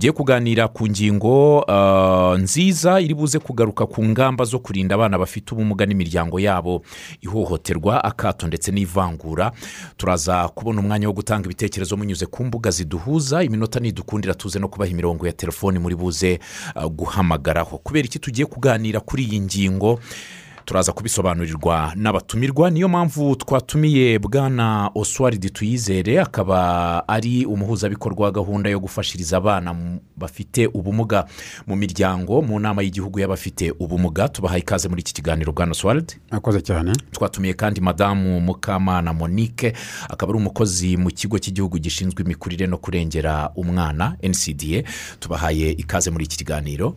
tugiye 0.00 0.12
kuganira 0.12 0.68
ku 0.68 0.88
ngingo 0.88 1.64
ah, 1.68 2.36
nziza 2.40 3.00
iri 3.00 3.14
buze 3.14 3.38
kugaruka 3.38 3.86
ku 3.86 4.04
ngamba 4.04 4.44
zo 4.44 4.58
kurinda 4.58 4.94
abana 4.94 5.18
bafite 5.18 5.52
ubumuga 5.52 5.86
n'imiryango 5.86 6.40
yabo. 6.40 6.82
Ihohoterwa 7.20 8.04
akato 8.04 8.46
ndetse 8.46 8.72
n'ivangura. 8.72 9.52
Turaza 9.96 10.48
kubona 10.48 10.80
umwanya 10.80 11.06
wo 11.08 11.12
gutanga 11.12 11.44
ibitekerezo 11.44 11.96
munyuze 11.96 12.26
ku 12.26 12.44
mbuga 12.44 12.70
ziduhuza. 12.70 13.44
Iminota 13.44 13.80
nidukundira 13.80 14.34
tuze 14.34 14.58
no 14.58 14.68
kubaha 14.68 14.90
imirongo 14.90 15.26
ya 15.26 15.32
telefoni 15.32 15.78
muri 15.78 15.94
buze 15.96 16.38
ah, 16.74 16.88
guhamagaraho. 16.88 17.78
Kubera 17.78 18.06
iki 18.08 18.18
tugiye 18.18 18.46
kuganira 18.46 19.00
kuri 19.00 19.24
iyi 19.24 19.40
ngingo 19.40 20.00
turaza 20.70 20.92
kubisobanurirwa 20.92 21.92
n'abatumirwa. 21.96 22.70
Niyo 22.70 22.88
mpamvu 22.88 23.36
twatumiye 23.36 24.18
bwana 24.18 24.90
oswald 24.94 25.52
tuyizere 25.52 26.20
akaba 26.20 27.08
ari 27.08 27.44
umuhuzabikorwa 27.46 28.24
wa 28.24 28.32
gahunda 28.32 28.70
yo 28.70 28.80
gufashiriza 28.80 29.36
abana 29.36 29.74
bafite 30.16 30.66
ubumuga 30.66 31.26
mu 31.66 31.76
miryango 31.76 32.42
mu 32.42 32.60
nama 32.60 32.82
y'igihugu 32.82 33.18
y'abafite 33.20 33.70
ubumuga. 33.78 34.28
Tubahaye 34.28 34.60
ikaze 34.60 34.88
muri 34.88 35.00
iki 35.00 35.14
kiganiro 35.14 35.52
bwana 35.52 35.72
oswald. 35.72 36.14
Murakoze 36.30 36.60
cyane. 36.62 36.92
Twatumiye 37.10 37.54
kandi 37.54 37.80
madamu 37.80 38.40
mukamana 38.40 39.12
monique 39.12 39.72
akaba 40.08 40.30
ari 40.32 40.38
umukozi 40.38 40.96
mu 40.96 41.10
kigo 41.10 41.38
cy'igihugu 41.38 41.78
gishinzwe 41.78 42.22
imikurire 42.24 42.66
no 42.66 42.78
kurengera 42.78 43.50
umwana 43.56 44.14
ncda 44.22 44.82
tubahaye 45.20 45.70
ikaze 45.72 46.10
muri 46.10 46.24
iki 46.24 46.36
kiganiro. 46.38 46.94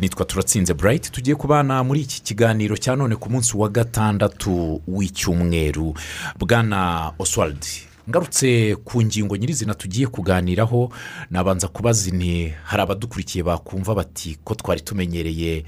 Nitwa 0.00 0.24
turatsinze 0.24 0.74
burayiti 0.74 1.12
tugiye 1.12 1.36
kubana 1.36 1.80
muri 1.84 2.00
iki 2.00 2.22
kiganiro. 2.22 2.57
Cya 2.76 2.96
none 2.96 3.16
ku 3.16 3.30
munsi 3.30 3.56
wa 3.56 3.68
gatandatu 3.68 4.80
w'icyumweru. 4.88 5.94
Bwana 6.38 7.12
oswald 7.18 7.64
ngarutse 8.08 8.76
ku 8.84 9.02
ngingo 9.02 9.36
nyirizina 9.36 9.74
tugiye 9.74 10.06
kuganiraho 10.06 10.92
nabanza 11.30 11.68
kubaza 11.68 12.10
ni 12.10 12.48
hari 12.64 12.82
abadukurikiye 12.82 13.44
bakumva 13.44 13.94
bati 13.94 14.38
ko 14.44 14.54
twari 14.54 14.80
tumenyereye 14.80 15.64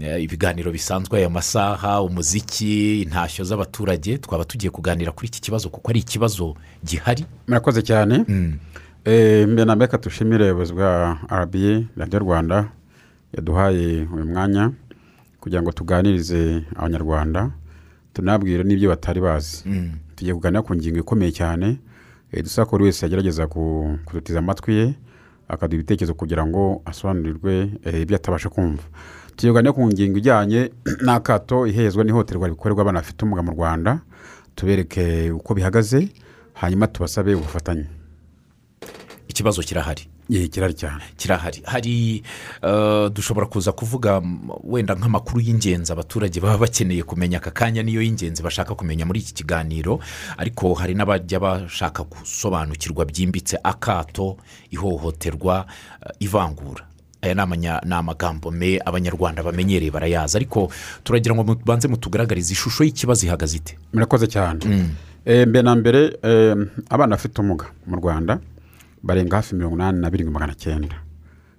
eh, 0.00 0.22
ibiganiro 0.22 0.72
bisanzwe 0.72 1.18
aya 1.18 1.30
masaha 1.30 2.02
umuziki 2.02 3.02
intashyo 3.02 3.44
z'abaturage 3.44 4.18
twaba 4.18 4.44
tugiye 4.44 4.70
kuganira 4.70 5.12
kuri 5.12 5.28
iki 5.28 5.40
kibazo 5.40 5.68
kuko 5.68 5.90
ari 5.90 6.00
ikibazo 6.00 6.56
gihari? 6.84 7.24
Murakoze 7.48 7.82
cyane. 7.82 8.24
Eh, 9.04 9.48
mbere 9.48 9.64
na 9.64 9.76
mbere 9.76 9.98
dushimire 9.98 10.44
ubuyobozi 10.50 10.72
bwa 10.72 11.18
rba 11.30 11.84
radiyo 11.96 12.18
rwanda 12.20 12.68
yaduhaye 13.36 14.06
uyu 14.14 14.24
mwanya. 14.26 14.72
Kugira 15.42 15.62
ngo 15.62 15.72
tuganirize 15.74 16.62
abanyarwanda 16.78 17.50
tunabwire 18.14 18.62
n'ibyo 18.64 18.88
batari 18.94 19.20
bazi. 19.20 19.64
Tugiye 20.16 20.34
kuganira 20.34 20.62
ku 20.62 20.74
ngingo 20.74 20.98
ikomeye 21.02 21.32
cyane 21.34 21.78
eh, 22.32 22.42
dusaba 22.42 22.66
ko 22.66 22.70
buri 22.78 22.84
wese 22.84 23.02
yagerageza 23.06 23.46
ku- 23.50 23.98
kudutiza 24.06 24.38
amatwi 24.38 24.72
ye 24.74 24.86
akaduha 25.48 25.74
ibitekerezo 25.82 26.14
kugira 26.14 26.46
ngo 26.46 26.82
asobanurirwe 26.84 27.70
eh, 27.84 28.00
ibyo 28.06 28.16
atabasha 28.16 28.48
kumva. 28.48 28.82
Tugiye 29.36 29.50
kuganira 29.52 29.72
ku 29.72 29.82
ngingo 29.90 30.18
ijyanye 30.22 30.70
n'akato 31.04 31.66
ihezwa 31.66 32.04
n'ihohoterwa 32.04 32.48
rikorerwa 32.48 32.82
abana 32.82 33.00
bafite 33.02 33.18
ubumuga 33.24 33.42
mu 33.42 33.52
rwanda 33.52 34.00
tubereke 34.54 35.30
uko 35.32 35.54
bihagaze 35.54 36.08
hanyuma 36.54 36.86
tubasabe 36.86 37.34
ubufatanye. 37.34 37.86
Ikibazo 39.32 39.62
kirahari. 39.62 40.04
Kirari 40.28 40.74
cyane. 40.74 41.02
Kirahari. 41.16 41.62
Hari 41.64 42.22
eh, 42.62 43.10
dushobora 43.12 43.46
kuza 43.46 43.72
kuvuga 43.72 44.20
mm, 44.20 44.50
wenda 44.64 44.94
nk'amakuru 44.94 45.40
y'ingenzi 45.40 45.92
abaturage 45.92 46.40
baba 46.40 46.58
bakeneye 46.58 47.02
kumenya. 47.02 47.38
Aka 47.38 47.50
kanya 47.50 47.82
niyo 47.82 48.00
y'ingenzi 48.02 48.42
bashaka 48.42 48.74
kumenya 48.74 49.04
muri 49.06 49.20
iki 49.20 49.34
kiganiro. 49.34 50.00
Ariko 50.38 50.74
hari 50.74 50.94
n'abajya 50.94 51.40
bashaka 51.40 52.04
gusobanukirwa 52.04 53.04
byimbitse 53.04 53.58
akato 53.64 54.36
ihohoterwa 54.70 55.66
eh, 56.06 56.12
ivangura. 56.20 56.84
Aya 57.22 57.34
ni 57.34 57.94
amagambo 57.94 58.50
me 58.50 58.78
abanyarwanda 58.84 59.42
bamenyereye 59.42 59.90
barayazi. 59.90 60.36
Ariko 60.36 60.70
turagira 61.04 61.34
ngo 61.34 61.44
mubanze 61.44 61.88
mutugaragarize 61.88 62.52
ishusho 62.52 62.84
y'ikibazo 62.84 63.26
ihagaze 63.26 63.56
ite? 63.56 63.78
Murakoze 63.92 64.26
cyane. 64.26 64.60
Eh, 65.24 65.46
mbere 65.46 65.62
na 65.62 65.74
mbere 65.74 66.18
abana 66.90 67.14
bafite 67.16 67.38
ubumuga 67.38 67.66
mu 67.86 67.96
rwanda. 67.96 68.38
Barenga 69.02 69.36
hafi 69.36 69.54
mirongo 69.54 69.74
inani 69.76 70.00
na 70.00 70.10
birindwi 70.10 70.32
magana 70.34 70.54
cyenda. 70.54 70.96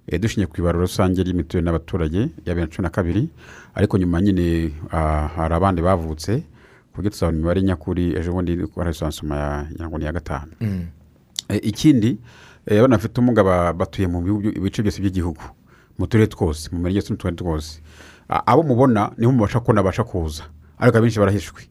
Eh, 0.06 0.20
dushingiye 0.20 0.46
ku 0.46 0.60
ibarura 0.60 0.84
rusange 0.84 1.22
ry'imiturire 1.22 1.64
n'abaturage 1.64 2.18
ya 2.44 2.54
bibiri 2.54 2.60
na 2.60 2.66
cumi 2.66 2.82
na 2.82 2.90
kabiri 2.90 3.28
ariko 3.74 3.98
nyuma 3.98 4.20
nyine 4.20 4.72
ah, 4.92 5.28
hari 5.36 5.54
abandi 5.54 5.82
bavutse 5.82 6.44
ku 6.92 6.96
buryo 7.00 7.10
tuzabona 7.10 7.36
imibare 7.38 7.62
nyakuri 7.62 8.12
ejo 8.16 8.32
bundi 8.32 8.52
hari 8.76 8.90
isansoma 8.90 9.36
ya 9.78 9.88
ngo 9.88 9.98
ni 9.98 10.04
iya 10.04 10.12
gatanu 10.12 10.52
Eh, 11.48 11.60
ikindi 11.62 12.18
eh, 12.66 12.78
abana 12.78 12.96
bafite 12.96 13.18
ubumuga 13.20 13.44
ba- 13.44 13.72
batuye 13.72 14.06
mu 14.08 14.20
ibice 14.52 14.82
byose 14.82 15.00
by'igihugu 15.00 15.40
mu 15.98 16.06
turere 16.06 16.26
twose 16.28 16.68
mu 16.72 16.78
mirenge 16.84 17.00
n'uturere 17.10 17.36
twose. 17.36 17.80
A- 18.28 18.42
abo 18.46 18.62
mubona 18.62 19.12
nibo 19.18 19.32
mubasha 19.32 19.60
kubona 19.60 19.82
babasha 19.82 20.04
kuza. 20.04 20.42
Ariko 20.78 20.98
abenshi 20.98 21.18
barahishwe. 21.20 21.62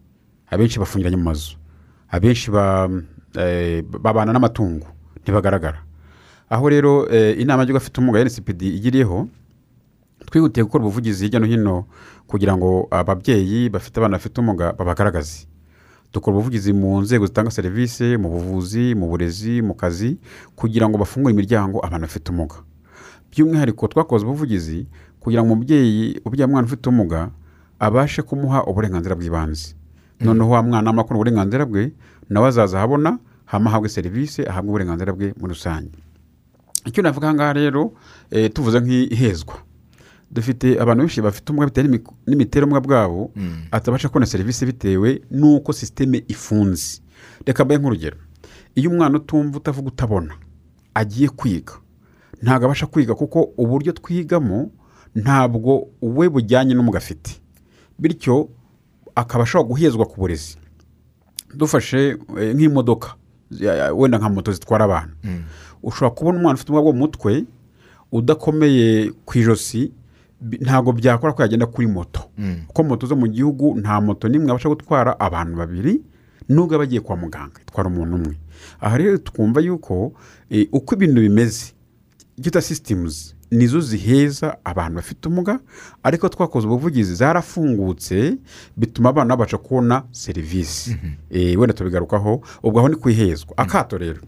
Abenshi 0.49 0.79
bafungiranye 0.79 1.17
mu 1.17 1.23
mazu. 1.23 1.57
Abenshi 2.09 2.51
ba- 2.51 2.89
babana 4.01 4.33
n'amatungo. 4.33 4.87
Ntibagaragara. 5.21 5.79
Aho 6.49 6.69
rero 6.69 7.07
eh, 7.11 7.39
inama 7.39 7.61
y'igihugu 7.61 7.77
afite 7.77 7.97
ubumuga 7.97 8.19
ya 8.19 8.25
nsipd 8.25 8.61
igiriyeho 8.61 9.27
twihutiye 10.25 10.63
gukora 10.63 10.83
ubuvugizi 10.83 11.25
hirya 11.25 11.39
no 11.39 11.45
hino 11.45 11.85
kugira 12.27 12.57
ngo 12.57 12.87
ababyeyi 12.91 13.69
bafite 13.69 13.97
abana 13.99 14.17
bafite 14.17 14.37
ubumuga 14.41 14.73
babagaragaze. 14.73 15.47
Dukora 16.13 16.37
ubuvugizi 16.37 16.73
mu 16.73 17.01
nzego 17.01 17.25
zitanga 17.25 17.51
serivisi 17.51 18.17
mu 18.17 18.29
buvuzi 18.29 18.95
mu 18.95 19.07
burezi 19.09 19.61
mu 19.61 19.73
kazi 19.73 20.17
kugira 20.55 20.89
ngo 20.89 20.97
bafungure 20.97 21.33
imiryango 21.33 21.79
abantu 21.85 22.05
bafite 22.05 22.29
ubumuga 22.29 22.55
by'umwihariko 23.31 23.87
twakoze 23.87 24.25
ubuvugizi 24.25 24.85
kugira 25.19 25.41
ngo 25.43 25.53
umubyeyi 25.53 26.21
ubyaye 26.25 26.45
umwana 26.47 26.67
ufite 26.67 26.85
ubumuga 26.89 27.29
abashe 27.79 28.21
kumuha 28.21 28.63
uburenganzira 28.63 29.15
bw'ibanze. 29.15 29.73
Noneho 30.21 30.49
wa 30.49 30.63
mwana 30.63 30.89
amakuru 30.89 31.17
uburenganzira 31.17 31.65
bwe 31.65 31.91
nawe 32.29 32.47
azaza 32.47 32.77
ahabona 32.77 33.17
hama 33.53 33.69
ahabwe 33.69 33.89
serivisi 33.89 34.41
ahabwe 34.49 34.69
uburenganzira 34.69 35.13
bwe 35.13 35.33
muri 35.39 35.53
rusange. 35.53 35.93
Icyo 36.85 37.03
navuga 37.03 37.27
aha 37.29 37.35
ngaha 37.35 37.53
rero 37.53 37.93
eh, 38.31 38.49
tuvuze 38.53 38.79
nk'ihezwa. 38.81 39.55
Dufite 40.31 40.79
abantu 40.81 41.03
benshi 41.05 41.21
bafite 41.21 41.45
ubumuga 41.49 41.67
bitewe 41.69 41.87
n'imi- 41.87 42.03
n'imiterere 42.27 42.65
y'ubumuga 42.65 42.81
bwabo 42.87 43.31
atabasha 43.71 44.09
kubona 44.09 44.25
serivisi 44.25 44.65
bitewe 44.65 45.21
n'uko 45.31 45.73
sisiteme 45.73 46.23
ifunze. 46.27 47.01
Reka 47.45 47.65
mbaye 47.65 47.79
nk'urugero. 47.79 48.17
Iyo 48.75 48.89
umwana 48.89 49.17
utumva 49.17 49.57
utavuga 49.57 49.87
utabona 49.87 50.33
agiye 50.93 51.29
kwiga 51.29 51.73
ntabwo 52.41 52.65
abasha 52.65 52.85
kwiga 52.89 53.15
kuko 53.15 53.53
uburyo 53.57 53.91
twigamo 53.93 54.71
ntabwo 55.15 55.87
we 56.01 56.25
bujyanye 56.29 56.73
n'umuga 56.73 56.97
afite. 56.97 57.37
Bityo 57.99 58.49
akaba 59.15 59.43
ashobora 59.45 59.67
guhezwa 59.69 60.05
ku 60.05 60.15
burezi. 60.19 60.57
Dufashe 61.55 62.17
eh, 62.41 62.55
nk'imodoka. 62.55 63.13
Wenda 63.95 64.17
nka 64.17 64.29
moto 64.29 64.51
zitwara 64.51 64.85
abantu. 64.85 65.13
Ushobora 65.83 66.15
kubona 66.15 66.37
umwana 66.37 66.55
ufite 66.55 66.69
ubumuga 66.71 66.83
bwo 66.83 66.93
mu 66.93 66.99
mutwe 66.99 67.45
udakomeye 68.11 69.11
ku 69.25 69.37
ijosi 69.37 69.91
ntabwo 70.61 70.91
byakora 70.91 71.33
ko 71.33 71.41
yagenda 71.41 71.65
kuri 71.65 71.87
moto. 71.87 72.21
Kuko 72.67 72.83
moto 72.83 73.07
zo 73.07 73.15
mu 73.15 73.27
gihugu 73.27 73.75
nta 73.79 74.01
moto 74.01 74.27
n'imwe 74.29 74.49
abasha 74.51 74.69
gutwara 74.69 75.15
abantu 75.19 75.57
babiri 75.57 76.01
nubwo 76.49 76.75
aba 76.75 76.83
agiye 76.83 77.01
kwa 77.01 77.15
muganga 77.17 77.59
itwara 77.61 77.89
umuntu 77.89 78.15
umwe. 78.15 78.35
Aha 78.81 78.97
rero 78.97 79.17
twumva 79.17 79.61
yuko 79.61 80.13
eh, 80.49 80.67
uko 80.71 80.95
ibintu 80.95 81.21
bimeze 81.21 81.73
gita 82.39 82.61
sisitemuzi 82.61 83.32
nizo 83.53 83.79
ziheza 83.81 84.57
abantu 84.63 84.95
bafite 84.95 85.27
ubumuga 85.27 85.59
ariko 86.03 86.29
twakoze 86.29 86.67
ubuvugizi 86.67 87.15
zarafungutse 87.15 88.37
bituma 88.77 89.09
abana 89.09 89.35
babasha 89.35 89.57
kubona 89.57 90.03
serivisi. 90.11 90.97
Eh, 91.29 91.59
wenda 91.59 91.73
tubigarukaho 91.73 92.41
ubwo 92.63 92.79
aho 92.79 92.89
ni 92.89 92.95
kwihezwa. 92.95 93.53
Akato 93.57 93.97
rero. 93.97 94.21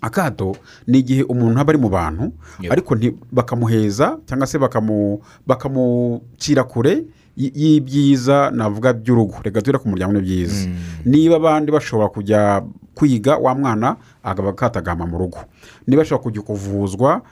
Akato 0.00 0.56
ni 0.86 0.98
igihe 0.98 1.22
umuntu 1.22 1.60
aba 1.60 1.70
ari 1.72 1.78
mu 1.78 1.88
bantu 1.88 2.32
ariko 2.70 2.96
bakamuheza 3.32 4.18
cyangwa 4.26 4.46
se 4.46 4.58
bakamu- 4.58 5.20
bakamucira 5.46 6.64
kure 6.64 7.04
y'ibyiza 7.36 8.50
navuga 8.50 8.92
by'urugo. 8.92 9.34
Reka 9.42 9.60
tubire 9.62 9.78
ku 9.78 9.88
muryango 9.88 10.20
byiza. 10.20 10.68
Niba 11.04 11.36
abandi 11.36 11.72
bashobora 11.72 12.08
kujya 12.08 12.62
kwiga 12.94 13.36
wa 13.36 13.54
mwana 13.54 13.96
akaba 14.22 14.52
katagama 14.52 15.06
mu 15.06 15.18
rugo. 15.18 15.38
Niba 15.86 16.02
ashobora 16.02 16.22
kujya 16.22 16.42
kuvuzwa 16.42 17.22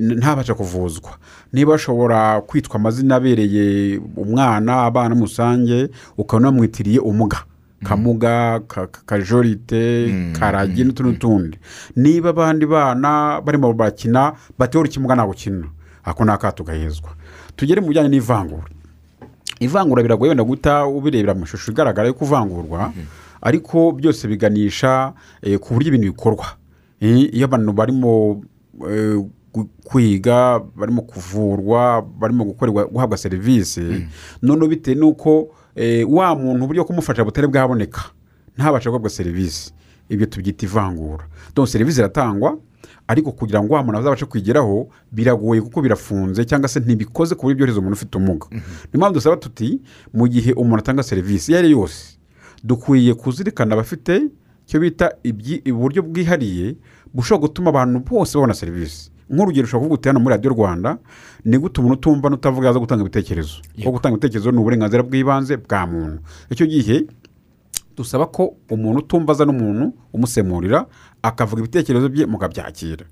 ntabasha 0.00 0.54
kuvuzwa. 0.54 1.10
Niba 1.52 1.74
ashobora 1.74 2.40
kwitwa 2.40 2.76
amazina 2.76 3.16
abereye 3.16 3.98
umwana 4.16 4.82
abana 4.82 5.14
musange 5.14 5.88
ukaba 6.18 6.40
unamwitiriye 6.48 6.98
umuga. 6.98 7.38
Kamuga 7.84 8.60
ka- 8.66 8.86
ka- 8.86 9.02
kajorite 9.06 10.08
karagi 10.38 10.84
n'utundi 10.84 11.10
n'utundi. 11.12 11.58
Niba 11.96 12.30
abandi 12.30 12.66
bana 12.66 13.40
barimo 13.44 13.72
barakina 13.72 14.32
batewe 14.58 14.86
ikimuga 14.88 15.14
ntabwo 15.14 15.32
ukina 15.32 15.66
ako 16.04 16.24
ni 16.24 16.30
akato 16.30 16.64
gahezwa. 16.64 17.10
Tugere 17.56 17.80
mu 17.80 17.88
bijyanye 17.88 18.08
n'ivangura. 18.08 18.64
Ivangura 19.60 20.02
biragoye 20.02 20.28
wenda 20.28 20.44
guta 20.44 20.86
ubirebera 20.86 21.34
mu 21.34 21.44
ishusho 21.44 21.72
igaragara 21.72 22.08
yo 22.08 22.14
kuvangurwa 22.14 22.92
ariko 23.42 23.92
byose 23.92 24.28
biganisha 24.28 25.12
eh, 25.42 25.58
ku 25.58 25.74
buryo 25.74 25.88
ibintu 25.94 26.12
bikorwa. 26.16 26.46
Eh, 27.00 27.30
iyo 27.36 27.44
abantu 27.44 27.72
barimo 27.72 28.42
eh, 28.90 29.20
kwiga 29.84 30.60
barimo 30.76 31.02
kuvurwa 31.02 32.02
barimo 32.02 32.44
gukorerwa 32.44 32.84
guhabwa 32.84 33.16
serivisi 33.18 34.06
noneho 34.42 34.68
bitewe 34.68 34.96
n'uko 34.96 35.48
eh, 35.74 36.06
wa 36.10 36.34
muntu 36.36 36.64
uburyo 36.64 36.84
kumufasha 36.84 37.24
butari 37.24 37.46
bwaboneka 37.48 38.02
ntabashe 38.58 38.88
guhabwa 38.90 39.10
serivisi 39.10 39.72
ibyo 40.08 40.26
tubyita 40.26 40.66
ivangura. 40.66 41.24
Donc 41.56 41.68
serivisi 41.68 41.98
iratangwa 42.00 42.58
ariko 43.08 43.32
kugira 43.32 43.62
ngo 43.62 43.74
wa 43.74 43.82
muntu 43.82 43.98
azabashe 43.98 44.26
kwigeraho 44.26 44.88
biragoye 45.12 45.60
kuko 45.60 45.82
birafunze 45.82 46.44
cyangwa 46.44 46.68
se 46.68 46.80
ntibikoze 46.80 47.34
ku 47.34 47.42
buryo 47.42 47.56
byohereza 47.56 47.80
umuntu 47.80 47.94
ufite 47.96 48.16
ubumuga 48.18 48.46
niyo 48.50 48.98
mpamvu 48.98 49.14
dusaba 49.14 49.36
tuti 49.36 49.80
mu 50.12 50.28
gihe 50.28 50.52
umuntu 50.52 50.78
atanga 50.78 51.02
serivisi 51.02 51.52
iyo 51.52 51.58
ari 51.58 51.70
yo 51.70 51.78
yose 51.80 52.18
dukwiye 52.64 53.14
kuzirikana 53.14 53.74
abafite 53.74 54.22
icyo 54.66 54.80
bita 54.80 55.12
uburyo 55.72 56.02
bwihariye 56.02 56.76
bushobora 57.14 57.40
gutuma 57.48 57.68
abantu 57.70 58.00
bose 58.00 58.34
babona 58.38 58.54
serivisi 58.54 59.10
nk'urugero 59.30 59.64
ushobora 59.64 59.80
kuvuga 59.88 59.94
uti 59.94 60.08
hano 60.08 60.20
muri 60.20 60.32
radiyo 60.36 60.50
rwanda 60.52 60.98
ni 61.44 61.58
gute 61.58 61.80
umuntu 61.80 61.96
utumva 61.98 62.28
n'utavuga 62.30 62.66
yaza 62.66 62.78
gutanga 62.80 63.02
ibitekerezo? 63.02 63.56
Kuko 63.76 63.90
gutanga 63.92 64.14
ibitekerezo 64.16 64.50
ni 64.52 64.58
uburenganzira 64.58 65.02
bw'ibanze 65.02 65.56
bwa 65.56 65.86
muntu. 65.86 66.18
Icyo 66.50 66.66
gihe 66.66 67.06
dusaba 67.96 68.26
ko 68.26 68.54
umuntu 68.70 68.98
utumva 69.00 69.32
aza 69.32 69.44
n'umuntu 69.44 69.92
umusemurira 70.12 70.86
akavuga 71.22 71.60
ibitekerezo 71.62 72.08
bye 72.08 72.26
mukabyakira. 72.26 73.06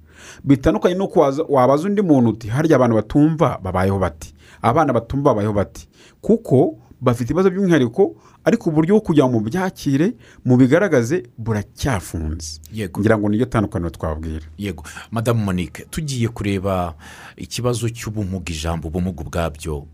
Bitandukanye 0.44 0.94
n'uko 0.94 1.20
wabaza 1.49 1.88
undi 1.88 2.03
muntu 2.03 2.31
uti 2.31 2.49
harya 2.49 2.76
abantu 2.76 2.94
batumva 2.97 3.59
babayeho 3.62 3.99
bati? 3.99 4.35
Abana 4.62 4.93
batumva 4.93 5.31
babayeho 5.31 5.53
bati. 5.53 5.88
Kuko 6.20 6.79
bafite 7.00 7.31
ibibazo 7.31 7.50
by'umwihariko 7.50 8.14
ariko 8.44 8.71
uburyo 8.71 8.94
bwo 8.94 9.00
kugira 9.00 9.27
ngo 9.29 9.41
mubyakire 9.41 10.15
mubigaragaze 10.44 11.23
buracyafunze. 11.39 12.61
Yego. 12.73 13.00
ngira 13.00 13.19
ngo 13.19 13.29
niryo 13.29 13.47
tandukaniro 13.47 13.91
twabwira. 13.91 14.47
Yego. 14.59 14.85
Madamu 15.11 15.44
monique 15.44 15.85
tugiye 15.91 16.29
kureba 16.29 16.94
ikibazo 17.37 17.89
cy'ubumuga 17.89 18.53
ijambo 18.53 18.89
ubumuga 18.89 19.23
ubwabyo 19.23 19.87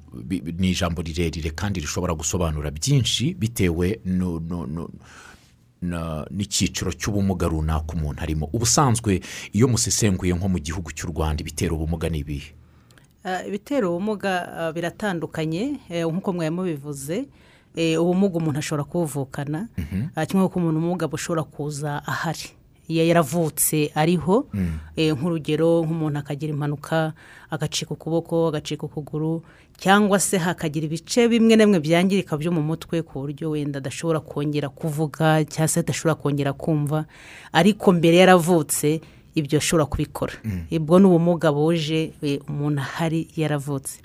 ni 0.58 0.70
ijambo 0.70 1.02
rirerire 1.02 1.50
kandi 1.50 1.80
rishobora 1.80 2.14
gusobanura 2.14 2.70
byinshi 2.70 3.34
bitewe 3.34 4.00
no- 4.04 4.40
no- 4.40 4.66
no- 4.66 4.90
na- 5.82 6.26
n'icyiciro 6.30 6.92
cy'ubumuga 6.92 7.46
runaka 7.48 7.92
umuntu 7.94 8.22
arimo. 8.22 8.48
Ubusanzwe 8.52 9.20
iyo 9.52 9.68
musesenguye 9.68 10.34
nko 10.34 10.48
mu 10.48 10.58
gihugu 10.58 10.90
cy'u 10.92 11.12
rwanda 11.12 11.40
ibitera 11.44 11.72
ubumuga 11.76 12.08
ni 12.08 12.18
ibihe? 12.24 12.50
Ah, 13.24 13.44
ibitera 13.46 13.88
ubumuga 13.88 14.32
ah, 14.58 14.72
biratandukanye 14.72 15.78
eh, 15.90 16.06
nk'uko 16.06 16.32
mwari 16.32 16.50
mubivuze. 16.50 17.16
eh, 17.16 17.26
ubumuga 18.00 18.36
umuntu 18.38 18.58
ashobora 18.58 18.84
kubuvukana 18.84 19.68
ah, 20.16 20.26
kimwe 20.26 20.42
nk'uko 20.44 20.58
umuntu 20.58 20.78
ubumuga 20.78 21.06
bushobora 21.08 21.42
kuza 21.42 22.02
ahari. 22.06 22.50
Iyo 22.88 23.04
yaravutse 23.04 23.92
ariho 23.94 24.48
eh, 24.96 25.12
nk'urugero 25.12 25.84
nk'umuntu 25.84 26.18
akagira 26.18 26.52
impanuka 26.56 27.12
agacika 27.50 27.92
ukuboko 27.92 28.48
agacika 28.48 28.86
ukuguru 28.88 29.44
cyangwa 29.76 30.16
se 30.20 30.38
hakagira 30.40 30.86
ibice 30.88 31.28
bimwe 31.28 31.56
na 31.56 31.64
bimwe 31.68 31.80
byangirika 31.84 32.32
byo 32.40 32.48
mu 32.50 32.62
mutwe 32.64 33.02
ku 33.04 33.20
buryo 33.20 33.50
wenda 33.52 33.78
adashobora 33.78 34.20
kongera 34.24 34.68
kuvuga 34.72 35.44
cyangwa 35.44 35.68
se 35.68 35.80
adashobora 35.80 36.14
kongera 36.16 36.52
kumva. 36.56 37.04
Ariko 37.52 37.92
mbere 37.92 38.16
yaravutse 38.24 39.00
ibyo 39.36 39.58
ashobora 39.60 39.84
kubikora. 39.86 40.32
Ubwo 40.72 40.98
ni 40.98 41.06
ubumuga 41.06 41.52
buje 41.52 42.12
eh, 42.24 42.40
umuntu 42.48 42.80
ahari 42.80 43.28
yaravutse. 43.36 44.00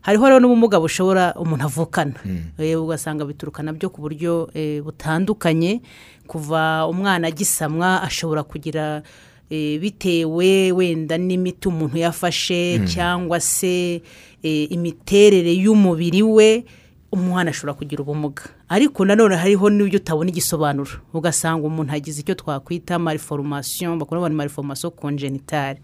Hariho 0.00 0.24
rero 0.28 0.40
n'ubumuga 0.40 0.80
bushobora 0.80 1.34
umuntu 1.36 1.64
avukana. 1.64 2.14
Eh, 2.58 2.74
ugasanga 2.80 3.24
bituruka 3.24 3.62
na 3.62 3.72
byo 3.72 3.90
ku 3.90 4.00
buryo 4.00 4.50
eh, 4.54 4.80
butandukanye. 4.82 5.80
Kuva 6.26 6.86
umwana 6.86 7.28
agisamwa 7.28 8.02
ashobora 8.02 8.42
kugira 8.42 9.02
eh, 9.50 9.78
bitewe 9.80 10.72
wenda 10.72 11.18
n'imiti 11.18 11.68
umuntu 11.68 11.98
yafashe 11.98 12.80
cyangwa 12.86 13.40
se 13.40 14.00
eh, 14.42 14.66
imiterere 14.70 15.52
y'umubiri 15.52 16.22
we 16.22 16.64
umwana 17.12 17.50
ashobora 17.50 17.74
kugira 17.74 18.02
ubumuga. 18.02 18.42
Ariko 18.70 19.02
nanone 19.04 19.34
hariho 19.36 19.66
n'ibyo 19.70 19.98
utabona 19.98 20.30
igisobanuro. 20.30 21.02
Ugasanga 21.12 21.66
umuntu 21.66 21.90
agize 21.92 22.22
icyo 22.22 22.34
twakwita 22.38 22.98
mariforomasiyo 23.02 23.98
bakora 23.98 24.22
abantu 24.22 24.36
mariforomasiyo 24.38 24.90
konjenitari 24.94 25.82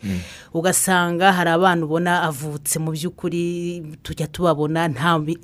ugasanga 0.54 1.32
hari 1.34 1.50
abana 1.50 1.82
ubona 1.82 2.22
avutse 2.22 2.78
mu 2.78 2.94
by'ukuri 2.94 3.82
tujya 4.06 4.30
tubabona 4.30 4.86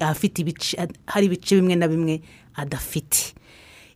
afite 0.01 0.39
ibice 0.47 0.79
hari 1.07 1.27
ibice 1.27 1.59
bimwe 1.59 1.75
na 1.75 1.89
bimwe 1.91 2.23
adafite. 2.55 3.35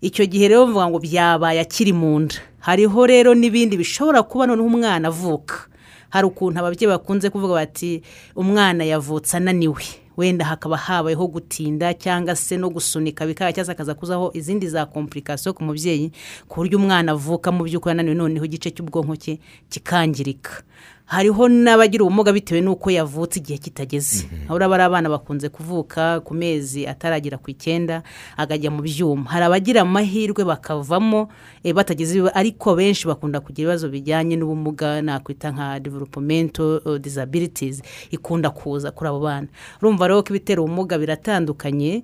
Icyo 0.02 0.26
gihe 0.26 0.48
rero 0.50 0.66
bavuga 0.66 0.90
ngo 0.90 0.98
byabaye 0.98 1.60
akiri 1.62 1.92
mu 1.94 2.18
nda. 2.20 2.34
Hariho 2.66 3.06
rero 3.06 3.30
n'ibindi 3.34 3.78
bishobora 3.78 4.22
kuba 4.26 4.46
noneho 4.50 4.66
umwana 4.66 5.08
avuka. 5.08 5.70
Hari 6.10 6.26
ukuntu 6.26 6.58
ababyeyi 6.58 6.90
bakunze 6.90 7.30
kuvuga 7.30 7.54
bati 7.62 8.02
umwana 8.34 8.82
yavutse 8.84 9.36
ananiwe. 9.38 10.05
Wenda 10.16 10.44
hakaba 10.44 10.76
habayeho 10.76 11.26
gutinda 11.26 11.94
cyangwa 11.94 12.36
se 12.36 12.56
no 12.56 12.70
gusunika 12.70 13.26
bikaba 13.26 13.52
cyangwa 13.52 13.64
se 13.66 13.72
hakaza 13.72 13.94
kuzaho 13.94 14.30
izindi 14.34 14.68
za 14.68 14.86
kompurikasiyo 14.86 15.52
ku 15.54 15.64
mubyeyi 15.64 16.12
ku 16.48 16.54
buryo 16.60 16.78
umwana 16.78 17.12
avuka 17.12 17.52
mu 17.52 17.64
by'ukuri 17.64 17.92
ananiwe 17.92 18.14
noneho 18.16 18.44
igice 18.44 18.70
cy'ubwonko 18.70 19.16
cye 19.16 19.38
kikangirika. 19.68 20.62
Hariho 21.06 21.48
n'abagira 21.48 22.04
ubumuga 22.04 22.32
bitewe 22.32 22.60
n'uko 22.60 22.90
yavutse 22.90 23.38
igihe 23.38 23.58
kitageze. 23.58 24.26
Aho 24.46 24.54
uraba 24.54 24.74
ari 24.74 24.82
abana 24.84 25.08
bakunze 25.08 25.48
kuvuka 25.48 26.20
ku 26.20 26.34
mezi 26.34 26.86
ataragera 26.86 27.38
ku 27.38 27.50
icyenda 27.50 28.02
akajya 28.36 28.70
mu 28.74 28.82
byuma. 28.82 29.30
Hari 29.30 29.44
abagira 29.46 29.80
amahirwe 29.86 30.42
bakavamo 30.44 31.28
eh, 31.62 31.70
batagize 31.74 32.18
ibiba- 32.18 32.34
ariko 32.34 32.74
benshi 32.74 33.06
bakunda 33.06 33.38
kugira 33.40 33.70
ibibazo 33.70 33.86
bijyanye 33.88 34.34
n'ubumuga 34.36 34.98
nakwita 35.02 35.50
nka 35.54 35.80
developumento 35.80 36.82
disabilities 36.98 37.82
ikunda 38.10 38.50
kuza 38.50 38.90
kuri 38.90 39.08
abo 39.08 39.20
bana. 39.22 39.46
Urumva 39.78 40.08
rero 40.10 40.22
ko 40.26 40.34
ibitera 40.34 40.58
ubumuga 40.62 40.98
biratandukanye 40.98 41.92
eh, 41.94 42.02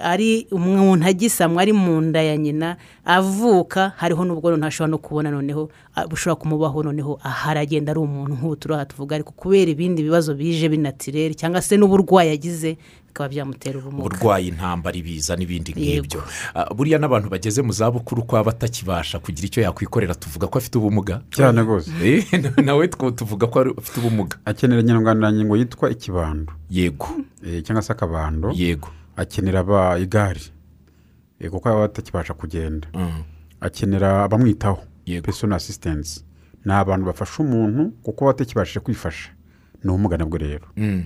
ari 0.00 0.46
umuntu 0.52 1.06
agisamwa 1.06 1.62
ari 1.62 1.72
mu 1.72 2.00
nda 2.00 2.22
ya 2.22 2.36
nyina 2.36 2.76
avuka 3.04 3.92
hariho 3.96 4.24
n'ubwo 4.24 4.56
ntashobora 4.56 4.90
no 4.90 4.98
kubona 4.98 5.30
noneho 5.30 5.70
bushobora 6.08 6.40
kumubaho 6.40 6.82
noneho 6.82 7.18
ahari 7.24 7.60
agenda 7.60 7.92
ari 7.92 8.00
umuntu 8.00 8.36
nk'ubu 8.36 8.56
turi 8.56 8.74
aha 8.74 8.84
tuvuga 8.84 9.14
ariko 9.16 9.32
kubera 9.32 9.70
ibindi 9.70 10.02
bibazo 10.02 10.34
bije 10.34 10.68
binatirere 10.68 11.34
cyangwa 11.34 11.62
se 11.62 11.76
n'uburwayi 11.76 12.30
agize 12.30 12.76
bikaba 13.10 13.28
byamutera 13.28 13.78
ubumuga. 13.78 14.06
Uburwayi 14.06 14.48
intambara 14.48 14.96
ibiza 14.96 15.36
n'ibindi 15.36 15.74
nk'ibyo. 15.74 16.22
Buriya 16.76 16.98
n'abantu 16.98 17.28
bageze 17.28 17.62
mu 17.62 17.72
zabukuru 17.72 18.22
ko 18.22 18.36
baba 18.36 18.52
batakibasha 18.52 19.18
kugira 19.18 19.46
icyo 19.46 19.60
yakwikorera 19.62 20.14
tuvuga 20.14 20.46
ko 20.46 20.58
afite 20.58 20.78
ubumuga? 20.78 21.22
Cyane 21.34 21.62
rwose. 21.62 21.90
Eh, 22.00 22.24
nawe 22.64 22.88
tuvuga 22.88 23.46
ko 23.46 23.74
afite 23.76 23.96
ubumuga. 23.98 24.38
Akenera 24.44 24.80
inyunganirangingo 24.80 25.56
yitwa 25.56 25.90
ikibando 25.90 26.52
yego. 26.70 27.08
Eh, 27.42 27.62
cyangwa 27.62 27.82
se 27.82 27.92
akabando. 27.92 28.52
Yego. 28.54 28.88
Akenera 29.22 29.60
aba 29.60 29.98
igare. 29.98 30.40
Kuko 31.50 31.68
aba 31.68 31.80
batakibasha 31.80 32.34
kugenda. 32.34 32.88
Mm. 32.94 33.22
akenera 33.60 34.24
abamwitaho 34.24 34.82
pesona 35.22 35.56
asisitensi 35.56 36.24
ni 36.64 36.72
abantu 36.72 37.06
bafasha 37.06 37.42
umuntu 37.42 37.90
kuko 38.02 38.24
baba 38.24 38.32
batakibashije 38.32 38.80
kwifasha. 38.80 39.30
Ni 39.84 39.90
ubumuga 39.90 40.16
nabwo 40.16 40.38
rero. 40.38 40.66
Mm. 40.76 41.04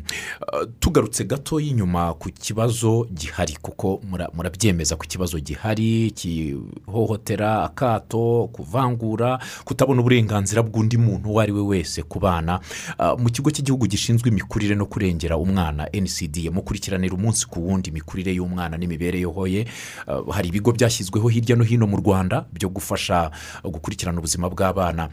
Uh, 0.53 0.69
tugarutse 0.81 1.25
gato 1.25 1.61
y'inyuma 1.61 2.15
ku 2.15 2.31
kibazo 2.31 3.07
gihari 3.15 3.57
kuko 3.63 4.01
mura- 4.11 4.31
murabyemeza 4.35 4.97
ku 4.97 5.07
kibazo 5.07 5.39
gihari 5.41 6.11
kihohotera 6.11 7.63
akato 7.65 8.49
kuvangura 8.53 9.39
kutabona 9.65 10.01
uburenganzira 10.01 10.63
bw'undi 10.63 10.97
muntu 10.99 11.29
uwo 11.31 11.41
ari 11.41 11.53
we 11.53 11.61
wese 11.61 12.03
ku 12.03 12.19
bana. 12.21 12.61
Uh, 12.99 13.15
mu 13.21 13.31
kigo 13.31 13.51
cy'igihugu 13.51 13.87
gishinzwe 13.87 14.29
imikurire 14.31 14.75
no 14.75 14.87
kurengera 14.87 15.37
umwana 15.37 15.87
ncd 15.93 16.51
mukurikiranira 16.53 17.15
umunsi 17.15 17.47
ku 17.47 17.63
wundi 17.67 17.91
imikurire 17.91 18.33
y'umwana 18.35 18.77
n'imibereho 18.77 19.47
ye. 19.47 19.67
Uh, 20.07 20.35
hari 20.35 20.49
ibigo 20.49 20.73
byashyizweho 20.73 21.29
hirya 21.29 21.57
no 21.57 21.65
hino 21.65 21.87
mu 21.87 21.97
rwanda 21.97 22.45
byo 22.53 22.69
gufasha 22.69 23.31
gukurikirana 23.65 24.19
ubuzima 24.19 24.51
bw'abana. 24.51 25.09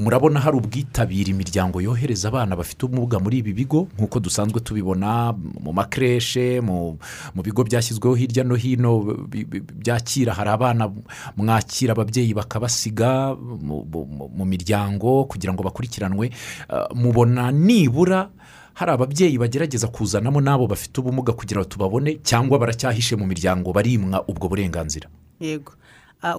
Murabona 0.00 0.40
hari 0.40 0.56
ubwitabire 0.56 1.30
imiryango 1.30 1.80
yohereza 1.80 2.28
abana 2.28 2.56
bafite 2.56 2.82
ubumuga 2.88 3.20
muri 3.20 3.38
ibi 3.44 3.52
bigo 3.52 3.88
nk'uko 3.98 4.20
dusanzwe 4.20 4.60
tubibona 4.60 5.32
mu 5.36 5.72
makereshe 5.72 6.60
mu 6.64 6.96
bigo 7.44 7.60
byashyizweho 7.64 8.14
hirya 8.16 8.44
no 8.44 8.54
hino 8.56 8.92
byakira 9.76 10.32
hari 10.34 10.50
abana 10.50 10.88
mwakira 11.36 11.92
ababyeyi 11.92 12.34
bakabasiga 12.34 13.36
mu- 13.36 13.84
miryango 14.50 15.24
kugira 15.24 15.52
ngo 15.52 15.62
bakurikiranwe. 15.62 16.30
Uh, 16.70 16.96
mubona 16.96 17.52
nibura 17.52 18.30
hari 18.74 18.90
ababyeyi 18.92 19.38
bagerageza 19.38 19.86
kuzanamo 19.88 20.40
n'abo 20.40 20.66
bafite 20.66 20.98
ubumuga 21.00 21.32
kugira 21.32 21.60
ngo 21.60 21.68
tubabone 21.68 22.18
cyangwa 22.24 22.58
baracyahishe 22.58 23.16
mu 23.16 23.26
miryango 23.26 23.72
barimwa 23.72 24.24
ubwo 24.26 24.48
burenganzira. 24.48 25.08
Yego. 25.40 25.72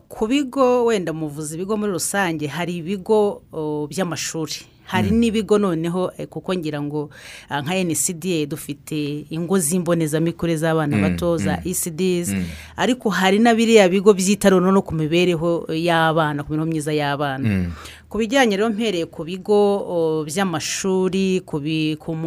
Ku 0.07 0.27
bigo 0.27 0.85
wenda 0.85 1.13
muvuze 1.13 1.55
ibigo 1.55 1.77
muri 1.77 1.91
rusange 1.91 2.47
hari 2.47 2.77
ibigo 2.77 3.41
oh, 3.51 3.87
by'amashuri. 3.89 4.69
Hari 4.85 5.09
n'ibigo 5.09 5.57
noneho 5.57 6.11
eh, 6.17 6.27
kuko 6.27 6.53
ngira 6.55 6.81
ngo 6.81 7.09
ah, 7.49 7.61
nka 7.61 7.83
ncda 7.83 8.45
dufite 8.45 9.25
ingo 9.29 9.59
z'imbonezamikurire 9.59 10.57
z'abana 10.57 10.97
bato 10.97 11.37
za 11.37 11.63
ecds 11.65 12.35
ariko 12.75 13.09
hari 13.09 13.39
na 13.39 13.55
biriya 13.55 13.89
bigo 13.89 14.13
byita 14.13 14.49
noneho 14.49 14.71
no 14.71 14.81
ku 14.81 14.91
mibereho 14.95 15.65
y'abana 15.71 16.43
ku 16.43 16.51
mibereho 16.51 16.67
myiza 16.71 16.91
y'abana. 16.93 17.71
Ku 18.09 18.17
bijyanye 18.19 18.57
rero 18.59 18.69
mpereye 18.69 19.05
ku 19.07 19.23
bigo 19.23 19.55
oh, 19.87 20.25
by'amashuri 20.27 21.39
ku 21.47 21.59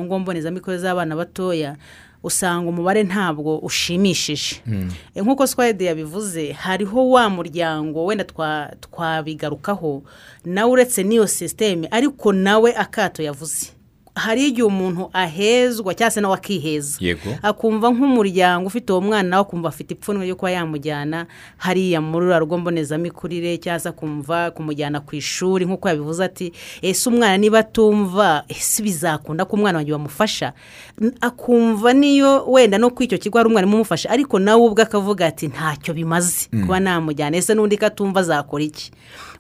ngo 0.04 0.18
mbonezamikurire 0.18 0.80
z'abana 0.82 1.12
batoya 1.16 1.76
usanga 2.24 2.68
umubare 2.68 3.02
ntabwo 3.04 3.58
ushimishije. 3.58 4.62
E, 5.14 5.20
nk'uko 5.22 5.46
swayide 5.46 5.84
yabivuze 5.84 6.52
hariho 6.52 7.10
wa 7.10 7.28
muryango 7.30 8.04
wenda 8.04 8.24
twa- 8.24 8.72
twabigarukaho 8.80 10.02
nawe 10.44 10.70
uretse 10.72 11.02
n'iyo 11.04 11.26
sisiteme 11.26 11.88
ariko 11.90 12.32
nawe 12.32 12.72
akato 12.76 13.22
yavuze. 13.22 13.66
Hari 14.14 14.46
igihe 14.48 14.62
umuntu 14.66 15.10
ahezwa 15.12 15.94
cyangwa 15.94 16.10
se 16.10 16.20
nawe 16.20 16.34
akiheza. 16.34 16.96
Akumva 17.42 17.90
nk'umuryango 17.90 18.66
ufite 18.66 18.92
uwo 18.92 19.00
mwana 19.00 19.28
nawe 19.28 19.42
akumva 19.42 19.68
afite 19.68 19.90
ipfunwe 19.94 20.24
ryo 20.24 20.36
kuba 20.36 20.50
yamujyana 20.50 21.26
hariya 21.56 22.00
muri 22.00 22.24
ruriya 22.26 22.38
rugo 22.38 22.58
mbonezamikurire 22.58 23.58
cyangwa 23.58 23.80
se 23.80 23.88
akumva 23.88 24.50
kumujyana 24.50 25.00
ku 25.00 25.16
ishuri 25.16 25.64
nk'uko 25.66 25.88
yabivuze 25.88 26.24
ati 26.24 26.52
ese 26.82 27.08
umwana 27.10 27.36
niba 27.36 27.58
atumva 27.58 28.44
ese 28.48 28.82
bizakunda 28.82 29.44
ko 29.44 29.56
umwana 29.56 29.78
wanjye 29.82 29.92
bamufasha? 29.92 30.52
Akumva 31.20 31.92
niyo 31.92 32.44
wenda 32.46 32.78
no 32.78 32.90
kuri 32.90 33.04
icyo 33.06 33.18
kigo 33.18 33.38
hari 33.38 33.48
umwarimu 33.48 33.74
umufasha 33.74 34.10
ariko 34.10 34.38
nawe 34.38 34.62
ubwe 34.66 34.82
akavuga 34.82 35.26
ati 35.26 35.46
ntacyo 35.50 35.94
bimaze 35.94 36.48
kuba 36.62 36.80
namujyana 36.80 37.36
ese 37.36 37.54
n'undi 37.54 37.76
ko 37.76 37.86
atumva 37.86 38.20
azakora 38.20 38.62
iki? 38.64 38.92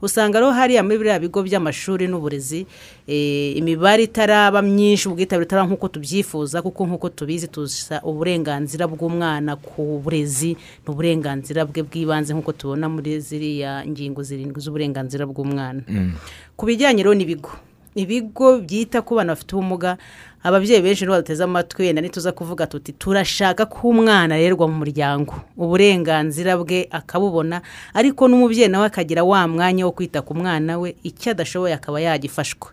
Usanga 0.04 0.36
rero 0.38 0.52
hariya 0.52 0.84
muri 0.84 1.00
biriya 1.00 1.16
bigo 1.18 1.40
by'amashuri 1.40 2.04
n'uburezi 2.04 2.66
eh, 3.08 3.56
imibare 3.56 4.04
itaraba 4.04 4.60
myinshi 4.60 5.08
ubwitabire 5.08 5.48
butaraba 5.48 5.68
nk'uko 5.72 5.88
tubyifuza 5.88 6.60
kuko 6.60 6.84
nk'uko 6.86 7.08
tubizi 7.08 7.48
tuza 7.48 8.04
uburenganzira 8.04 8.84
bw'umwana 8.84 9.56
ku 9.56 10.04
burezi 10.04 10.52
ni 10.84 10.88
uburenganzira 10.92 11.64
bwe 11.64 11.80
bw'ibanze 11.82 12.36
nk'uko 12.36 12.52
tubona 12.52 12.84
muri 12.92 13.16
ziriya 13.20 13.80
ngingo 13.88 14.20
zirindwi 14.20 14.60
z'uburenganzira 14.60 15.24
bw'umwana. 15.24 15.80
Ku 16.52 16.62
bijyanye 16.68 17.00
rero 17.00 17.16
n'ibigo 17.16 17.56
ibigo 17.94 18.58
byita 18.58 19.06
ku 19.06 19.14
bana 19.14 19.32
bafite 19.32 19.54
ubumuga 19.54 19.96
ababyeyi 20.44 20.82
benshi 20.82 21.04
nibo 21.04 21.12
baduteze 21.16 21.44
amatwi 21.44 21.82
wenda 21.86 22.02
ntituza 22.02 22.32
kuvuga 22.32 22.66
tuti 22.66 22.92
turashaka 22.92 23.66
ko 23.66 23.88
umwana 23.88 24.34
arerwa 24.34 24.68
mu 24.68 24.76
muryango. 24.84 25.34
Uburenganzira 25.56 26.56
bwe 26.60 26.84
akabubona 26.90 27.62
ariko 27.94 28.28
n'umubyeyi 28.28 28.68
nawe 28.68 28.86
akagira 28.86 29.24
wa 29.24 29.48
mwanya 29.48 29.86
wo 29.88 29.92
kwita 29.92 30.22
ku 30.22 30.34
mwana 30.36 30.78
we 30.78 30.94
icyo 31.02 31.30
adashoboye 31.32 31.74
akaba 31.74 32.00
yagifashwa. 32.00 32.70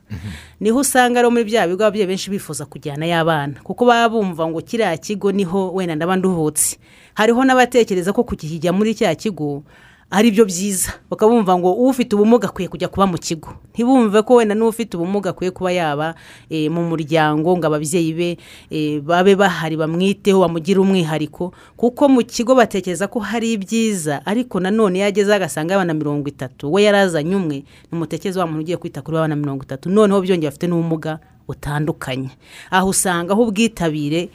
Niho 0.60 0.80
usanga 0.80 1.20
rero 1.24 1.32
muri 1.32 1.44
bya 1.48 1.64
bigo 1.68 1.84
ababyeyi 1.84 2.08
benshi 2.08 2.30
bifuza 2.30 2.66
kujyanayo 2.68 3.18
abana 3.24 3.64
kuko 3.64 3.86
baba 3.88 4.10
bumva 4.20 4.48
ngo 4.52 4.62
kiriya 4.62 4.98
kigo 5.00 5.32
ni 5.32 5.44
ho 5.48 5.72
wenda 5.74 5.96
ndaba 5.96 6.16
nduhutse. 6.20 6.78
Hariho 7.16 7.40
n'abatekereza 7.44 8.14
ko 8.14 8.24
kukijya 8.28 8.74
muri 8.76 8.96
cya 8.96 9.16
kigo 9.16 9.64
ari 10.12 10.32
byo 10.32 10.46
byiza. 10.46 10.92
Bakaba 11.10 11.32
bumva 11.32 11.58
ngo 11.58 11.72
ufite 11.88 12.16
ubumuga 12.16 12.48
akwiye 12.52 12.68
kujya 12.70 12.88
kuba 12.92 13.08
mu 13.08 13.18
kigo. 13.18 13.56
Ntibumve 13.74 14.22
ko 14.28 14.36
wenda 14.44 14.56
n'ufite 14.56 15.00
ubumuga 15.00 15.30
akwiye 15.32 15.52
kuba 15.56 15.72
yaba 15.72 16.16
eh, 16.52 16.68
mu 16.72 16.84
muryango 16.84 17.56
ngo 17.58 17.66
ababyeyi 17.68 18.12
be 18.14 18.30
eh, 18.70 19.00
babe 19.00 19.36
bahari 19.40 19.80
bamwiteho 19.80 20.40
bamugire 20.44 20.80
umwihariko. 20.84 21.54
Kuko 21.80 22.10
mu 22.12 22.22
kigo 22.28 22.52
batekereza 22.56 23.08
ko 23.08 23.20
hari 23.24 23.54
ibyiza 23.56 24.20
ariko 24.28 24.60
nanone 24.60 25.00
iyo 25.00 25.08
ageze 25.08 25.32
agasanga 25.34 25.76
abana 25.80 25.94
mirongo 25.96 26.28
itatu 26.28 26.68
we 26.74 26.84
yarazanye 26.84 27.36
umwe 27.36 27.64
nimutekereze 27.92 28.40
wa 28.40 28.48
muntu 28.48 28.62
ugiye 28.68 28.78
kwita 28.78 29.00
kuri 29.02 29.16
ba 29.16 29.22
bana 29.24 29.36
mirongo 29.40 29.64
itatu. 29.64 29.88
Noneho 29.90 30.20
byongeye 30.22 30.52
bafite 30.52 30.68
n'ubumuga 30.68 31.20
butandukanye. 31.48 32.30
Aho 32.72 32.90
usanga 32.90 33.34
aho 33.34 33.44
ubwitabire 33.48 34.30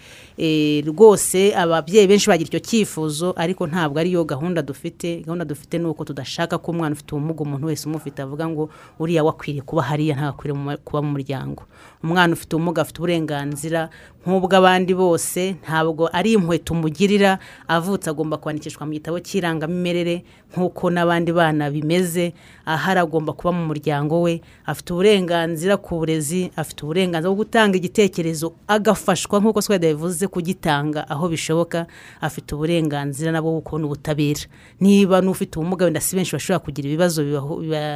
rwose 0.87 1.55
ababyeyi 1.57 2.07
benshi 2.07 2.29
bagira 2.29 2.49
icyo 2.49 2.61
cyifuzo 2.61 3.33
ariko 3.37 3.67
ntabwo 3.67 3.99
ariyo 4.01 4.25
gahunda 4.25 4.63
dufite. 4.63 5.21
Gahunda 5.25 5.45
dufite 5.45 5.79
ni 5.79 5.87
uko 5.87 6.05
tudashaka 6.05 6.59
ko 6.59 6.71
umwana 6.73 6.93
ufite 6.93 7.15
ubumuga 7.15 7.41
umuntu 7.43 7.67
wese 7.67 7.89
umufite 7.89 8.23
avuga 8.23 8.49
ngo 8.49 8.69
uriya 9.01 9.25
wakwiriye 9.25 9.63
kuba 9.63 9.83
hariya 9.83 10.17
ntakwiriye 10.17 10.77
kuba 10.85 11.03
mu 11.03 11.11
muryango. 11.17 11.63
Umwana 12.05 12.33
ufite 12.37 12.57
ubumuga 12.57 12.83
afite 12.83 12.99
uburenganzira 13.01 13.89
nk'ubw'abandi 14.27 14.93
bose 14.95 15.57
ntabwo 15.65 16.11
ari 16.13 16.33
impuhwe 16.35 16.59
tumugirira 16.59 17.39
avutse 17.69 18.11
agomba 18.11 18.37
kwandikishwa 18.37 18.83
mu 18.87 18.93
gitabo 18.93 19.19
cy'irangamimerere 19.23 20.25
nk'uko 20.53 20.91
n'abandi 20.91 21.33
bana 21.33 21.71
bimeze. 21.71 22.35
Ahari 22.67 23.01
agomba 23.01 23.33
kuba 23.33 23.53
mu 23.57 23.65
muryango 23.73 24.21
we 24.27 24.43
afite 24.67 24.93
uburenganzira 24.93 25.77
ku 25.81 25.97
burezi 26.03 26.51
afite 26.59 26.83
uburenganzira 26.85 27.31
bwo 27.33 27.41
gutanga 27.47 27.79
igitekerezo 27.79 28.53
agafashwa 28.69 29.39
nk'uko 29.41 29.63
swede 29.63 29.87
yabivuze 29.95 30.26
kugitanga 30.29 31.09
aho 31.09 31.29
bishoboka 31.29 31.87
afite 32.21 32.55
uburenganzira 32.55 33.33
nabwo 33.33 33.51
bwo 33.53 33.61
kubona 33.61 33.85
ubutabera. 33.87 34.47
Niba 34.81 35.21
n'ufite 35.21 35.59
ubumuga 35.59 35.85
wenda 35.85 36.01
si 36.01 36.17
benshi 36.17 36.33
bashobora 36.37 36.65
kugira 36.65 36.87
ibibazo 36.89 37.23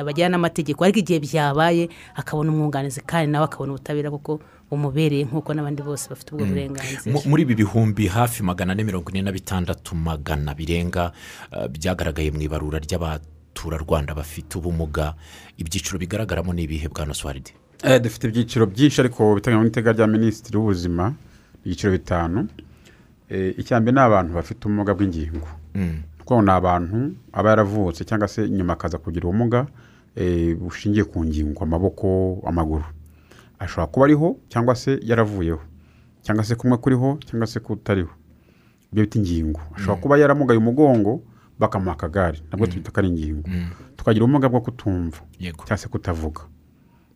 bajyana 0.05 0.37
n'amategeko 0.37 0.85
ariko 0.85 0.99
igihe 1.03 1.19
byabaye 1.21 1.89
akabona 2.17 2.51
umwunganizi 2.53 3.01
kandi 3.07 3.33
nawe 3.33 3.45
akabona 3.45 3.73
ubutabera 3.75 4.11
kuko 4.11 4.41
bumubereye 4.71 5.25
nk'uko 5.27 5.51
n'abandi 5.55 5.83
bose 5.83 6.07
bafite 6.09 6.31
ubwo 6.35 6.47
burenganzira. 6.47 7.11
Mu- 7.13 7.27
muri 7.27 7.43
ibi 7.43 7.55
bihumbi 7.55 8.07
hafi 8.07 8.43
magana 8.43 8.73
ane 8.73 8.85
mirongo 8.87 9.11
ine 9.11 9.23
na 9.23 9.33
bitandatu 9.33 9.95
magana 9.99 10.55
birenga 10.55 11.13
eh, 11.51 11.67
byagaragaye 11.67 12.31
mu 12.31 12.39
ibarura 12.43 12.79
ry'abaturarwanda 12.79 14.15
bafite 14.15 14.59
ubumuga 14.59 15.15
ibyiciro 15.59 15.99
bigaragaramo 15.99 16.53
ni 16.55 16.63
ibihe 16.71 16.89
bwa 16.89 17.07
noswaridi 17.07 17.51
Eh, 17.83 17.99
dufite 18.01 18.29
ibyiciro 18.29 18.67
byinshi 18.67 19.01
ariko 19.01 19.35
biteganywa 19.35 19.65
n'iteka 19.65 19.93
rya 19.93 20.07
minisitiri 20.07 20.57
w'ubuzima 20.59 21.15
ibyiciro 21.65 21.93
bitanu. 21.93 22.49
Eh, 23.29 23.55
icya 23.59 23.81
mbere 23.81 23.95
ni 23.95 24.01
abantu 24.01 24.35
bafite 24.35 24.67
ubumuga 24.67 24.95
bw'ingingo. 24.95 25.49
Kuko 26.19 26.43
ni 26.43 26.51
abantu 26.51 27.15
aba 27.33 27.51
yaravutse 27.51 28.05
cyangwa 28.05 28.29
se 28.29 28.49
nyuma 28.49 28.73
akaza 28.73 28.99
kugira 28.99 29.29
ubumuga 29.29 29.67
eh, 30.17 30.57
bushingiye 30.59 31.05
ku 31.05 31.25
ngingo 31.25 31.63
amaboko 31.65 32.43
amaguru. 32.47 32.85
Ashobora 33.59 33.87
kuba 33.87 34.05
ariho 34.07 34.37
cyangwa 34.49 34.75
se 34.75 34.99
yaravuyeho 35.03 35.61
cyangwa 36.23 36.45
se 36.45 36.55
kumwe 36.55 36.77
kuriho 36.79 37.19
cyangwa 37.27 37.47
se 37.47 37.61
kutariho. 37.61 38.11
Ibyo 38.93 39.05
bita 39.05 39.19
ingingo. 39.19 39.61
Ashobora 39.77 40.01
kuba 40.03 40.19
yaramugaye 40.19 40.59
umugongo 40.59 41.23
bakamuha 41.59 41.93
akagare. 41.93 42.41
Nabwo 42.51 42.67
twita 42.67 42.91
ko 42.91 42.99
ari 43.01 43.09
ingingo. 43.09 43.47
Tukagira 43.97 44.25
ubumuga 44.25 44.49
bwo 44.49 44.61
kutumva 44.61 45.19
cyangwa 45.67 45.77
se 45.79 45.89
kutavuga. 45.89 46.43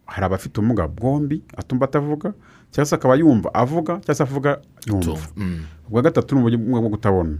Hari 0.06 0.24
abafite 0.26 0.58
ubumuga 0.60 0.88
bwombi 0.88 1.42
atumva 1.56 1.84
atavuga 1.84 2.32
cyangwa 2.70 2.86
se 2.86 2.94
akaba 2.94 3.14
yumva 3.16 3.54
avuga 3.54 3.92
cyangwa 4.00 4.14
se 4.14 4.22
avuga 4.22 4.60
yumva. 4.86 5.16
Mm. 5.36 5.60
ubwa 5.88 6.02
gatatu 6.02 6.34
ni 6.36 6.56
bumwe 6.56 6.80
bwo 6.80 6.90
kutabona. 6.90 7.38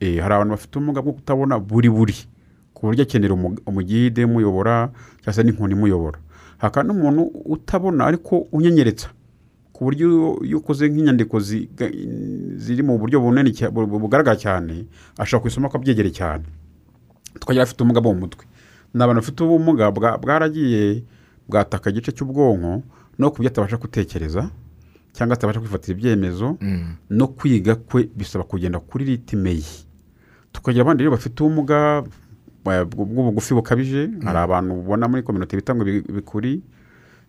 Eh, 0.00 0.20
hari 0.22 0.34
abantu 0.34 0.50
bafite 0.50 0.78
ubumuga 0.78 1.02
bwo 1.02 1.12
kutabona 1.12 1.58
buri 1.58 1.90
buri. 1.90 2.14
Ku 2.74 2.86
buryo 2.86 3.02
akenera 3.02 3.34
umu- 3.34 3.58
umugide 3.66 4.24
umuyobora 4.24 4.88
cyangwa 5.20 5.32
se 5.34 5.42
n'inkoni 5.42 5.74
imuyobora 5.74 6.18
hakaba 6.58 6.86
n'umuntu 6.88 7.22
utabona 7.44 8.06
ariko 8.06 8.46
unyenyeretsa 8.52 9.08
ku 9.72 9.84
buryo 9.84 10.38
iyo 10.44 10.58
ukoze 10.60 10.88
nk'inyandiko 10.88 11.40
ziri 11.40 12.82
mu 12.82 12.98
buryo 12.98 13.20
bunini 13.20 13.52
bugaragara 14.00 14.36
cyane 14.36 14.84
ashobora 15.18 15.42
kuyisoma 15.42 15.68
akabyegereye 15.68 16.12
cyane. 16.14 16.44
Tukagira 17.40 17.62
abafite 17.62 17.80
ubumuga 17.82 18.00
bwo 18.00 18.12
mu 18.14 18.20
mutwe. 18.20 18.44
Ni 18.94 19.02
abantu 19.02 19.20
bafite 19.20 19.40
ubumuga 19.44 19.90
bwa- 19.92 20.18
bwaragiye 20.18 21.02
bwataka 21.50 21.90
igice 21.90 22.12
cy'ubwonko 22.14 22.82
no 23.18 23.26
ku 23.34 23.42
byo 23.42 23.48
atabasha 23.50 23.76
gutekereza 23.76 24.48
cyangwa 25.12 25.34
atabasha 25.34 25.60
kwifatira 25.60 25.98
ibyemezo 25.98 26.56
no 27.10 27.26
kwiga 27.34 27.74
kwe 27.74 28.08
bisaba 28.16 28.44
kugenda 28.46 28.78
kuri 28.80 29.04
ritime 29.04 29.50
ye. 29.58 29.66
Tukagira 30.52 30.82
abandi 30.82 31.02
rero 31.02 31.10
bafite 31.18 31.36
ubumuga 31.42 32.02
bw'ubugufi 32.64 33.54
bukabije 33.54 34.10
hari 34.24 34.38
abantu 34.38 34.74
ubona 34.80 35.08
muri 35.08 35.22
kominote 35.22 35.56
bita 35.56 35.74
ngo 35.74 35.84
bi- 35.84 36.02
bikuri 36.12 36.62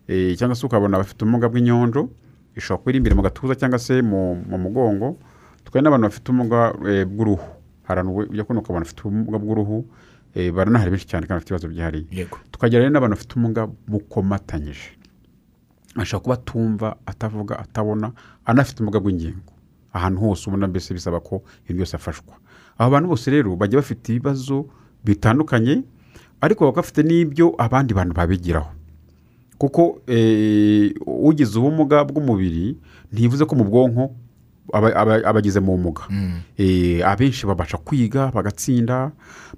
eh, 0.08 0.36
cyangwa 0.36 0.54
se 0.56 0.66
ukabona 0.66 0.96
abafite 0.96 1.22
ubumuga 1.24 1.48
bw'inyonjo 1.48 2.08
ishobora 2.56 2.78
kuba 2.82 2.90
iri 2.90 2.98
imbere 2.98 3.14
mu 3.16 3.22
gatuza 3.22 3.54
cyangwa 3.56 3.78
se 3.78 4.02
mu 4.02 4.36
mu 4.48 4.58
mugongo 4.58 5.16
tukagira 5.64 5.82
n'abantu 5.88 6.06
bafite 6.08 6.26
ubumuga 6.30 6.60
eh, 6.88 7.06
bw'uruhu. 7.06 7.46
Hari 7.88 8.00
abantu 8.00 8.30
ujya 8.30 8.44
kubona 8.44 8.60
ukabona 8.60 8.84
bafite 8.84 9.00
ubumuga 9.04 9.38
bw'uruhu 9.38 9.76
baranahari 10.34 10.90
benshi 10.90 11.06
cyane 11.06 11.26
kandi 11.26 11.38
bafite 11.44 11.50
ibibazo 11.52 11.68
byihariye. 11.68 12.06
Yego. 12.10 12.38
Tukagira 12.50 12.80
rero 12.82 12.90
n'abantu 12.92 13.14
bafite 13.16 13.32
ubumuga 13.36 13.62
bukomatanyije. 13.88 14.88
Ashobora 15.96 16.22
kuba 16.22 16.34
atumva 16.34 16.96
atavuga 17.06 17.58
atabona 17.58 18.12
anafite 18.44 18.80
ubumuga 18.80 19.00
bw'ingingo. 19.00 19.52
Ahantu 19.92 20.20
hose 20.20 20.48
ubona 20.48 20.66
mbese 20.66 20.94
bisaba 20.94 21.20
ko 21.20 21.42
ibintu 21.64 21.76
byose 21.84 21.96
afashwa. 21.96 22.34
Abo 22.78 22.90
bantu 22.90 23.08
bose 23.08 23.30
rero 23.30 23.56
bajya 23.56 23.76
bafite 23.84 24.08
ibibazo 24.12 24.66
bitandukanye 25.04 25.84
ariko 26.40 26.64
baba 26.64 26.76
bafite 26.80 27.02
n'ibyo 27.04 27.52
abandi 27.58 27.92
bantu 27.94 28.14
babigiraho. 28.14 28.72
Kuko 29.58 30.00
eh, 30.08 30.90
ugize 31.06 31.58
ubumuga 31.58 32.04
bw'umubiri 32.08 32.76
ntibivuze 33.12 33.44
ko 33.44 33.52
mu 33.54 33.64
bwonko 33.68 34.16
aba- 34.72 34.94
aba- 34.96 35.24
abagize 35.24 35.60
mu 35.60 35.76
bumuga 35.76 36.02
Eh, 36.58 37.00
abenshi 37.06 37.46
babasha 37.46 37.76
kwiga 37.78 38.30
bagatsinda 38.34 39.10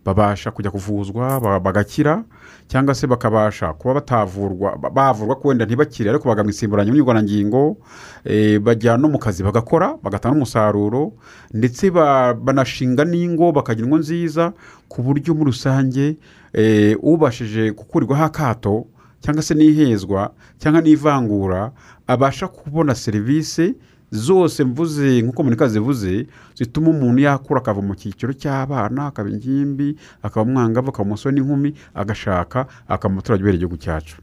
babasha 0.04 0.50
kujya 0.50 0.70
kuvuzwa 0.70 1.40
ba- 1.40 1.60
bagakira 1.60 2.24
cyangwa 2.68 2.94
se 2.94 3.06
bakabasha 3.06 3.72
kuba 3.72 3.94
batavurwa 3.94 4.76
ba- 4.76 4.90
bavurwa 4.90 5.36
ko 5.36 5.48
wenda 5.48 5.64
ntibakire. 5.66 6.10
Ariko 6.10 6.28
bagamwisimburanya 6.28 6.92
ngingo 7.22 7.76
eh, 8.24 8.58
bajya 8.58 8.96
no 8.96 9.08
mu 9.08 9.18
kazi 9.18 9.42
bagakora 9.42 9.96
bagatanga 10.02 10.36
umusaruro 10.36 11.12
ndetse 11.52 11.90
ba- 11.90 12.34
banashinga 12.34 13.04
n'ingo 13.04 13.52
bakagira 13.52 13.86
ingo 13.86 13.98
nziza 13.98 14.52
ku 14.88 15.02
buryo 15.02 15.34
muri 15.34 15.50
rusange 15.52 16.16
eh, 16.52 16.96
ubashije 17.02 17.70
gukurirwaho 17.76 18.24
akato 18.24 18.86
cyangwa 19.20 19.42
se 19.42 19.54
n'ihezwa 19.54 20.32
cyangwa 20.58 20.80
n'ivangura 20.80 21.72
abasha 22.06 22.48
kubona 22.48 22.94
serivisi 22.94 23.74
zose 24.14 24.64
mvuze 24.64 25.22
nk'uko 25.22 25.42
monika 25.42 25.68
zivuze 25.68 26.26
zituma 26.54 26.90
umuntu 26.90 27.20
yakura 27.26 27.60
akava 27.60 27.82
mu 27.82 27.94
cyiciro 27.98 28.32
cy'abana 28.32 29.06
akaba 29.10 29.28
ingimbi 29.30 29.96
akaba 30.22 30.46
umwangavu 30.46 30.88
akaba 30.94 31.04
umusore 31.08 31.34
n'inkumi 31.34 31.74
agashaka 31.94 32.66
akaba 32.88 33.12
umuturage 33.12 33.42
ubereye 33.42 33.58
igihugu 33.58 33.76
cyacu. 33.76 34.16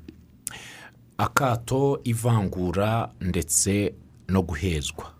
Akato 1.17 2.00
ivangura 2.03 3.10
ndetse 3.21 3.93
no 4.27 4.41
guhezwa. 4.41 5.12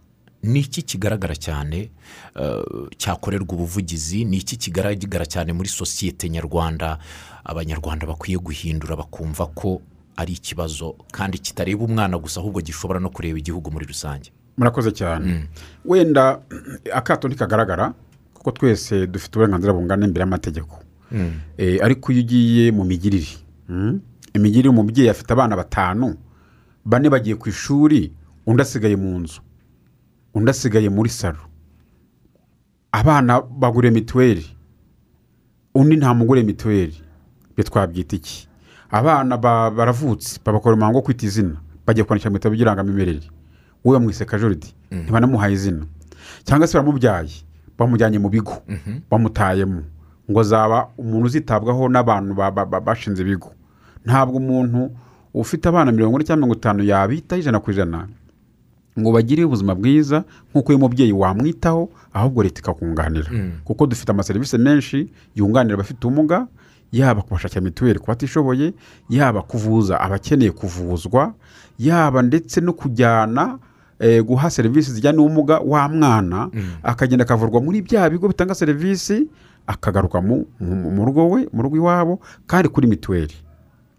Ni 0.44 0.60
iki 0.60 0.82
kigaragara 0.82 1.36
cyane 1.36 1.92
eh, 2.36 2.64
cyakorerwa 2.98 3.54
ubuvugizi? 3.54 4.26
Ni 4.26 4.38
iki 4.38 4.58
kigaragara 4.58 5.26
cyane 5.26 5.54
muri 5.54 5.70
sosiyete 5.70 6.30
nyarwanda? 6.30 6.98
Abanyarwanda 7.44 8.08
bakwiye 8.08 8.38
guhindura 8.38 8.96
bakumva 8.96 9.46
ko 9.54 9.82
ari 10.16 10.34
ikibazo 10.34 10.96
kandi 11.12 11.38
kitareba 11.40 11.84
umwana 11.84 12.18
gusa 12.18 12.40
ahubwo 12.40 12.62
gishobora 12.62 13.00
no 13.00 13.10
kureba 13.10 13.38
igihugu 13.40 13.72
muri 13.72 13.86
rusange. 13.86 14.32
Murakoze 14.58 14.92
cyane. 14.92 15.48
Wenda 15.86 16.40
akato 16.94 17.28
ntikagaragara 17.28 17.94
kuko 18.34 18.52
twese 18.52 19.08
dufite 19.08 19.36
uburenganzira 19.36 19.74
bungana 19.74 20.06
imbere 20.06 20.22
y'amategeko. 20.24 20.80
Eh, 21.58 21.80
ariko 21.84 22.12
iyo 22.12 22.22
ugiye 22.24 22.72
mu 22.72 22.84
migirire 22.84 23.28
mm, 23.70 24.00
imigirire 24.34 24.70
umubyeyi 24.70 25.10
afite 25.10 25.32
abana 25.34 25.56
batanu 25.56 26.16
bane 26.86 27.10
bagiye 27.10 27.36
ku 27.36 27.50
ishuri 27.50 28.12
undi 28.48 28.62
asigaye 28.62 28.96
mu 28.96 29.20
nzu 29.20 29.42
undi 30.34 30.50
asigaye 30.52 30.90
muri 30.90 31.10
salo. 31.10 31.44
Abana 32.92 33.42
baguriye 33.42 33.92
mituweli 33.94 34.46
undi 35.76 35.96
ntamugure 35.98 36.44
mituweli 36.44 36.96
ibyo 37.52 37.64
twabyita 37.64 38.16
iki? 38.16 38.48
Abana 38.92 39.38
ba- 39.38 39.72
baravutse 39.72 40.40
babakora 40.46 40.76
umuhango 40.76 40.98
wo 40.98 41.04
kwita 41.04 41.26
izina 41.26 41.56
bagiye 41.86 42.04
kwandikira 42.04 42.30
mu 42.32 42.38
bitabo 42.40 42.56
by'irangamimerere. 42.56 43.28
Wowe 43.86 44.00
bamwiseka 44.00 44.40
joridi 44.40 44.74
ntibanamuhaye 44.92 45.54
izina. 45.54 45.86
Cyangwa 46.44 46.68
se 46.68 46.78
baramubyaye 46.78 47.32
bamujyanye 47.78 48.20
mu 48.20 48.30
bigo 48.30 48.54
bamutayemo. 49.12 49.82
Ngo 50.32 50.44
zaba 50.44 50.88
umuntu 50.98 51.26
uzitabwaho 51.26 51.90
n'abantu 51.90 52.34
ba- 52.34 52.52
ba- 52.52 52.66
ba- 52.66 52.80
bashinze 52.82 53.22
ibigo. 53.22 53.52
Ntabwo 54.06 54.38
umuntu 54.38 54.92
ufite 55.34 55.68
abana 55.70 55.92
mirongo 55.92 56.18
ine 56.18 56.26
cyangwa 56.26 56.48
mirongo 56.48 56.56
itanu 56.60 56.84
yabitaho 56.84 57.40
ijana 57.42 57.60
ku 57.60 57.72
ijana 57.72 58.08
ngo 59.00 59.12
bagire 59.12 59.44
ubuzima 59.48 59.76
bwiza 59.76 60.24
nk'uko 60.52 60.70
uyu 60.76 60.80
mubyeyi 60.80 61.14
wamwitaho 61.16 61.90
ahubwo 62.14 62.44
leta 62.44 62.60
ikakunganira. 62.62 63.32
Kuko 63.64 63.88
dufite 63.88 64.12
amaserivisi 64.12 64.58
menshi 64.58 65.08
yunganira 65.36 65.76
abafite 65.76 66.04
ubumuga 66.08 66.48
yaba 66.92 67.22
kubashakira 67.24 67.62
mituweli 67.62 68.00
ku 68.00 68.08
batishoboye 68.08 68.74
yaba 69.10 69.42
kuvuza 69.42 69.96
abakeneye 70.00 70.52
kuvuzwa 70.52 71.34
yaba 71.80 72.22
ndetse 72.22 72.60
no 72.62 72.74
kujyana 72.74 73.60
guha 74.26 74.50
serivisi 74.50 74.92
zijyanye 74.92 75.18
n'ubumuga 75.18 75.60
wa 75.60 75.90
mwana 75.90 76.50
akagenda 76.84 77.24
akavurwa 77.24 77.62
muri 77.62 77.82
bya 77.82 78.10
bigo 78.10 78.28
bitanga 78.28 78.56
serivisi 78.56 79.28
akagaruka 79.68 80.22
mu, 80.22 80.46
rugo 81.06 81.30
we 81.30 81.48
mu 81.54 81.62
rugo 81.62 81.76
iwabo 81.78 82.20
kandi 82.48 82.70
kuri 82.70 82.88
mituweli. 82.88 83.34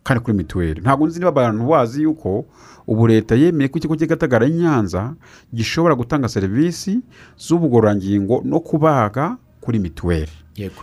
Kandi 0.03 0.25
kuri 0.25 0.37
mituweli. 0.37 0.81
Ntabwo 0.81 1.07
nzi 1.07 1.19
niba 1.19 1.29
abantu 1.31 1.67
bazi 1.67 2.03
yuko 2.03 2.45
ubu 2.87 3.07
leta 3.07 3.35
yemeye 3.39 3.69
ko 3.71 3.79
ikigo 3.79 3.95
cy'agatagara 3.97 4.49
nyanza 4.51 5.15
gishobora 5.55 5.95
gutanga 5.95 6.29
serivisi 6.29 6.99
z'ubugororangingo 7.39 8.43
no 8.45 8.61
kubaga 8.61 9.37
kuri 9.61 9.79
mituweli. 9.79 10.33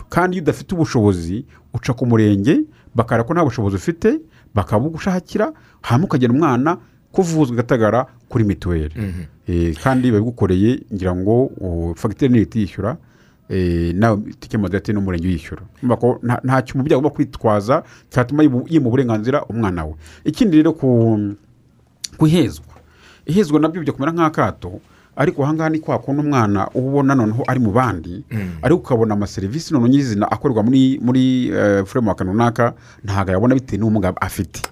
Kandi 0.08 0.36
iyo 0.36 0.42
udafite 0.42 0.72
ubushobozi 0.74 1.44
uca 1.74 1.92
ku 1.92 2.06
murenge 2.06 2.64
bakareba 2.94 3.26
ko 3.28 3.34
nta 3.34 3.44
bushobozi 3.44 3.76
ufite 3.76 4.20
bakabugushakira 4.54 5.52
hanyuma 5.82 6.04
ukagena 6.08 6.34
umwana 6.34 6.76
kuvuzwa 7.12 7.54
igatagara 7.54 8.06
kuri 8.28 8.44
mituweli. 8.44 8.94
Eh, 9.48 9.76
kandi 9.82 10.10
babigukoreye 10.12 10.80
ngira 10.94 11.14
ngo 11.16 11.50
fagitire 11.96 12.28
ni 12.32 12.38
leta 12.38 12.58
yishyura 12.58 12.96
eh, 13.48 13.94
nawe 13.94 14.18
itike 14.30 14.58
modete 14.58 14.92
n'umurenge 14.92 15.26
uyishyura. 15.28 15.62
Ntacyo 16.44 16.74
umubyeyi 16.74 16.94
agomba 16.94 17.10
kwitwaza 17.10 17.82
cyatuma 18.10 18.42
yima 18.42 18.86
uburenganzira 18.88 19.44
umwana 19.44 19.84
we. 19.84 19.94
Ikindi 20.24 20.56
rero 20.56 20.72
ku 20.72 21.18
guhezwa 22.18 22.64
ihezwa 23.26 23.60
na 23.60 23.68
byo 23.68 23.80
bijya 23.80 23.92
kumera 23.92 24.12
nk'akato. 24.12 24.80
Ariko 25.16 25.44
ahangaha 25.44 25.68
ni 25.70 25.78
kwa 25.78 25.98
kundi 25.98 26.22
umwana 26.22 26.68
uba 26.74 26.88
ubona 26.88 27.14
noneho 27.14 27.42
ari 27.46 27.60
mu 27.60 27.70
bandi 27.72 28.24
ariko 28.62 28.80
ukabona 28.80 29.14
amaserivisi 29.14 29.74
noneho 29.74 29.88
nyizina 29.92 30.30
akorerwa 30.30 30.62
muri 30.62 30.98
muri 31.02 31.48
eh, 31.48 31.84
framework 31.84 32.20
runaka 32.20 32.74
ntabwo 33.04 33.30
ayabona 33.30 33.54
bitewe 33.54 33.78
n'ubumuga 33.78 34.14
afite. 34.20 34.62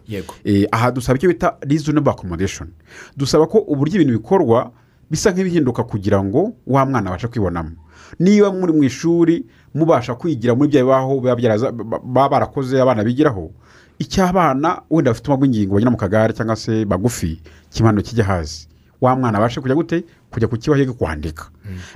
Eh, 0.45 0.67
aha 0.73 0.91
dusaba 0.91 1.17
icyo 1.19 1.29
bita 1.29 1.57
reasonable 1.61 2.11
accommodation. 2.13 2.69
Dusaba 3.17 3.47
ko 3.47 3.59
uburyo 3.59 3.95
ibintu 4.01 4.19
bikorwa 4.19 4.71
bisa 5.11 5.31
nk'ibihinduka 5.33 5.85
kugira 5.85 6.23
ngo 6.25 6.53
wa 6.67 6.87
mwana 6.87 7.11
abashe 7.11 7.29
kwibonamo. 7.29 7.71
Niba 8.19 8.53
muri 8.53 8.73
mu 8.73 8.85
ishuri 8.85 9.45
mubasha 9.75 10.15
kwigira 10.15 10.55
muri 10.55 10.69
bya 10.69 10.83
bibaho 10.83 11.21
baba 11.21 12.29
barakoze 12.29 12.81
abana 12.81 13.05
bigiraho 13.05 13.51
icy'abana 13.99 14.83
wenda 14.91 15.11
bafite 15.11 15.27
ubumuga 15.29 15.41
bw'ingingo 15.47 15.75
bagera 15.75 15.91
mu 15.91 15.97
kagare 15.97 16.33
cyangwa 16.33 16.57
se 16.57 16.85
bagufi 16.85 17.41
kimanuro 17.71 18.03
kijya 18.03 18.25
hasi 18.25 18.69
wa 19.01 19.17
mwana 19.17 19.39
abashe 19.39 19.61
kujya 19.61 19.75
gute? 19.75 20.05
Kujya 20.31 20.49
ku 20.49 20.57
kibaho 20.57 20.81
yige 20.81 20.93
kwandika. 20.93 21.45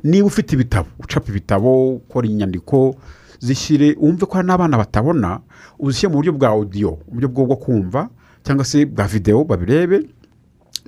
Niba 0.04 0.26
ufite 0.26 0.52
ibitabo 0.56 0.88
ucapa 1.00 1.28
ibitabo 1.30 1.94
ukora 1.96 2.26
inyandiko 2.28 2.94
zishyire 3.40 3.96
wumve 4.00 4.26
ko 4.26 4.34
hari 4.36 4.46
n'abana 4.48 4.76
batabona 4.78 5.40
uzishyire 5.78 6.08
mu 6.12 6.16
buryo 6.20 6.32
bwa 6.32 6.48
audio 6.48 6.98
uburyo 7.08 7.28
bwo 7.28 7.46
bwo 7.46 7.56
kumva 7.56 8.08
cyangwa 8.44 8.64
se 8.64 8.86
bwa 8.86 9.06
videwo 9.06 9.44
babirebe. 9.44 10.08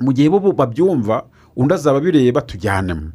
Mu 0.00 0.12
gihe 0.12 0.28
bo 0.28 0.40
babyumva 0.52 1.24
undi 1.56 1.74
azaba 1.74 1.98
abireba 1.98 2.40
tujyanemo. 2.42 3.12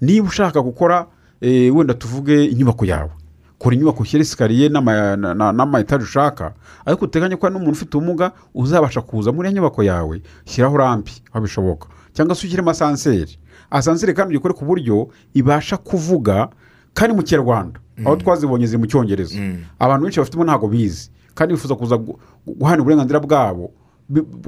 Niba 0.00 0.26
ushaka 0.28 0.60
gukora 0.62 1.06
eh, 1.40 1.74
wenda 1.76 1.94
tuvuge 1.94 2.44
inyubako 2.44 2.84
yawe. 2.84 3.10
Kora 3.58 3.74
inyubako 3.76 4.02
ushyire 4.02 4.22
esikariye 4.22 4.68
n'ama- 4.68 5.16
na- 5.16 5.34
na- 5.34 5.52
n'ama-etaje 5.52 6.04
ushaka 6.04 6.52
ariko 6.86 7.04
uteganya 7.04 7.36
ko 7.36 7.48
n'umuntu 7.50 7.72
ufite 7.72 7.96
ubumuga 7.96 8.32
uzabasha 8.54 9.00
kuza 9.00 9.32
muri 9.32 9.48
iyo 9.48 9.54
nyubako 9.60 9.82
yawe 9.82 10.22
shyiraho 10.44 10.76
rampi 10.76 11.12
aho 11.32 11.40
bishoboka. 11.44 11.88
Cyangwa 12.12 12.34
se 12.34 12.46
ushyiremo 12.46 12.70
asanseri 12.70 13.38
asanseri 13.74 14.14
kandi 14.14 14.30
uyikore 14.38 14.54
ku 14.54 14.62
buryo 14.64 15.08
ibasha 15.34 15.76
kuvuga 15.76 16.48
kandi 16.94 17.16
mu 17.16 17.22
kinyarwanda. 17.26 17.80
Aho 18.04 18.16
twazibonye 18.16 18.66
ziri 18.66 18.78
mu 18.78 18.86
cyongereza. 18.86 19.34
Abantu 19.78 20.02
benshi 20.06 20.18
bafitemo 20.22 20.44
ntabwo 20.46 20.68
bizi. 20.70 21.10
Kandi 21.34 21.54
bifuza 21.54 21.74
kuza 21.74 21.96
gu- 21.98 22.18
guhana 22.46 22.82
uburenganzira 22.82 23.20
bwabo 23.20 23.70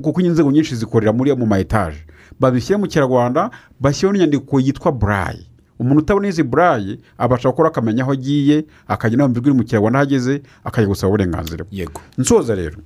kuko 0.02 0.20
inzego 0.20 0.50
nyinshi 0.52 0.76
zikorera 0.76 1.12
muri 1.12 1.32
mu 1.34 1.46
ma 1.46 1.58
etaje 1.58 2.06
babishyire 2.40 2.76
mu 2.78 2.86
kinyarwanda 2.86 3.50
bashyiraho 3.80 4.12
n'inyandiko 4.12 4.60
yitwa 4.60 4.92
burayi 4.92 5.46
umuntu 5.80 6.00
utabona 6.04 6.28
izi 6.28 6.42
burayi 6.44 7.00
abasha 7.18 7.48
gukora 7.50 7.68
akamenya 7.72 8.02
aho 8.04 8.12
agiye 8.12 8.64
akajya 8.88 9.16
no 9.18 9.28
mu 9.28 9.64
kinyarwanda 9.64 9.98
aho 9.98 10.06
ageze 10.06 10.42
akajya 10.64 10.88
gusaba 10.88 11.08
uburenganzira 11.08 11.64
yego. 11.72 12.00
Nsoza 12.18 12.54
rero. 12.54 12.78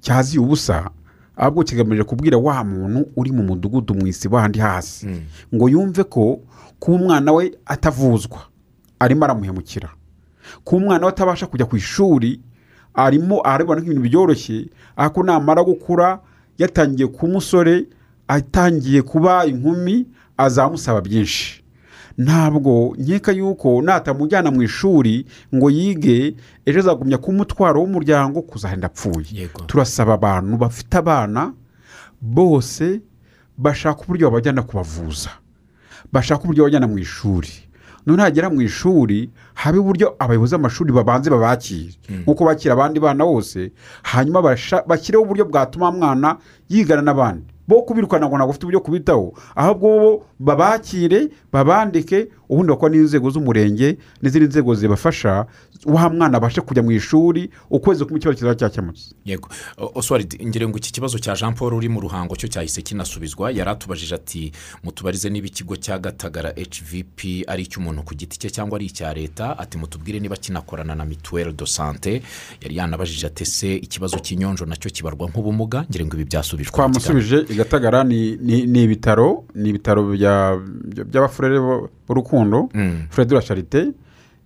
cyaziye 0.00 0.40
ubusa 0.42 0.90
ahubwo 1.36 1.62
kigamije 1.64 2.04
kubwira 2.04 2.36
wa 2.38 2.64
muntu 2.64 3.06
uri 3.16 3.32
mu 3.32 3.42
mudugudu 3.42 3.94
mu 3.94 4.06
isi 4.06 4.28
bandi 4.28 4.58
hasi. 4.58 5.06
Ngo 5.54 5.68
yumve 5.68 6.04
ko 6.04 6.40
kuba 6.78 6.96
umwana 6.96 7.32
we 7.32 7.52
atavuzwa 7.66 8.38
arimo 8.98 9.24
aramuhemukira. 9.24 9.88
Kuba 10.64 10.76
umwana 10.82 11.06
we 11.06 11.12
atabasha 11.12 11.46
kujya 11.46 11.66
ku 11.66 11.76
ishuri 11.76 12.40
arimo 12.94 13.40
arabona 13.44 13.80
nk'ibintu 13.80 14.02
byoroshye 14.08 14.68
ariko 14.96 15.22
namara 15.22 15.62
gukura 15.64 16.20
yatangiye 16.58 17.08
kuba 17.08 17.28
umusore 17.28 17.86
atangiye 18.28 19.02
kuba 19.02 19.46
inkumi 19.46 20.06
azamusaba 20.36 21.00
byinshi. 21.00 21.59
Ntabwo 22.18 22.94
nkeka 22.98 23.32
yuko 23.32 23.82
natamujyana 23.82 24.50
mu 24.50 24.62
ishuri 24.62 25.26
ngo 25.54 25.70
yige 25.70 26.34
ejo 26.66 26.78
azagumya 26.80 27.18
kuba 27.18 27.32
umutwaro 27.34 27.80
w'umuryango 27.80 28.42
kuzahenda 28.42 28.86
apfuye 28.86 29.48
turasaba 29.66 30.14
abantu 30.14 30.56
bafite 30.56 30.94
abana 30.98 31.52
bose 32.20 33.00
bashaka 33.58 34.00
uburyo 34.02 34.30
babajyana 34.30 34.62
kubavuza 34.62 35.30
bashaka 36.12 36.44
uburyo 36.44 36.62
babajyana 36.64 36.86
mu 36.86 36.98
ishuri. 36.98 37.48
None 38.06 38.22
hagera 38.22 38.50
mu 38.50 38.62
ishuri 38.62 39.30
habe 39.54 39.78
uburyo 39.78 40.16
abayobozi 40.18 40.56
b'amashuri 40.56 40.92
babanze 40.92 41.30
babakire. 41.30 41.92
Nk'uko 42.24 42.44
bakira 42.44 42.72
abandi 42.74 43.00
bana 43.00 43.24
bose 43.24 43.72
hanyuma 44.02 44.40
bashyireho 44.88 45.22
uburyo 45.24 45.44
bwatuma 45.44 45.92
mwana 45.92 46.36
yigana 46.68 47.02
n'abandi. 47.02 47.49
Bo 47.70 47.82
kubirukana 47.82 48.26
ngo 48.26 48.36
ntabwo 48.36 48.50
ufite 48.50 48.64
uburyo 48.66 48.80
kubitaho. 48.80 49.32
Ahubwo 49.54 49.88
bo 50.00 50.10
babakire 50.38 51.28
babandike 51.52 52.28
ubundi 52.48 52.70
bakora 52.72 52.92
n'inzego 52.92 53.30
z'umurenge 53.30 53.98
n'izindi 54.22 54.48
nzego 54.48 54.74
zibafasha 54.74 55.46
wa 55.86 56.08
mwana 56.10 56.36
abashe 56.36 56.60
kujya 56.60 56.82
mu 56.82 56.90
ishuri 56.92 57.50
ukwezi 57.70 58.04
kumwe 58.04 58.18
ikibazo 58.18 58.36
kizaba 58.36 58.54
cyakemutse. 58.54 59.14
Yego. 59.24 59.48
Ngira 60.46 60.68
ngo 60.68 60.76
iki 60.78 60.92
kibazo 60.92 61.18
cya 61.18 61.34
jean 61.34 61.54
paul 61.54 61.74
uri 61.74 61.88
mu 61.88 62.00
ruhango 62.00 62.36
cyo 62.36 62.48
cyahise 62.48 62.82
kinasubizwa 62.82 63.50
yari 63.50 63.70
atubajije 63.70 64.14
ati 64.14 64.52
mutubarize 64.84 65.30
niba 65.30 65.46
ikigo 65.46 65.76
cya 65.76 65.98
gatagara 65.98 66.50
hvp 66.52 67.44
ari 67.48 67.62
icy'umuntu 67.62 68.02
ku 68.04 68.14
giti 68.14 68.38
cye 68.38 68.50
cyangwa 68.50 68.76
ari 68.76 68.86
icya 68.86 69.14
leta? 69.14 69.58
Ati 69.58 69.78
mutubwire 69.78 70.20
niba 70.20 70.36
kinakorana 70.36 70.94
na 70.94 71.04
mituweli 71.04 71.52
do 71.52 71.66
sante 71.66 72.22
yari 72.62 72.76
yanabajije 72.76 73.26
ati 73.26 73.42
ese 73.42 73.74
ikibazo 73.76 74.18
cy'inyonjo 74.18 74.66
na 74.66 74.76
cyo 74.76 74.90
kibarwa 74.90 75.28
nk'ubumuga? 75.30 75.84
Ngira 75.90 76.04
ngo 76.04 76.14
ibi 76.16 76.24
byasubijwe 76.24 76.72
twamusubije 76.76 77.46
i 77.48 77.54
gatagara 77.54 78.04
ni 78.04 78.82
ibitaro 78.84 79.44
ni 79.54 79.68
ibitaro 79.68 80.02
bya- 80.12 80.56
bya- 80.88 81.04
by'abafurere 81.04 81.58
b'urukundo 82.08 82.68
furere 83.10 83.28
de 83.28 83.34
la 83.34 83.42
charite 83.42 83.92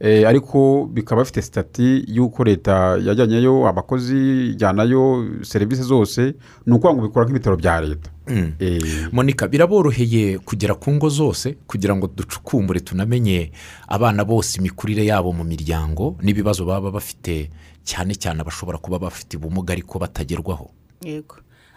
ariko 0.04 0.88
bikaba 0.92 1.22
bifite 1.22 1.42
sitati 1.42 2.04
y'uko 2.08 2.44
leta 2.44 2.96
yajyanyeyo 3.00 3.68
abakozi 3.68 4.46
ijyanayo 4.50 5.24
serivisi 5.42 5.82
zose 5.82 6.34
ni 6.66 6.72
ukuvuga 6.74 6.94
ngo 6.94 7.02
bikora 7.08 7.24
nk'ibitaro 7.26 7.56
bya 7.56 7.80
leta. 7.80 8.10
Eh, 8.58 9.08
monika 9.12 9.48
biraboroheye 9.48 10.38
kugera 10.38 10.74
ku 10.74 10.90
ngo 10.92 11.08
zose 11.08 11.56
kugira 11.66 11.96
ngo 11.96 12.06
ducukumbure 12.16 12.80
tunamenye 12.80 13.52
abana 13.88 14.24
bose 14.24 14.58
imikurire 14.60 15.04
yabo 15.06 15.32
mu 15.32 15.44
miryango 15.44 16.16
n'ibibazo 16.22 16.64
baba 16.64 16.90
bafite 16.90 17.50
cyane 17.84 18.14
cyane 18.14 18.40
abashobora 18.40 18.78
kuba 18.78 18.98
bafite 18.98 19.36
ubumuga 19.36 19.72
ariko 19.72 19.98
batagerwaho? 19.98 20.70
Yego. 21.04 21.36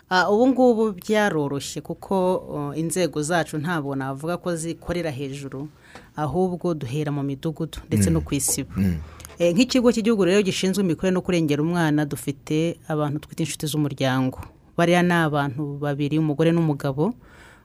Ah, 0.10 0.30
ubu 0.32 0.48
ngubu 0.48 0.92
byaroroshye 0.92 1.82
kuko 1.82 2.36
uh, 2.38 2.78
inzego 2.80 3.22
zacu 3.22 3.58
ntabwo 3.58 3.96
navuga 3.96 4.38
ko 4.38 4.56
zikorera 4.56 5.12
hejuru. 5.12 5.68
Ahubwo 6.18 6.74
duhera 6.74 7.12
mu 7.14 7.22
midugudu 7.24 7.78
ndetse 7.88 8.10
no 8.10 8.20
ku 8.26 8.34
isibo. 8.36 8.74
Eh, 9.40 9.54
nk'ikigo 9.54 9.94
cy'igihugu 9.94 10.26
rero 10.26 10.42
gishinzwe 10.42 10.82
imikorere 10.82 11.14
no 11.14 11.22
kurengera 11.22 11.62
umwana 11.62 12.10
dufite 12.10 12.82
abantu 12.90 13.22
twita 13.22 13.46
inshuti 13.46 13.70
z'umuryango. 13.70 14.42
Bariya 14.78 15.06
ni 15.06 15.14
abantu 15.14 15.78
babiri 15.78 16.18
umugore 16.18 16.50
n'umugabo 16.50 17.14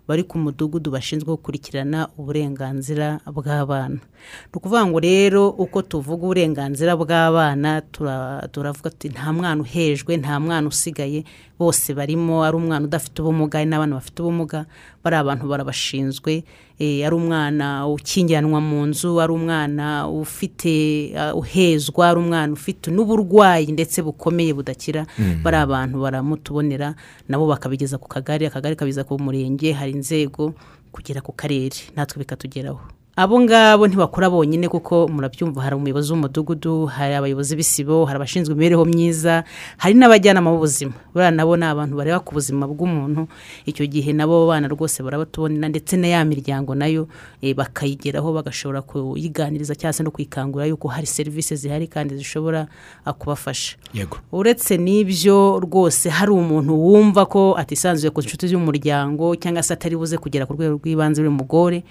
bari 0.05 0.27
ku 0.29 0.37
mudugudu 0.37 0.91
bashinzwe 0.93 1.31
gukurikirana 1.33 2.13
uburenganzira 2.19 3.21
bw'abana. 3.25 4.03
Ni 4.51 4.55
ukuvuga 4.55 4.83
ngo 4.85 4.99
rero 5.01 5.49
uko 5.49 5.81
tuvuga 5.83 6.23
uburenganzira 6.29 6.93
bw'abana 6.99 7.81
tura- 7.89 8.45
turavuga 8.53 8.91
tuti 8.91 9.09
nta 9.09 9.33
mwana 9.33 9.63
uhejwe 9.63 10.17
nta 10.21 10.41
mwana 10.41 10.69
usigaye 10.69 11.25
bose 11.59 11.95
barimo 11.95 12.43
ari 12.45 12.57
umwana 12.57 12.85
udafite 12.85 13.23
ubumuga 13.23 13.65
n'abana 13.65 13.97
bafite 13.97 14.19
ubumuga 14.21 14.67
bari 15.05 15.17
abantu 15.17 15.49
barabashinzwe 15.49 16.45
eh, 16.79 17.07
ari 17.07 17.15
umwana 17.15 17.87
ukingiranwa 17.87 18.61
mu 18.61 18.87
nzu 18.87 19.21
ari 19.21 19.33
umwana 19.33 20.09
ufite 20.09 21.13
ah, 21.19 21.35
uhezwa 21.35 22.09
ari 22.09 22.19
umwana 22.19 22.53
ufite 22.53 22.91
n'uburwayi 22.91 23.67
ndetse 23.73 24.03
bukomeye 24.03 24.55
budakira 24.55 25.07
bari 25.43 25.57
abantu 25.57 26.01
baramutubonera 26.03 26.95
nabo 27.29 27.47
bakabigeza 27.47 27.99
ku 27.99 28.09
kagari 28.09 28.47
akagari 28.47 28.77
kabiza 28.77 29.05
ku 29.05 29.19
murenge 29.19 29.73
hari 29.73 29.93
inzego 29.93 30.55
kugera 30.93 31.21
ku 31.25 31.33
karere. 31.33 31.77
Natwe 31.97 32.19
bikatugeraho. 32.21 33.02
Abo 33.17 33.41
ngabo 33.41 33.87
ntibakora 33.87 34.31
bonyine 34.31 34.69
kuko 34.73 35.05
murabyumva 35.09 35.61
hari 35.63 35.77
umuyobozi 35.77 36.13
w'umudugudu 36.13 36.87
hari 36.87 37.15
abayobozi 37.15 37.57
b'isibo 37.57 38.05
hari 38.09 38.17
abashinzwe 38.17 38.55
imibereho 38.57 38.85
myiza 38.89 39.45
hari 39.77 39.95
n'abajyanama 39.95 40.49
b'ubuzima. 40.51 40.97
Buriya 41.13 41.31
nabo 41.31 41.57
ni 41.57 41.65
abantu 41.69 41.97
bareba 42.01 42.25
ku 42.25 42.33
buzima 42.33 42.65
bw'umuntu. 42.65 43.29
Icyo 43.69 43.85
gihe 43.85 44.17
nabo 44.17 44.49
bana 44.49 44.65
rwose 44.65 45.05
barabatubonera 45.05 45.69
ndetse 45.69 46.01
na 46.01 46.09
ya 46.09 46.25
miryango 46.25 46.73
na 46.73 46.89
yo 46.89 47.05
eh, 47.45 47.53
bakayigeraho 47.53 48.33
bagashobora 48.33 48.81
kuyiganiriza 48.81 49.77
cyangwa 49.77 49.93
se 49.93 50.03
no 50.03 50.11
kwikangurira 50.11 50.73
yuko 50.73 50.89
hari 50.89 51.05
serivisi 51.07 51.53
zihari 51.57 51.93
kandi 51.93 52.17
zishobora 52.17 52.65
ah, 53.05 53.13
kubafasha. 53.13 53.77
Yego. 53.93 54.25
Uretse 54.33 54.81
n'ibyo 54.81 55.61
rwose 55.61 56.09
hari 56.09 56.33
umuntu 56.33 56.73
wumva 56.81 57.29
ko 57.29 57.61
atisanzuye 57.61 58.09
ku 58.09 58.25
nshuti 58.25 58.49
z'umuryango 58.49 59.37
cyangwa 59.37 59.61
se 59.63 59.77
atari 59.77 60.01
buze 60.01 60.17
kugera 60.17 60.49
ku 60.49 60.57
rwego 60.57 60.81
rw'ibanze 60.81 61.21
rw'umugore 61.21 61.85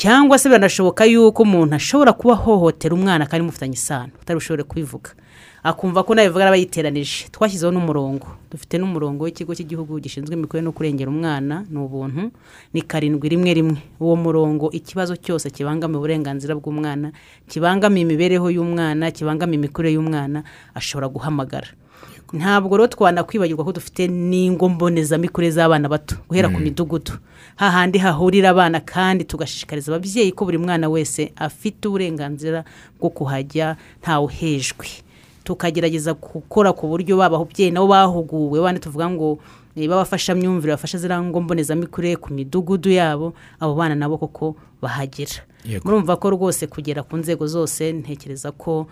cyangwa 0.00 0.40
se 0.40 0.48
biranashoboka 0.66 1.04
yuko 1.04 1.42
umuntu 1.42 1.74
ashobora 1.74 2.12
kuba 2.14 2.34
ahohotera 2.38 2.94
umwana 2.94 3.26
kandi 3.26 3.42
mufitanye 3.46 3.74
isano. 3.74 4.12
Utari 4.22 4.38
bushobore 4.38 4.62
kubivuga. 4.62 5.10
Akumva 5.62 6.02
ko 6.06 6.14
nabivuga 6.14 6.46
aba 6.46 6.56
yiteranije 6.56 7.26
twashyizeho 7.34 7.72
n'umurongo. 7.74 8.26
Dufite 8.50 8.78
n'umurongo 8.78 9.24
w'ikigo 9.26 9.54
cy'igihugu 9.54 9.98
gishinzwe 9.98 10.34
imikorere 10.38 10.62
no 10.64 10.70
kurengera 10.72 11.10
umwana 11.10 11.66
ni 11.70 11.78
ubuntu 11.78 12.30
ni 12.74 12.82
karindwi 12.82 13.28
rimwe 13.28 13.50
rimwe. 13.54 13.78
Uwo 13.98 14.14
murongo 14.16 14.70
ikibazo 14.70 15.16
cyose 15.18 15.50
kibangamiye 15.50 15.98
uburenganzira 15.98 16.54
bw'umwana 16.54 17.10
kibangamiye 17.50 18.02
imibereho 18.06 18.46
y'umwana 18.50 19.10
kibangamiye 19.10 19.58
imikurire 19.58 19.94
y'umwana 19.98 20.42
ashobora 20.74 21.08
guhamagara. 21.10 21.74
Ntabwo 22.32 22.76
rero 22.76 22.86
twanakwibagirwa 22.88 23.64
ko 23.64 23.72
dufite 23.72 24.08
n'ingo 24.08 24.68
mbonezamikurire 24.68 25.52
z'abana 25.52 25.88
bato 25.88 26.16
guhera 26.28 26.48
ku 26.48 26.58
midugudu. 26.60 27.12
Hahandi 27.56 27.98
hahurira 27.98 28.50
abana 28.50 28.80
kandi 28.80 29.24
tugashishikariza 29.24 29.92
ababyeyi 29.92 30.32
ko 30.32 30.44
buri 30.44 30.58
mwana 30.58 30.88
wese 30.88 31.32
afite 31.36 31.84
uburenganzira 31.88 32.64
bwo 33.00 33.10
kuhajya 33.12 33.76
ntawuhejwe. 34.00 34.86
Tukagerageza 35.44 36.14
gukora 36.14 36.72
ku 36.72 36.88
buryo 36.88 37.16
baba 37.20 37.36
ababyeyi 37.36 37.70
nabo 37.70 37.86
bahuguwe 37.92 38.60
bane 38.62 38.78
tuvuga 38.78 39.10
ngo 39.10 39.38
eh, 39.76 39.88
b'abafashamyumvire 39.88 40.72
bafasha 40.72 40.98
ziriya 40.98 41.20
ngo 41.22 41.40
mbonezamikurire 41.40 42.16
ku 42.16 42.32
midugudu 42.32 42.88
yabo 42.90 43.34
abo 43.60 43.74
bana 43.74 43.94
nabo 43.94 44.16
koko 44.18 44.56
bahagera. 44.80 45.44
Murumva 45.84 46.16
ko 46.16 46.30
rwose 46.30 46.66
kugera 46.66 47.02
ku 47.02 47.16
nzego 47.20 47.46
zose 47.46 47.92
ntekereza 47.92 48.50
ko 48.56 48.86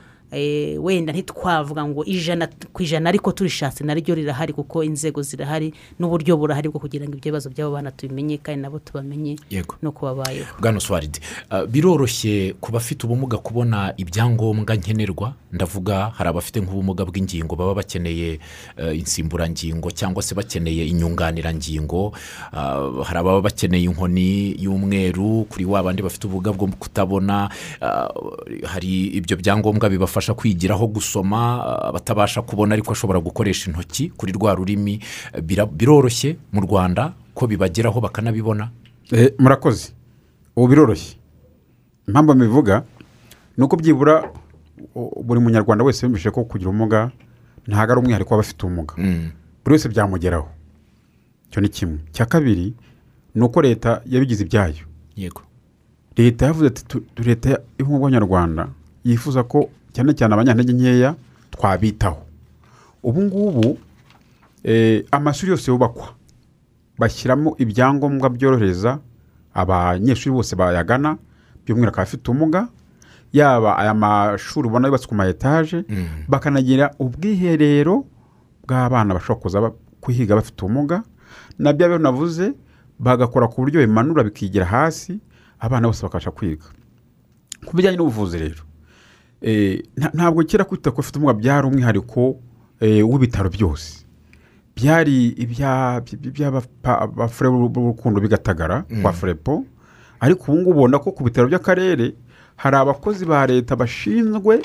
wenda 0.79 1.12
ntitwavuga 1.12 1.85
ngo 1.85 2.05
ijana 2.05 2.49
ku 2.73 2.83
ijana 2.83 3.09
ariko 3.09 3.33
turishatse 3.33 3.85
naryo 3.85 4.14
rirahari 4.14 4.53
kuko 4.53 4.85
inzego 4.85 5.23
zirahari 5.23 5.75
n'uburyo 5.99 6.37
burahari 6.37 6.69
bwo 6.69 6.79
kugira 6.81 7.05
ngo 7.09 7.16
ibyo 7.19 7.33
bibazo 7.33 7.51
by'abo 7.51 7.73
bana 7.75 7.90
tubimenye 7.90 8.38
kandi 8.38 8.62
nabo 8.62 8.79
tubamenye 8.79 9.37
no 9.83 9.93
kubabayeho 9.93 10.55
bwana 10.61 10.79
oswald 10.79 11.19
uh, 11.51 11.64
biroroshye 11.66 12.55
ku 12.61 12.73
bafite 12.73 13.05
ubumuga 13.07 13.38
kubona 13.38 13.95
ibyangombwa 13.97 14.77
nkenerwa? 14.77 15.35
Ndavuga 15.53 16.14
hari 16.14 16.31
abafite 16.31 16.62
nk'ubumuga 16.62 17.03
bw'ingingo 17.05 17.57
baba 17.59 17.75
bakeneye 17.83 18.38
uh, 18.79 18.95
insimburangingo 18.95 19.90
cyangwa 19.90 20.23
se 20.23 20.35
bakeneye 20.35 20.87
inyunganirangingo 20.87 22.14
uh, 22.55 23.03
hari 23.03 23.19
ababa 23.19 23.40
bakeneye 23.43 23.83
inkoni 23.90 24.55
y'umweru 24.62 25.45
kuri 25.51 25.64
wa 25.66 25.83
bandi 25.83 26.03
bafite 26.07 26.31
ubumuga 26.31 26.53
bwo 26.55 26.71
kutabona. 26.79 27.51
Hari 28.66 29.07
ibyo 29.19 29.37
byangombwa 29.37 29.90
bibafasha 29.90 30.20
kwigiraho 30.35 30.87
gusoma 30.87 31.41
uh, 31.65 31.93
batabasha 31.93 32.43
kubona 32.43 32.75
ariko 32.75 32.93
ashobora 32.93 33.21
gukoresha 33.21 33.71
intoki 33.71 34.09
kuri 34.17 34.33
rwa 34.33 34.55
rurimi 34.55 35.01
bira- 35.43 35.67
biroroshye 35.67 36.37
mu 36.53 36.61
rwanda 36.61 37.13
ko 37.35 37.47
bibageraho 37.47 38.01
bakanabibona. 38.01 38.71
Eh, 39.13 39.33
murakoze. 39.39 39.93
Ubu 40.57 40.69
biroroshye. 40.69 41.17
Impamvu 42.09 42.35
mbivuga 42.35 42.83
ni 43.57 43.65
uko 43.65 43.77
byibura 43.77 44.33
buri 45.25 45.41
munyarwanda 45.41 45.85
wese 45.85 46.07
yumvise 46.07 46.31
ko 46.31 46.45
kugira 46.45 46.71
ubumuga 46.71 47.11
ntabwo 47.67 47.93
ari 47.93 48.01
umwihariko 48.01 48.31
w'abafite 48.35 48.61
ubumuga 48.67 48.95
buri 49.65 49.73
wese 49.73 49.89
byamugeraho. 49.89 50.49
Icyo 51.51 51.61
ni 51.61 51.69
kimwe. 51.69 51.99
Cya 52.13 52.27
kabiri 52.27 52.75
ni 53.35 53.43
uko 53.45 53.63
leta 53.63 54.03
yabigize 54.07 54.43
ibyayo. 54.45 54.85
Yego. 55.17 55.43
Leta 56.17 56.47
yavuze 56.47 56.67
ati 56.67 56.99
leta 57.23 57.49
y'ubumwe 57.79 57.99
bw'abanyarwanda 57.99 58.69
yifuza 59.05 59.43
ko 59.45 59.71
cyane 59.92 60.14
cyane 60.14 60.35
abanyantege 60.35 60.72
nkeya 60.72 61.14
twabitaho. 61.50 62.22
Ubu 63.03 63.20
ngubu 63.22 63.79
eh, 64.64 65.05
amashuri 65.11 65.50
yose 65.50 65.70
yubakwa. 65.70 66.09
Bashyiramo 66.98 67.55
ibyangombwa 67.59 68.29
byorohereza 68.31 68.98
abanyeshuri 69.55 70.35
bose 70.35 70.57
bayagana 70.57 71.16
by'umwihariko 71.64 72.00
abafite 72.00 72.29
ubumuga 72.31 72.68
yaba 73.33 73.79
aya 73.79 73.94
mashuri 73.94 74.68
ubona 74.68 74.87
yubatse 74.88 75.07
ku 75.09 75.14
ma 75.14 75.26
etaje 75.29 75.85
bakanagira 76.29 76.90
ubwiherero 76.98 78.05
bw'abana 78.66 79.14
bashobora 79.14 79.40
kuza 79.42 79.59
kuhiga 80.00 80.35
bafite 80.37 80.61
ubumuga. 80.64 81.03
Na 81.59 81.72
bya 81.72 81.88
bintu 81.88 82.03
navuze 82.03 82.53
bagakora 82.98 83.48
ku 83.48 83.61
buryo 83.64 83.81
bimanura 83.81 84.24
bikigira 84.24 84.64
hasi 84.66 85.20
abana 85.61 85.88
bose 85.88 86.03
bakabasha 86.03 86.31
kwiga. 86.31 86.66
Ku 87.64 87.76
bijyanye 87.76 87.96
n'ubuvuzi 87.96 88.38
rero 88.38 88.62
ntabwo 90.14 90.44
kera 90.44 90.64
kwita 90.64 90.90
ku 90.90 90.96
bafite 91.00 91.16
ubumuga 91.18 91.38
byari 91.40 91.66
umwihariko 91.66 92.37
eh, 92.81 93.00
w'ibitaro 93.09 93.48
byose 93.50 94.05
byari 94.76 95.29
ibya- 95.37 96.00
by'abafure 96.33 97.50
b'urukundo 97.50 98.20
bigatagara 98.20 98.85
kwa 99.03 99.12
furepo 99.12 99.64
ariko 100.20 100.53
ubu 100.53 100.61
ngubu 100.61 100.70
ubona 100.70 100.98
ko 100.98 101.12
ku 101.12 101.24
bitaro 101.24 101.48
by'akarere 101.48 102.14
hari 102.57 102.76
abakozi 102.76 103.24
ba 103.24 103.46
leta 103.46 103.76
bashinzwe 103.76 104.61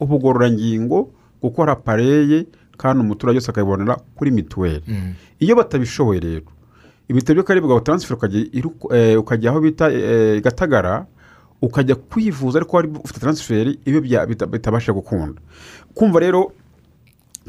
ubugororangingo 0.00 1.10
gukora 1.42 1.76
pareye 1.76 2.46
kandi 2.76 3.00
umuturage 3.02 3.38
wese 3.38 3.50
akabibonera 3.50 3.96
kuri 4.16 4.30
mituweli 4.30 4.82
iyo 5.40 5.56
batabishoboye 5.56 6.20
rero 6.20 6.50
ibitaro 7.08 7.34
by'akarere 7.40 7.66
bwawe 7.66 7.80
taransiferi 7.80 8.14
ukajya 8.16 9.50
eh, 9.50 9.52
aho 9.52 9.60
bita 9.60 9.92
eh, 9.92 10.42
gatagara 10.42 11.06
ukajya 11.62 11.94
kwivuza 11.94 12.58
ariko 12.58 12.76
wari 12.76 12.88
ufite 13.04 13.20
taransiferi 13.20 13.78
iyo 13.84 14.00
bitabasha 14.50 14.92
gukunda. 14.92 15.40
Kumva 15.94 16.20
rero 16.20 16.52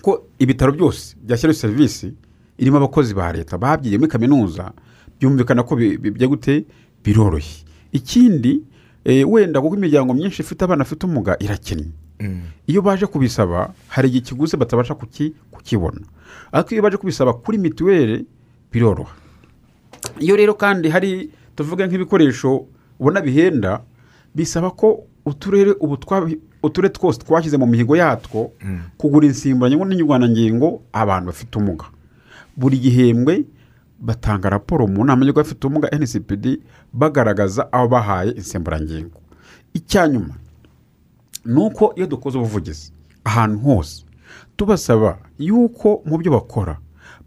ko 0.02 0.26
ibitaro 0.39 0.72
byose 0.72 1.15
byashyiraho 1.22 1.54
serivisi 1.60 2.13
irimo 2.58 2.78
abakozi 2.78 3.13
ba 3.13 3.32
leta 3.34 3.58
babyigiye 3.58 3.98
muri 4.00 4.12
kaminuza 4.12 4.72
byumvikana 5.19 5.63
ko 5.63 5.76
bi- 5.76 5.98
bi- 5.98 6.12
bijya 6.12 6.28
gute? 6.28 6.65
Biroroshye. 7.04 7.65
Ikindi 7.91 8.63
eh, 9.06 9.24
wenda 9.30 9.62
kuko 9.62 9.76
imiryango 9.76 10.13
myinshi 10.13 10.41
ifite 10.41 10.63
abana 10.65 10.84
bafite 10.84 11.06
ubumuga 11.06 11.38
irakennye. 11.39 11.91
Iyo 12.67 12.82
baje 12.82 13.06
kubisaba 13.08 13.74
hari 13.88 14.08
igihe 14.10 14.24
ikiguzi 14.24 14.58
batabasha 14.58 14.93
kuki- 14.95 15.34
kukibona. 15.52 16.02
Ariko 16.52 16.69
iyo 16.76 16.84
baje 16.84 16.98
kubisaba 16.98 17.34
kuri 17.34 17.58
mituweli 17.58 18.26
biroroha. 18.72 19.15
Iyo 20.19 20.36
rero 20.36 20.54
kandi 20.54 20.89
hari 20.89 21.30
tuvuge 21.56 21.88
nk'ibikoresho 21.88 22.65
ubona 23.00 23.22
bihenda 23.22 23.82
bisaba 24.35 24.71
ko 24.71 25.03
uturere 25.25 25.71
ubu 25.79 25.97
uturere 26.63 26.93
twose 26.93 27.19
twashyize 27.19 27.57
mu 27.57 27.65
mihigo 27.65 27.95
yatwo 27.95 28.51
kugura 28.97 29.27
insimburangingo 29.27 29.85
n'inyurwanangingo 29.85 30.81
abantu 30.93 31.25
bafite 31.31 31.55
ubumuga. 31.57 31.85
Buri 32.57 32.77
gihembwe 32.77 33.45
batanga 33.99 34.49
raporo 34.49 34.87
mu 34.87 35.03
nama 35.05 35.25
y'abafite 35.25 35.63
ubumuga 35.67 35.87
ncpd 35.97 36.59
bagaragaza 36.93 37.71
aho 37.71 37.87
bahaye 37.87 38.31
insimburangingo. 38.31 39.19
Icya 39.73 40.07
nyuma 40.07 40.35
ni 41.45 41.59
uko 41.59 41.93
iyo 41.95 42.07
dukoze 42.07 42.37
ubuvugizi 42.37 42.91
ahantu 43.23 43.59
hose 43.59 44.03
tubasaba 44.57 45.17
yuko 45.39 46.01
mu 46.05 46.17
byo 46.17 46.31
bakora 46.31 46.77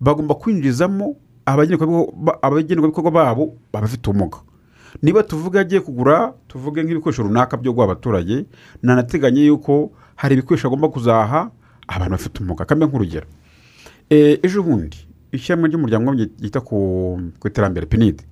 bagomba 0.01 0.35
kwinjizamo 0.35 1.17
abagenerwabikorwa 1.47 2.13
ba- 2.17 2.39
abagenerwabikorwa 2.43 3.11
babo 3.11 3.57
babafite 3.73 4.11
ubumuga. 4.11 4.39
Niba 5.03 5.23
tuvuga 5.23 5.61
agiye 5.61 5.81
kugura 5.81 6.35
tuvuge 6.49 6.83
nk'ibikoresho 6.83 7.23
runaka 7.23 7.57
byo 7.57 7.73
guha 7.73 7.85
abaturage 7.85 8.45
nanateganye 8.83 9.47
yuko 9.47 9.93
hari 10.17 10.35
ibikoresho 10.35 10.69
agomba 10.69 10.89
kuzaha 10.89 11.51
abantu 11.89 12.11
bafite 12.11 12.39
ubumuga 12.39 12.65
kambe 12.65 12.87
nk'urugero. 12.87 13.27
Eh, 14.11 14.39
ejo 14.43 14.63
bundi 14.63 14.97
ishyirahamwe 15.33 15.69
ry'umuryango 15.69 16.13
ryita 16.13 16.61
ku 16.61 17.19
iterambere 17.47 17.87
pinidi 17.87 18.25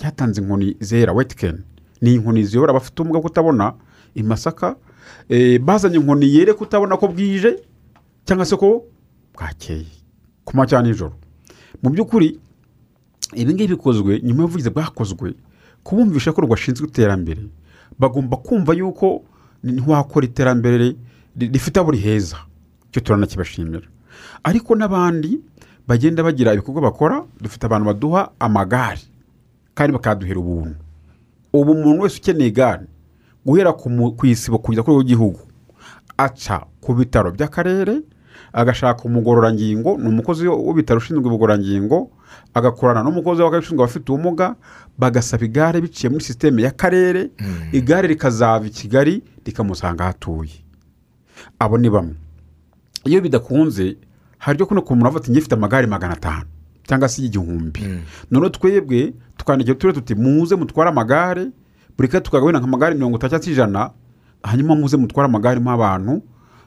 ryatanze 0.00 0.40
inkoni 0.40 0.76
zera 0.80 1.12
wetikeni 1.12 1.60
ni 2.00 2.14
inkoni 2.14 2.44
ziyobora 2.44 2.70
abafite 2.70 3.00
ubumuga 3.02 3.20
kutabona 3.20 3.74
i 4.14 4.22
masaka 4.22 4.76
eh, 5.28 5.60
bazanye 5.60 5.96
inkoni 5.96 6.34
yereka 6.34 6.60
utabona 6.60 6.96
ko 6.96 7.08
bwije 7.08 7.60
cyangwa 8.24 8.46
se 8.46 8.56
ko 8.56 8.84
bwakeye 9.34 9.86
ku 10.44 10.52
cyangwa 10.66 10.88
nijoro. 10.88 11.14
Mu 11.82 11.90
by'ukuri 11.90 12.40
ibi 13.34 13.54
ngibi 13.54 13.74
bikozwe 13.74 14.20
nyuma 14.24 14.42
y'ubuvugizi 14.42 14.70
bwakozwe 14.70 15.34
kubumvisha 15.86 16.32
ko 16.34 16.40
rwashinzwe 16.42 16.86
iterambere. 16.90 17.42
Bagomba 17.98 18.36
kumva 18.42 18.74
yuko 18.74 19.22
ntiwakora 19.62 20.26
iterambere 20.26 20.76
ri- 21.38 21.48
rifite 21.54 21.78
aho 21.80 21.90
riheza. 21.94 22.36
Icyo 22.90 23.00
turanakibashimira. 23.00 23.86
Ariko 24.44 24.74
n'abandi 24.74 25.38
bagenda 25.86 26.22
bagira 26.26 26.52
ibikorwa 26.54 26.82
bakora 26.90 27.22
dufite 27.40 27.66
abantu 27.66 27.86
baduha 27.86 28.30
amagare 28.38 29.00
kandi 29.74 29.92
bakaduhera 29.94 30.40
ubuntu. 30.40 30.74
Ubu 31.52 31.72
umuntu 31.72 32.02
wese 32.02 32.18
ukeneye 32.18 32.48
igare 32.50 32.86
guhera 33.46 33.72
ku 33.72 34.26
isibo 34.26 34.58
kugeza 34.58 34.82
kuri 34.82 34.96
w'igihugu 34.96 35.40
aca 36.18 36.66
ku 36.80 36.94
bitaro 36.94 37.30
by'akarere 37.30 38.02
agashaka 38.52 39.04
umugororangingo 39.04 39.96
ni 39.98 40.08
umukozi 40.08 40.48
w'ibitaro 40.48 40.98
ushinzwe 40.98 41.22
ubugororangingo 41.28 42.10
agakorana 42.54 43.02
n'umukozi 43.02 43.42
w'akarere 43.42 43.64
ushinzwe 43.66 43.84
abafite 43.84 44.08
ubumuga 44.12 44.54
bagasaba 44.98 45.44
igare 45.44 45.80
biciye 45.80 46.10
muri 46.10 46.24
sisiteme 46.24 46.62
y'akarere 46.62 47.30
igare 47.72 48.08
rikazava 48.08 48.66
i 48.66 48.70
kigali 48.70 49.22
rikamusanga 49.44 50.04
aho 50.04 50.10
atuye. 50.10 50.56
Abo 51.58 51.78
ni 51.78 51.90
bamwe. 51.90 52.14
Iyo 53.04 53.20
bidakunze 53.20 53.96
hari 54.38 54.56
ryo 54.58 54.66
kuno 54.66 54.82
ku 54.82 54.94
muntu 54.96 55.06
avuga 55.06 55.22
ati 55.22 55.30
ngifite 55.30 55.54
amagare 55.54 55.86
magana 55.86 56.14
atanu 56.14 56.46
cyangwa 56.88 57.08
se 57.08 57.22
y'igihumbi 57.22 57.80
noneho 58.30 58.50
twebwe 58.50 59.12
tukandikira 59.36 59.74
uturere 59.76 59.98
tuti 60.00 60.14
muze 60.14 60.56
mutware 60.56 60.88
amagare. 60.90 61.50
Buri 61.96 62.08
kare 62.08 62.20
tukagabanya 62.24 62.58
amagare 62.58 62.94
mirongo 62.94 63.16
itatu 63.16 63.30
cyangwa 63.30 63.44
se 63.44 63.50
ijana 63.52 63.90
hanyuma 64.42 64.74
muze 64.76 64.96
mutware 64.96 65.26
amagare 65.28 65.60
mo 65.60 65.70
abantu 65.70 66.22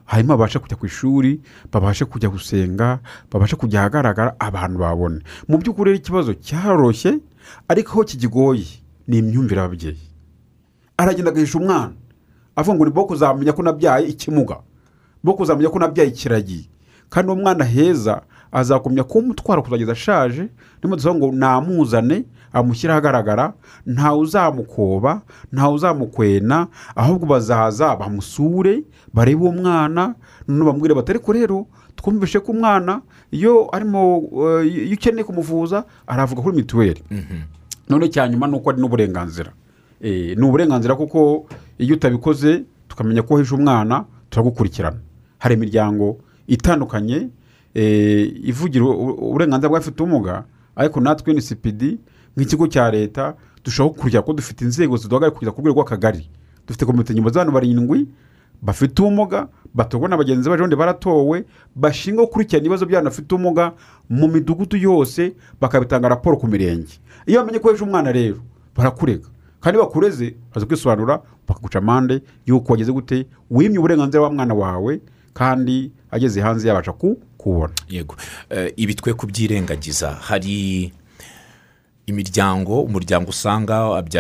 hanyuma 0.10 0.34
babashe 0.38 0.58
kujya 0.60 0.78
ku 0.78 0.86
ishuri 0.90 1.42
babashe 1.72 2.06
kujya 2.06 2.30
gusenga 2.34 3.00
babashe 3.32 3.56
kujya 3.56 3.80
ahagaragara 3.86 4.34
abantu 4.42 4.78
babone 4.82 5.22
mu 5.48 5.58
by'ukuri 5.62 5.96
ikibazo 6.02 6.34
cyaroroshye 6.34 7.20
ariko 7.70 7.92
aho 7.94 8.04
kikigoye 8.04 8.66
ni 9.08 9.18
imyumvire 9.22 9.62
y'ababyeyi. 9.62 10.02
Aragenda 10.98 11.32
agahisha 11.32 11.58
umwana 11.58 11.94
avuga 12.56 12.76
ngo 12.78 12.86
ni 12.86 12.92
bwo 12.92 13.06
kuzamenya 13.06 13.54
ko 13.54 13.62
nabyaye 13.64 14.06
ikimuga 14.10 14.58
bwo 15.24 15.34
kuzamenya 15.34 15.70
ko 15.70 15.80
nabyaye 15.80 16.10
ikiragi. 16.10 16.70
Kandi 17.10 17.32
uwo 17.32 17.42
mwana 17.42 17.64
heza 17.66 18.22
azakumya 18.52 19.04
kumutwara 19.04 19.62
kuzageza 19.62 19.92
ashaje 19.92 20.50
niba 20.84 20.96
dusaba 20.96 21.16
ngo 21.16 21.32
namuzane 21.32 22.26
amushyire 22.54 22.94
ahagaragara 22.94 23.54
ntawe 23.86 24.20
uzamukoba 24.20 25.22
ntawe 25.52 25.74
uzamukwena 25.76 26.68
ahubwo 26.96 27.26
bazaza 27.26 27.96
bamusure 27.96 28.84
barebe 29.14 29.42
uwo 29.42 29.52
mwana 29.52 30.16
bamubwire 30.48 30.94
bati 30.96 31.12
ariko 31.12 31.34
rero 31.34 31.66
twumvishe 31.96 32.40
ko 32.40 32.52
umwana 32.52 33.02
iyo 33.32 33.70
arimo 33.76 34.24
eh, 34.62 34.88
iyo 34.88 34.94
ukeneye 34.96 35.24
kumuvuza 35.24 35.84
aravuga 36.08 36.42
kuri 36.42 36.56
mituweli. 36.58 37.04
None 37.90 38.10
cya 38.10 38.28
nyuma 38.28 38.48
ni 38.48 38.56
uko 38.56 38.70
ari 38.70 38.82
n'uburenganzira. 38.82 39.52
Eh, 40.02 40.38
ni 40.38 40.44
uburenganzira 40.46 40.96
kuko 40.96 41.46
iyo 41.78 41.96
utabikoze 41.96 42.64
tukamenya 42.88 43.22
ko 43.22 43.34
uhishe 43.34 43.56
umwana 43.56 44.06
turagukurikirana. 44.30 44.98
Hari 45.38 45.56
imiryango 45.56 46.18
itandukanye 46.48 47.30
eh, 47.74 48.32
ivugira 48.48 48.86
uburenganzira 48.86 49.70
bw'abafite 49.70 50.04
ubumuga 50.04 50.44
ariko 50.76 51.00
natwe 51.02 51.34
nsipidi 51.34 52.00
nk'ikigo 52.38 52.68
cya 52.68 52.92
leta 52.92 53.36
dushobora 53.64 53.94
gukurikira 53.96 54.22
ko 54.22 54.34
dufite 54.34 54.62
inzego 54.66 54.98
ziduhagarariye 54.98 55.36
kugeza 55.36 55.52
ku 55.52 55.62
rwego 55.62 55.82
rw'akagari. 55.82 56.30
Dufite 56.68 56.86
komite 56.86 57.14
nyuma 57.14 57.30
z'abantu 57.30 57.52
barindwi 57.54 58.08
bafite 58.62 59.00
ubumuga 59.02 59.48
batorwa 59.74 60.10
na 60.10 60.18
bagenzi 60.18 60.50
bacu 60.50 60.76
baratowe 60.78 61.46
bashinzwe 61.76 62.26
gukurikirana 62.26 62.66
ibibazo 62.66 62.86
by'abantu 62.86 63.10
bafite 63.10 63.32
ubumuga 63.36 63.74
mu 64.10 64.28
midugudu 64.28 64.78
yose 64.78 65.34
bakabitanga 65.62 66.10
raporo 66.10 66.38
ku 66.38 66.48
mirenge. 66.48 67.00
Iyo 67.28 67.40
bamenye 67.42 67.60
ko 67.60 67.72
ejo 67.72 67.86
umwana 67.86 68.12
rero 68.12 68.38
barakurega. 68.76 69.28
Kandi 69.60 69.80
bakureze 69.80 70.36
baza 70.54 70.66
kwisobanura 70.66 71.22
bakaguca 71.48 71.76
amande 71.80 72.22
y'uko 72.46 72.72
wageze 72.74 72.92
gute 72.92 73.26
wimye 73.52 73.78
uburenganzira 73.80 74.24
wa 74.24 74.32
mwana 74.32 74.54
wawe 74.54 75.02
kandi 75.34 75.92
ageze 76.12 76.42
hanze 76.42 76.68
yabasha 76.68 76.94
ku- 76.94 77.18
kubona. 77.38 77.74
Yego. 77.90 78.16
Eh, 78.50 78.74
ibi 78.76 78.96
twe 78.96 79.14
kubyirengagiza. 79.14 80.12
Hari 80.12 80.92
imiryango 82.10 82.82
umuryango 82.82 83.30
usanga 83.30 83.76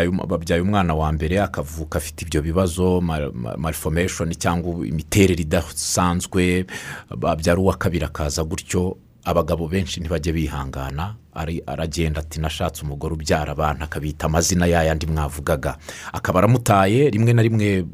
um- 0.09 0.27
babyaye 0.27 0.61
umwana 0.61 0.93
wa 0.95 1.11
mbere 1.11 1.41
akavuka 1.41 1.97
afite 1.97 2.21
ibyo 2.25 2.41
bibazo 2.41 3.01
malformation 3.57 4.29
cyangwa 4.33 4.87
imiterere 4.87 5.41
idasanzwe 5.41 6.65
babyara 7.17 7.59
uwa 7.59 7.75
kabiri 7.77 8.05
akaza 8.05 8.43
gutyo. 8.43 8.97
Abagabo 9.23 9.67
benshi 9.67 9.99
ntibajya 9.99 10.33
bihangana 10.33 11.15
aragenda 11.65 12.19
ati 12.21 12.39
nashatse 12.39 12.83
umugore 12.83 13.13
ubyara 13.13 13.51
abantu 13.51 13.83
akabita 13.83 14.25
amazina 14.25 14.65
yayandi 14.65 15.07
mwavugaga. 15.07 15.77
Akaba 16.13 16.39
aramutaye 16.39 17.09
rimwe 17.09 17.33
na 17.33 17.41
rimwe 17.41 17.85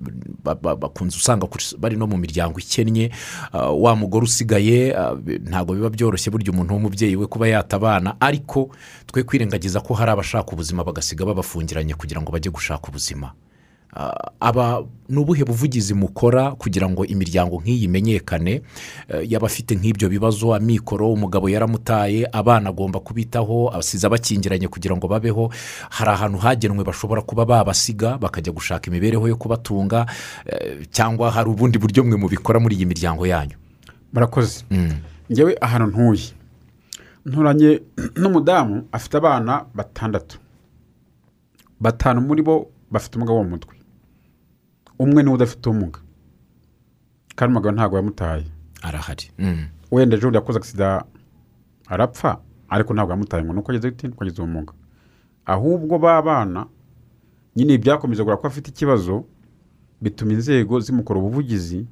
ba- 0.44 0.56
ba- 0.56 0.76
bakunze 0.76 1.18
usanga 1.18 1.48
bari 1.78 1.96
no 1.96 2.08
mu 2.08 2.18
miryango 2.18 2.60
ikennye 2.60 3.12
ah, 3.54 3.70
wa 3.72 3.96
mugore 3.96 4.26
usigaye 4.26 4.96
ah, 4.98 5.14
ntabwo 5.46 5.76
biba 5.76 5.90
byoroshye 5.90 6.32
burya 6.32 6.52
umuntu 6.52 6.74
w'umubyeyi 6.74 7.16
we 7.16 7.28
kuba 7.28 7.48
yatabana 7.48 8.16
ariko 8.20 8.70
twe 9.06 9.24
kwirengagiza 9.24 9.82
ko 9.82 9.94
hari 9.94 10.12
abashaka 10.12 10.52
ubuzima 10.54 10.84
bagasiga 10.84 11.26
babafungiranye 11.26 11.94
kugira 11.94 12.22
ngo 12.22 12.32
bajye 12.32 12.50
gushaka 12.52 12.88
ubuzima. 12.90 13.34
Aba 14.40 14.84
ni 15.10 15.18
ubuhe 15.20 15.44
buvugizi 15.44 15.94
mukora 15.94 16.52
kugira 16.52 16.90
ngo 16.90 17.06
imiryango 17.06 17.62
nk'iyi 17.62 17.84
imenyekane? 17.86 18.62
Eh, 19.08 19.32
y'abafite 19.32 19.72
nk'ibyo 19.76 20.10
bibazo 20.10 20.56
amikoro 20.56 21.14
umugabo 21.14 21.50
yaramutaye 21.50 22.28
abana 22.32 22.70
agomba 22.70 23.00
kubitaho 23.00 23.70
asize 23.70 24.08
abakingiranye 24.08 24.68
kugira 24.68 24.98
ngo 24.98 25.08
babeho. 25.08 25.50
Hari 25.90 26.12
ahantu 26.12 26.38
hagenwe 26.38 26.84
bashobora 26.84 27.22
kuba 27.22 27.46
babasiga 27.46 28.18
bakajya 28.18 28.52
gushaka 28.52 28.88
imibereho 28.90 29.28
yo 29.28 29.36
kubatunga 29.36 30.06
eh, 30.46 30.88
cyangwa 30.92 31.32
hari 31.32 31.50
ubundi 31.50 31.78
buryo 31.78 32.04
mwe 32.04 32.18
mubikora 32.18 32.60
muri 32.60 32.76
iyi 32.76 32.86
miryango 32.86 33.28
yanyu? 33.28 33.56
Murakoze. 34.14 34.66
Ngewe 35.32 35.58
ahantu 35.62 35.88
ntuye. 35.88 36.28
Nturanye 37.26 37.82
n'umudamu 38.22 38.88
afite 38.92 39.18
abana 39.18 39.66
batandatu. 39.74 40.40
Batanu 41.80 42.22
muri 42.22 42.42
bo 42.42 42.68
bafite 42.92 43.16
ubumuga 43.16 43.34
bwo 43.34 43.44
mu 43.44 43.50
mutwe. 43.50 43.75
Umwe 45.00 45.24
ni 45.24 45.30
we 45.30 45.36
udafite 45.36 45.70
ubumuga. 45.70 46.00
Kandi 47.36 47.52
umugabo 47.52 47.76
ntabwo 47.76 47.98
yamutaye. 47.98 48.46
Arahari. 48.82 49.32
Mm. 49.38 49.68
wenda 49.92 50.16
ejo 50.18 50.28
bundi 50.28 50.38
yakoze 50.38 50.58
agisida 50.60 51.06
arapfa 51.88 52.38
ariko 52.70 52.94
ntabwo 52.94 53.12
yamutaye 53.12 53.44
ngo 53.44 53.54
nuko 53.54 53.72
ageze 53.72 53.90
gute? 53.92 54.08
Nuko 54.08 54.24
ageze 54.24 54.42
ubumuga. 54.42 54.74
Ahubwo 55.46 56.00
ba 56.00 56.22
bana 56.22 56.66
nyine 57.56 57.78
byakomeje 57.78 58.22
kugura 58.22 58.38
ko 58.38 58.48
afite 58.48 58.68
ikibazo 58.70 59.26
bituma 60.02 60.32
inzego 60.34 60.80
zimukora 60.80 61.20
ubuvugizi 61.20 61.86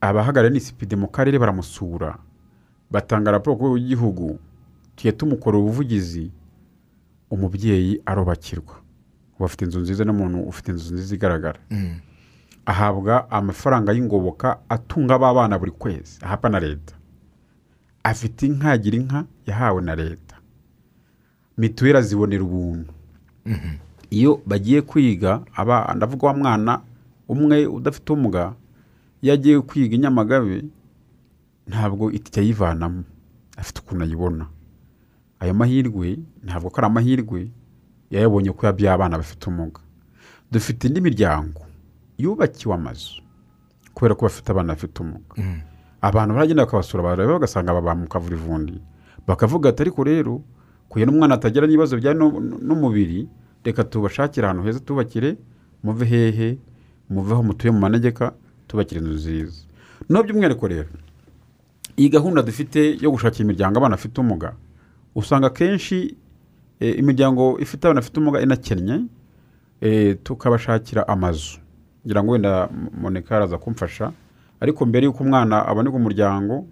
abahagarariye 0.00 0.54
n'isipide 0.54 0.96
mu 0.96 1.08
karere 1.08 1.38
baramusura. 1.38 2.18
Batanga 2.90 3.30
raporo 3.30 3.56
ku 3.56 3.62
rwego 3.62 3.76
rw'igihugu 3.76 4.38
tujye 4.96 5.12
tumukora 5.12 5.58
ubuvugizi 5.58 6.30
umubyeyi 7.30 8.00
arubakirwa. 8.06 8.74
Ubu 9.36 9.44
afite 9.44 9.64
inzu 9.64 9.80
nziza 9.80 10.04
n'umuntu 10.04 10.38
ufite 10.46 10.68
inzu 10.72 10.94
nziza 10.94 11.14
igaragara. 11.14 11.58
Mm. 11.70 11.98
Ahabwa 12.66 13.30
amafaranga 13.30 13.92
y'ingoboka 13.92 14.58
atunga 14.68 15.18
ba 15.18 15.34
bana 15.34 15.58
buri 15.58 15.70
kwezi. 15.70 16.18
Ahabwa 16.22 16.50
na 16.50 16.60
leta. 16.60 16.94
Afite 18.02 18.42
inka 18.46 18.70
agira 18.70 18.96
inka 18.96 19.24
yahawe 19.46 19.82
na 19.82 19.94
leta. 19.94 20.36
Mituweli 21.58 21.98
azibonera 21.98 22.44
ubuntu. 22.44 22.92
Iyo 24.10 24.40
bagiye 24.46 24.82
kwiga 24.82 25.42
aba 25.56 25.94
ndavuga 25.96 26.26
wa 26.26 26.34
mwana 26.34 26.80
umwe 27.28 27.66
udafite 27.66 28.12
ubumuga 28.12 28.52
iyo 29.22 29.32
agiye 29.34 29.60
kwiga 29.60 29.94
i 29.94 29.98
nyamagabe 29.98 30.64
ntabwo 31.66 32.10
itike 32.12 32.40
ayivanamo 32.40 33.04
afite 33.56 33.80
ukuntu 33.80 34.04
ayibona. 34.04 34.46
Ayo 35.40 35.54
mahirwe 35.54 36.18
ntabwo 36.44 36.70
ko 36.70 36.76
ari 36.78 36.86
amahirwe 36.86 37.50
yayabonye 38.10 38.52
ko 38.52 38.66
yabyaye 38.66 38.94
abana 38.94 39.16
bafite 39.18 39.46
ubumuga 39.48 39.80
dufite 40.52 40.84
indi 40.88 41.00
miryango. 41.00 41.60
Yubakiwe 42.18 42.74
amazu 42.74 43.22
kubera 43.94 44.14
ko 44.14 44.22
bafite 44.26 44.48
abana 44.52 44.72
bafite 44.74 45.00
ubumuga 45.00 45.34
abantu 46.02 46.34
baragenda 46.34 46.64
bakabasura 46.64 47.02
bareba 47.02 47.32
bagasanga 47.38 47.72
baba 47.74 47.94
mu 47.94 48.06
kavurivundi 48.08 48.80
bakavuga 49.26 49.68
ati 49.70 49.82
ariko 49.82 50.04
rero 50.04 50.42
kugira 50.88 51.10
n'umwana 51.10 51.34
atagira 51.34 51.66
n'ibibazo 51.66 51.96
bijyanye 51.96 52.18
nu- 52.18 52.58
n'umubiri 52.62 53.28
reka 53.64 53.84
tubashakire 53.84 54.46
ahantu 54.46 54.62
heza 54.68 54.80
tubakire 54.80 55.36
muve 55.82 56.04
hehe 56.04 56.58
muve 57.10 57.32
aho 57.32 57.42
mutuye 57.42 57.70
mu 57.72 57.78
manegeka 57.80 58.32
tubakire 58.68 59.00
inzu 59.00 59.12
nziza. 59.14 59.62
No 60.08 60.22
by'umwihariko 60.22 60.68
rero 60.68 60.88
iyi 61.96 62.08
gahunda 62.08 62.42
dufite 62.42 62.98
yo 63.00 63.10
gushakira 63.10 63.44
imiryango 63.44 63.78
abana 63.78 63.96
bafite 63.96 64.20
ubumuga 64.20 64.52
usanga 65.14 65.46
akenshi 65.46 66.16
eh, 66.80 66.98
imiryango 66.98 67.56
ifite 67.60 67.84
abana 67.88 68.00
bafite 68.00 68.16
ubumuga 68.20 68.40
inakennye 68.44 69.04
eh, 69.80 70.16
tukabashakira 70.22 71.08
amazu. 71.08 71.58
Ngira 72.06 72.22
ngo 72.24 72.32
wenda 72.32 72.68
monika 73.00 73.36
araza 73.36 73.58
kumfasha. 73.58 74.12
Ariko 74.60 74.86
mbere 74.86 75.04
y'uko 75.06 75.24
umwana 75.24 75.66
aboneka 75.66 75.96
umuryango 75.96 76.64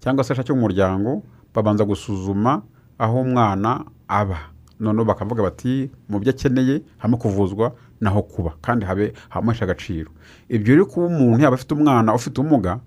cyangwa 0.00 0.24
se 0.24 0.32
ashakira 0.32 0.54
umuryango 0.54 1.22
babanza 1.54 1.84
gusuzuma 1.84 2.62
aho 2.98 3.20
umwana 3.20 3.84
aba. 4.08 4.38
Noneho 4.80 5.04
bakavuga 5.04 5.42
bati 5.42 5.90
mu 6.08 6.18
byo 6.18 6.30
akeneye 6.30 6.82
hamwe 6.98 7.18
kuvuzwa 7.18 7.72
naho 8.00 8.22
kuba. 8.22 8.52
Kandi 8.60 8.84
habe 8.86 9.12
hamuhesha 9.28 9.64
agaciro. 9.64 10.10
Ibyo 10.48 10.74
rero 10.74 10.86
kuba 10.86 11.06
umuntu 11.06 11.42
yaba 11.42 11.54
afite 11.54 11.74
umwana 11.74 12.14
ufite 12.14 12.40
ubumuga 12.40 12.78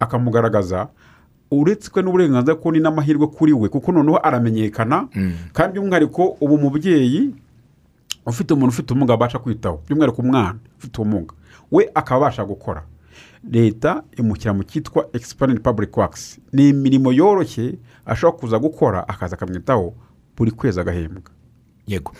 akamugaragaza 0.00 0.88
uretse 1.50 1.90
ko 1.90 2.02
n'uburenganzira 2.02 2.54
ko 2.56 2.70
ni 2.72 2.78
n'amahirwe 2.80 3.26
kuri 3.26 3.52
we 3.52 3.68
kuko 3.68 3.92
noneho 3.92 4.20
aramenyekana. 4.22 5.08
Kandi 5.52 5.72
by'umwihariko 5.80 6.36
ubu 6.40 6.54
umubyeyi 6.54 7.34
ufite 8.26 8.54
umuntu 8.54 8.68
ufite 8.72 8.92
ubumuga 8.92 9.14
abasha 9.14 9.38
kwitaho. 9.38 9.82
By'umwihariko 9.86 10.22
umwana 10.22 10.58
ufite 10.78 11.00
ubumuga. 11.00 11.34
We 11.72 11.90
akaba 11.94 12.26
abasha 12.26 12.44
gukora. 12.44 12.82
Leta 13.50 14.02
imushyira 14.18 14.52
mu 14.54 14.62
cyitwa 14.64 15.08
expanded 15.12 15.60
public 15.62 15.96
works. 15.96 16.38
Ni 16.52 16.68
imirimo 16.68 17.12
yoroshye 17.12 17.78
ashobora 18.06 18.38
kuza 18.38 18.58
gukora 18.58 19.08
akaza 19.08 19.36
akamwitaho 19.36 19.94
buri 20.36 20.50
kwezi 20.50 20.80
agahembwa. 20.80 21.30
Yego. 21.86 22.12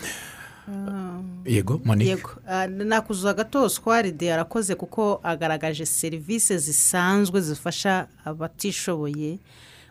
Yego 1.45 1.81
monika 1.85 2.11
yego. 2.11 2.31
Ah, 2.49 2.67
nakuzuza 2.67 3.35
gato 3.35 3.69
swaride 3.69 4.33
arakoze 4.33 4.75
kuko 4.75 5.21
agaragaje 5.23 5.87
serivisi 5.87 6.59
zisanzwe 6.59 7.41
zifasha 7.41 8.07
abatishoboye. 8.25 9.39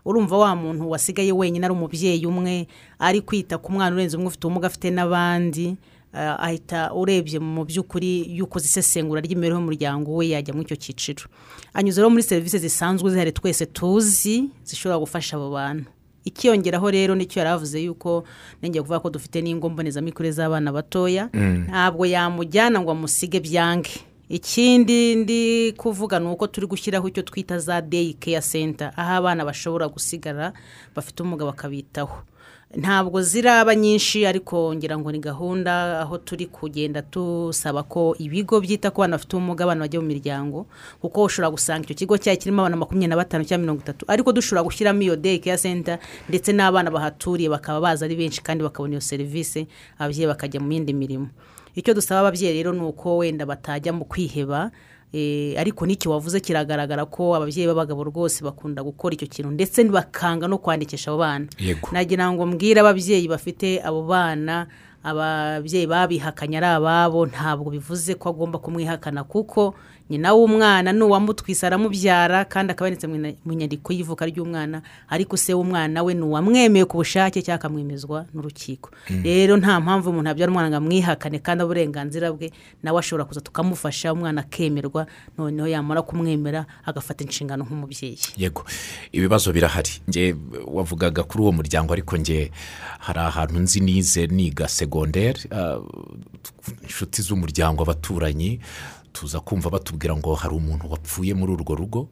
Urumva 0.05 0.37
wa 0.37 0.55
muntu 0.55 0.89
wasigaye 0.89 1.31
wenyine 1.31 1.65
ari 1.65 1.73
umubyeyi 1.73 2.25
umwe 2.25 2.67
ari 2.99 3.21
kwita 3.21 3.57
ku 3.57 3.71
mwana 3.71 3.95
urenze 3.95 4.17
umwe 4.17 4.27
ufite 4.27 4.47
ubumuga 4.47 4.67
afite 4.67 4.89
n'abandi. 4.91 5.67
ah, 5.67 5.98
ahita 6.13 6.93
urebye 6.93 7.39
mu 7.39 7.65
by'ukuri 7.65 8.25
yuko 8.37 8.59
zisesengura 8.59 9.21
ry'imibereho 9.21 9.59
y'umuryango 9.59 10.15
we 10.15 10.29
yajya 10.33 10.53
muri 10.53 10.65
icyo 10.65 10.75
cyiciro. 10.77 11.23
Anyuze 11.73 12.01
rero 12.01 12.09
muri 12.09 12.23
serivisi 12.23 12.57
zisanzwe 12.59 13.11
zihari 13.11 13.31
twese 13.31 13.65
tuzi 13.65 14.49
zishobora 14.65 14.99
gufasha 14.99 15.37
abo 15.37 15.49
bantu. 15.51 15.85
Ikiyongeraho 16.25 16.91
rero 16.91 17.15
ni 17.15 17.25
cyo 17.25 17.39
yari 17.39 17.49
avuze 17.53 17.79
yuko 17.83 18.23
nengeye 18.61 18.81
kuvuga 18.81 18.99
ko 18.99 19.09
dufite 19.09 19.41
n'ingo 19.41 19.69
mbonezamikurire 19.69 20.33
z'abana 20.33 20.71
batoya 20.73 21.29
ntabwo 21.69 22.05
yamujyana 22.05 22.81
ngo 22.81 22.91
amusige 22.91 23.39
byange. 23.39 23.89
Ikindi 24.29 25.15
ndi 25.15 25.73
kuvuga 25.77 26.19
ni 26.19 26.27
uko 26.29 26.47
turi 26.47 26.67
gushyiraho 26.67 27.07
icyo 27.07 27.23
twita 27.23 27.59
za 27.59 27.81
deyi 27.81 28.13
keya 28.13 28.41
senta 28.41 28.93
aho 28.97 29.13
abana 29.25 29.45
bashobora 29.45 29.87
gusigara 29.87 30.53
bafite 30.95 31.21
ubumuga 31.23 31.45
bakabitaho. 31.45 32.21
Ntabwo 32.77 33.21
ziraba 33.21 33.75
nyinshi 33.75 34.25
ariko 34.29 34.75
ngira 34.75 34.97
ngo 34.97 35.11
ni 35.11 35.19
gahunda 35.19 35.99
aho 36.05 36.17
turi 36.21 36.45
kugenda 36.45 37.01
dusaba 37.01 37.81
ko 37.83 38.13
ibigo 38.21 38.61
byita 38.61 38.93
ku 38.93 39.01
bana 39.01 39.17
bafite 39.17 39.33
ubumuga 39.33 39.63
abana 39.65 39.89
bajya 39.89 39.97
mu 39.99 40.05
miryango 40.05 40.69
kuko 41.01 41.23
ushobora 41.25 41.49
gusanga 41.49 41.89
icyo 41.89 41.95
kigo 42.05 42.13
cyari 42.21 42.37
kirimo 42.37 42.61
abana 42.61 42.77
makumyabiri 42.77 43.09
na 43.09 43.17
batanu 43.17 43.41
cyangwa 43.43 43.63
mirongo 43.65 43.81
itatu. 43.81 44.05
Ariko 44.05 44.29
dushobora 44.31 44.61
gushyiramo 44.69 45.01
iyo 45.01 45.15
deyi 45.17 45.41
keya 45.41 45.57
senta 45.57 45.97
ndetse 46.29 46.53
n'abana 46.53 46.93
bahaturiye 46.93 47.49
bakaba 47.49 47.81
baza 47.81 48.05
ari 48.05 48.13
benshi 48.15 48.37
kandi 48.45 48.61
bakabona 48.61 48.93
iyo 48.93 49.01
serivisi 49.01 49.65
ababyeyi 49.97 50.29
bakajya 50.29 50.61
mu 50.61 50.69
yindi 50.69 50.93
mirimo. 50.93 51.33
Icyo 51.73 51.97
dusaba 51.97 52.21
ababyeyi 52.21 52.53
rero 52.53 52.69
ni 52.69 52.85
uko 52.85 53.17
wenda 53.25 53.49
batajya 53.49 53.97
mu 53.97 54.05
kwiheba 54.05 54.69
ariko 55.57 55.85
n'icyo 55.85 56.11
wavuze 56.11 56.39
kiragaragara 56.39 57.05
ko 57.05 57.35
ababyeyi 57.35 57.67
b'abagabo 57.67 58.03
rwose 58.03 58.43
bakunda 58.45 58.83
gukora 58.83 59.13
icyo 59.17 59.27
kintu 59.27 59.51
ndetse 59.51 59.83
bakanga 59.89 60.47
no 60.47 60.57
kwandikisha 60.61 61.09
abo 61.11 61.17
bana. 61.19 61.45
Nagira 61.91 62.29
ngo 62.31 62.45
mbwire 62.45 62.79
ababyeyi 62.81 63.27
bafite 63.27 63.81
abo 63.81 64.03
bana 64.05 64.67
ababyeyi 65.03 65.87
babihakanye 65.87 66.57
ari 66.61 66.65
ababo 66.77 67.25
ntabwo 67.25 67.71
bivuze 67.71 68.15
ko 68.15 68.29
agomba 68.29 68.59
kumwihakana 68.61 69.23
kuko 69.25 69.73
nyina 70.09 70.33
w'umwana 70.33 70.91
ni 70.93 71.01
uwamutwise 71.03 71.67
aramubyara 71.67 72.45
kandi 72.45 72.71
akaba 72.71 72.87
yanditse 72.89 73.07
mu 73.45 73.53
nyandiko 73.53 73.93
y'ivuka 73.93 74.25
ry'umwana 74.25 74.81
ariko 75.09 75.37
se 75.37 75.53
w'umwana 75.53 76.03
we 76.03 76.13
ni 76.13 76.21
uwamwemeye 76.25 76.85
ku 76.85 76.97
bushake 76.97 77.41
cyangwa 77.41 77.55
akamwemezwa 77.61 78.25
n'urukiko 78.33 78.89
rero 79.23 79.57
nta 79.57 79.79
mpamvu 79.79 80.09
umuntu 80.09 80.29
abyara 80.29 80.51
umwana 80.51 80.69
ngo 80.69 80.77
amwihakane 80.81 81.39
kandi 81.39 81.63
uburenganzira 81.63 82.31
bwe 82.33 82.51
nawe 82.83 82.99
ashobora 82.99 83.25
kuza 83.25 83.41
tukamufasha 83.41 84.13
umwana 84.13 84.41
akemerwa 84.41 85.05
noneho 85.37 85.67
yamara 85.67 86.01
kumwemera 86.01 86.65
agafata 86.85 87.23
inshingano 87.23 87.63
nk'umubyeyi. 87.63 88.17
Yego 88.37 88.65
ibibazo 89.11 89.53
birahari. 89.53 89.89
Nge 90.09 90.35
wavugaga 90.67 91.23
kuri 91.23 91.43
uwo 91.43 91.51
muryango 91.51 91.93
ariko 91.93 92.17
nge 92.17 92.51
hari 92.99 93.19
ahantu 93.19 93.59
nzi 93.59 93.79
nize 93.79 94.27
niga 94.27 94.67
segonderi 94.67 95.41
ah, 95.51 95.77
inshuti 96.83 97.21
z'umuryango 97.21 97.83
abaturanyi 97.83 98.59
tuza 99.13 99.39
kumva 99.39 99.69
batubwira 99.69 100.15
ngo 100.15 100.35
hari 100.35 100.55
umuntu 100.55 100.91
wapfuye 100.91 101.33
muri 101.33 101.53
urwo 101.53 101.75
rugo 101.75 102.09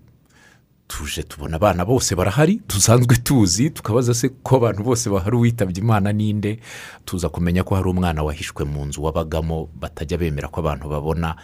tuje 0.87 1.23
tubona 1.23 1.55
abana 1.55 1.85
bose 1.85 2.15
barahari 2.15 2.61
dusanzwe 2.69 3.15
tuzi 3.19 3.69
tukabaza 3.69 4.13
se 4.13 4.29
ko 4.29 4.55
abantu 4.55 4.83
bose 4.83 5.09
bahari 5.09 5.35
uwitabye 5.35 5.83
imana 5.83 6.13
ninde 6.13 6.59
tuza 7.05 7.29
kumenya 7.29 7.63
ko 7.63 7.75
hari 7.75 7.89
umwana 7.89 8.23
wahishwe 8.23 8.63
mu 8.65 8.85
nzu 8.85 9.03
wabagamo 9.03 9.67
batajya 9.75 10.17
bemera 10.17 10.47
ko 10.47 10.59
abantu 10.63 10.87
babona 10.89 11.35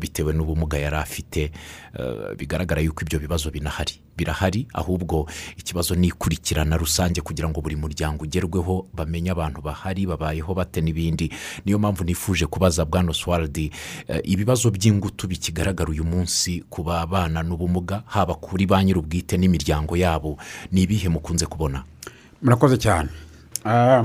bitewe 0.00 0.32
n'ubumuga 0.32 0.78
yari 0.78 0.96
afite. 0.96 1.52
Bigaragara 2.38 2.80
yuko 2.80 3.02
ibyo 3.02 3.18
bibazo 3.18 3.50
binahari. 3.50 3.92
Birahari 4.16 4.66
ahubwo 4.74 5.28
ikibazo 5.56 5.94
ni 5.94 6.06
ikurikirana 6.08 6.76
rusange 6.76 7.20
kugira 7.20 7.48
ngo 7.48 7.60
buri 7.60 7.76
muryango 7.76 8.24
ugerweho 8.24 8.86
bamenye 8.94 9.30
abantu 9.30 9.60
bahari 9.62 10.06
babayeho 10.06 10.54
bate 10.54 10.80
n'ibindi. 10.80 11.30
Niyo 11.64 11.78
mpamvu 11.78 12.04
nifuje 12.04 12.46
kubaza 12.46 12.84
bwana 12.84 13.10
oswaldi 13.10 13.70
eh, 14.08 14.20
ibibazo 14.24 14.70
by'ingutu 14.70 15.26
bikigaragara 15.28 15.90
uyu 15.90 16.04
munsi 16.04 16.64
ku 16.70 16.82
babana 16.82 17.42
n'ubumuga 17.42 18.02
haba 18.06 18.34
kuri 18.34 18.66
ba 18.66 18.84
nyir'ubwite 18.84 19.36
n'imiryango 19.36 19.96
yabo. 19.96 20.38
Ni 20.72 20.82
ibihe 20.82 21.08
mukunze 21.08 21.46
kubona? 21.46 21.84
Murakoze 22.42 22.76
cyane. 22.78 23.08
Ah, 23.64 24.04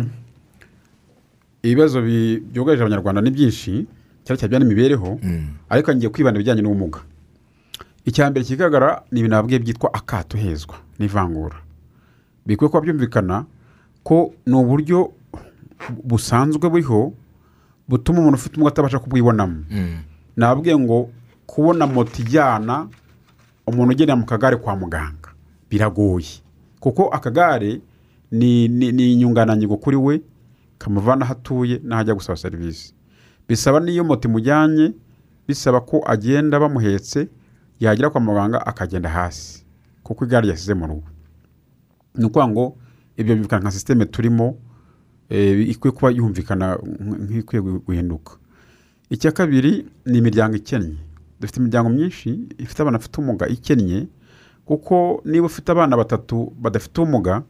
ibibazo 1.63 2.01
bi- 2.01 2.39
byugarije 2.51 2.83
abanyarwanda 2.83 3.21
ni 3.21 3.31
byinshi 3.31 3.85
cyane 4.25 4.37
cyane 4.39 4.47
bijyanye 4.49 4.65
n'imibereho 4.65 5.09
ariko 5.69 5.93
ngiye 5.95 6.09
kwibanda 6.09 6.37
ibijyanye 6.39 6.61
n'ubumuga. 6.61 6.99
Icya 8.05 8.29
mbere 8.29 8.45
kigaragara 8.45 9.03
ni 9.11 9.19
ibintu 9.19 9.35
nabwiye 9.35 9.59
byitwa 9.59 9.93
akato 9.93 10.37
hezwa 10.37 10.75
n'ivangura 10.99 11.57
bikwiye 12.45 12.69
kuba 12.69 12.81
byumvikana 12.81 13.45
ko 14.03 14.33
ni 14.45 14.53
uburyo 14.55 15.11
busanzwe 16.03 16.69
buriho 16.69 17.13
butuma 17.87 18.19
umuntu 18.19 18.37
ufite 18.37 18.53
ubumuga 18.55 18.71
atabasha 18.71 18.99
kubwibonamo. 18.99 19.65
Nabwiye 20.37 20.77
ngo 20.79 21.09
kubona 21.45 21.87
moto 21.87 22.21
ijyana 22.21 22.87
umuntu 23.67 23.91
ugendera 23.93 24.15
mu 24.15 24.25
kagare 24.25 24.55
kwa 24.57 24.75
muganga 24.75 25.29
biragoye. 25.69 26.41
Kuko 26.79 27.09
akagare 27.09 27.81
ni 28.31 28.65
inyungananyigo 28.65 29.77
kuri 29.77 29.97
we 29.97 30.21
kamuvana 30.77 31.25
aho 31.25 31.33
atuye 31.33 31.81
n'aho 31.83 32.01
ajya 32.01 32.13
gusaba 32.15 32.37
serivisi. 32.37 32.93
Bisaba 33.47 33.79
n'iyo 33.79 34.03
moto 34.03 34.27
imujyanye 34.29 34.93
bisaba 35.47 35.81
ko 35.81 36.01
agenda 36.05 36.59
bamuhetse 36.59 37.27
yagera 37.81 38.09
kwa 38.09 38.21
muganga 38.21 38.61
akagenda 38.65 39.09
hasi 39.09 39.65
kuko 40.03 40.25
igare 40.25 40.47
yasize 40.47 40.73
mu 40.73 40.87
rugo. 40.87 41.07
Ni 42.15 42.25
ukuvuga 42.25 42.47
ngo 42.47 42.77
ibyo 43.17 43.35
bivugana 43.35 43.61
nka 43.61 43.71
sisiteme 43.71 44.05
turimo 44.05 44.57
eh, 45.29 45.69
ikwiye 45.69 45.91
kuba 45.91 46.09
yumvikana 46.11 46.75
nk- 46.75 47.19
nk'ikwiye 47.25 47.61
gu- 47.61 47.79
guhinduka. 47.85 48.33
Icya 49.09 49.31
kabiri 49.31 49.85
ni 50.05 50.17
imiryango 50.17 50.55
ikennye 50.55 50.97
dufite 51.39 51.57
imiryango 51.59 51.89
myinshi 51.89 52.29
ifite 52.57 52.81
abana 52.81 52.97
bafite 52.97 53.17
ubumuga 53.17 53.47
ikennye 53.47 54.07
kuko 54.65 55.21
niba 55.25 55.45
ufite 55.45 55.71
abana 55.71 55.97
batatu 55.97 56.53
badafite 56.59 57.01
ubumuga 57.01 57.43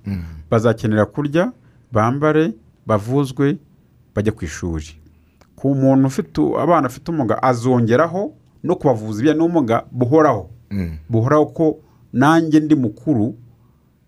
bazakenera 0.49 1.05
kurya 1.05 1.51
bambare 1.91 2.53
bavuzwe 2.85 3.57
bajye 4.15 4.31
ku 4.31 4.45
ishuri. 4.45 4.87
Ku 5.55 5.75
muntu 5.75 6.07
ufite 6.07 6.41
abana 6.59 6.81
bafite 6.87 7.09
ubumuga 7.11 7.43
azongeraho 7.43 8.33
no 8.63 8.75
kubavuza 8.75 9.19
ibijyanye 9.19 9.37
n'ubumuga 9.39 9.83
buhoraho. 9.91 10.49
Buhoraho 11.09 11.45
ko 11.45 11.79
nanjye 12.13 12.59
ndi 12.59 12.75
mukuru 12.75 13.35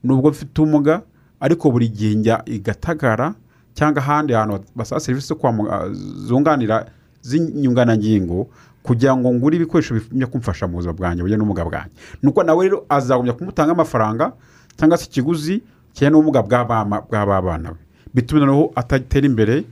nubwo 0.04 0.30
mfite 0.30 0.62
ubumuga 0.62 1.02
ariko 1.40 1.72
buri 1.72 1.90
gihe 1.90 2.16
njya 2.16 2.42
igatagara 2.46 3.34
cyangwa 3.74 4.02
ahandi 4.04 4.34
hantu 4.34 4.60
basaba 4.76 5.00
serivisi 5.02 5.28
zo 5.28 5.36
kwa 5.36 5.52
muga- 5.52 5.90
zunganira 6.28 6.86
z'inyunganangingo 7.22 8.48
kugira 8.84 9.16
ngo 9.18 9.34
ngure 9.34 9.56
ibikoresho 9.56 9.96
byo 10.12 10.28
kumfasha 10.28 10.68
mu 10.68 10.76
buzima 10.78 10.94
bwanjye 10.94 11.22
bujyanye 11.24 11.40
n'ubumuga 11.40 11.66
bwanjye. 11.66 11.96
Nuko 12.24 12.44
nawe 12.44 12.64
rero 12.66 12.86
azagumya 12.90 13.34
kumutanga 13.34 13.72
amafaranga 13.72 14.34
cyangwa 14.78 14.98
se 14.98 15.06
ikiguzi 15.08 15.64
kijyanye 15.94 16.12
n'ubumuga 16.14 16.42
bw'abana 16.44 17.02
bw'aba 17.08 17.42
bana 17.42 17.72
be. 17.74 17.80
Bituma 18.14 18.40
noneho 18.46 18.72
atatera 18.76 19.26
imbere. 19.26 19.64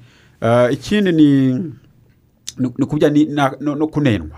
Eh, 0.41 0.67
ikindi 0.73 1.11
ni 1.11 1.27
no 3.61 3.87
kunenwa. 3.87 4.37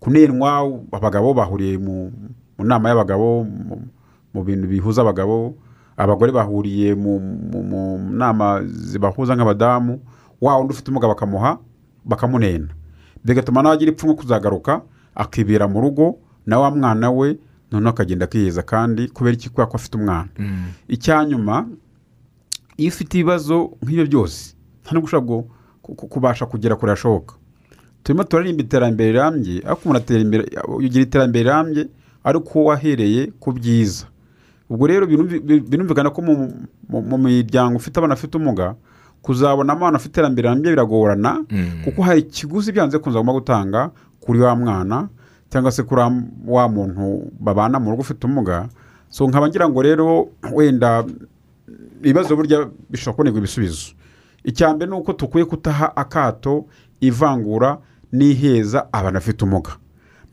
Kunenwa 0.00 0.80
abagabo 0.92 1.34
bahuriye 1.34 1.78
mu 1.78 2.12
nama 2.58 2.88
y'abagabo 2.88 3.44
mu- 3.44 4.44
bintu 4.44 4.68
bihuza 4.68 5.00
abagabo. 5.02 5.56
Abagore 5.96 6.32
bahuriye 6.32 6.94
mu 6.94 7.16
nama 8.12 8.60
zibahuza 8.64 9.32
nk'abadamu. 9.36 10.00
Wa 10.40 10.60
undi 10.60 10.72
ufite 10.72 10.88
ubumuga 10.90 11.08
bakamuha 11.08 11.58
bakamunena. 12.04 12.68
Bigatuma 13.24 13.62
nawe 13.62 13.74
agira 13.74 13.92
ipfunwe 13.92 14.14
kuzagaruka 14.16 14.82
akibera 15.14 15.64
mu 15.68 15.80
rugo 15.80 16.18
na 16.46 16.58
wa 16.60 16.70
mwana 16.70 17.10
we 17.10 17.38
noneho 17.72 17.90
akagenda 17.90 18.24
akiheza 18.28 18.62
kandi 18.62 19.08
kubera 19.08 19.34
iki? 19.34 19.48
Kubera 19.48 19.66
ko 19.66 19.76
afite 19.76 19.96
umwana. 19.96 20.28
Icyanyuma 20.88 21.66
iyo 22.76 22.88
ufite 22.92 23.14
ibibazo 23.18 23.72
nk'ibyo 23.82 24.04
byose 24.06 24.52
nta 24.84 24.92
nubwo 24.92 25.06
ushobora 25.08 25.42
kubasha 26.12 26.44
kugera 26.46 26.76
kure 26.76 26.92
hashoboka 26.92 27.34
turimo 28.06 28.22
turaririmba 28.24 28.62
iterambere 28.62 29.10
rirambye 29.12 29.62
ariko 29.66 29.80
umuntu 29.84 29.98
atera 29.98 30.20
imbere 30.22 30.42
ugira 30.70 31.02
iterambere 31.04 31.42
rirambye 31.44 31.82
ariko 32.24 32.64
wahereye 32.70 33.32
ku 33.42 33.50
byiza. 33.52 34.06
Ubwo 34.70 34.86
rero 34.86 35.06
birumvi- 35.06 35.40
bi- 35.42 35.60
birumvikana 35.62 36.10
ko 36.10 36.22
mu- 36.22 37.18
miryango 37.18 37.76
ufite 37.78 37.98
abana 37.98 38.14
bafite 38.14 38.34
ubumuga 38.38 38.74
kuzabona 39.22 39.72
abana 39.74 39.98
bafite 39.98 40.12
iterambere 40.14 40.46
rirambye 40.48 40.70
biragorana 40.70 41.42
kuko 41.84 42.02
hari 42.02 42.20
ikiguzi 42.26 42.70
byanze 42.72 42.98
kunze 42.98 43.18
agomba 43.18 43.32
gutanga 43.34 43.90
kuri 44.22 44.38
wa 44.42 44.54
mwana 44.56 45.08
cyangwa 45.50 45.70
se 45.72 45.82
kuri 45.82 46.00
wa 46.46 46.68
muntu 46.68 47.30
babana 47.40 47.78
mu 47.82 47.90
rugo 47.90 48.02
ufite 48.02 48.26
ubumuga 48.26 48.68
so 49.10 49.26
nkaba 49.26 49.48
ngira 49.48 49.68
ngo 49.68 49.82
rero 49.82 50.28
wenda 50.54 51.04
ibibazo 52.02 52.36
burya 52.36 52.66
bishobora 52.90 53.14
kubonerwa 53.16 53.38
ibisubizo. 53.38 53.94
Icya 54.44 54.74
mbere 54.74 54.90
ni 54.90 54.96
uko 54.98 55.12
dukwiye 55.14 55.44
kutaha 55.46 55.90
akato 55.96 56.66
ivangura 57.00 57.78
n'iheza 58.16 58.88
abantu 58.92 59.14
bafite 59.18 59.40
ubumuga 59.44 59.72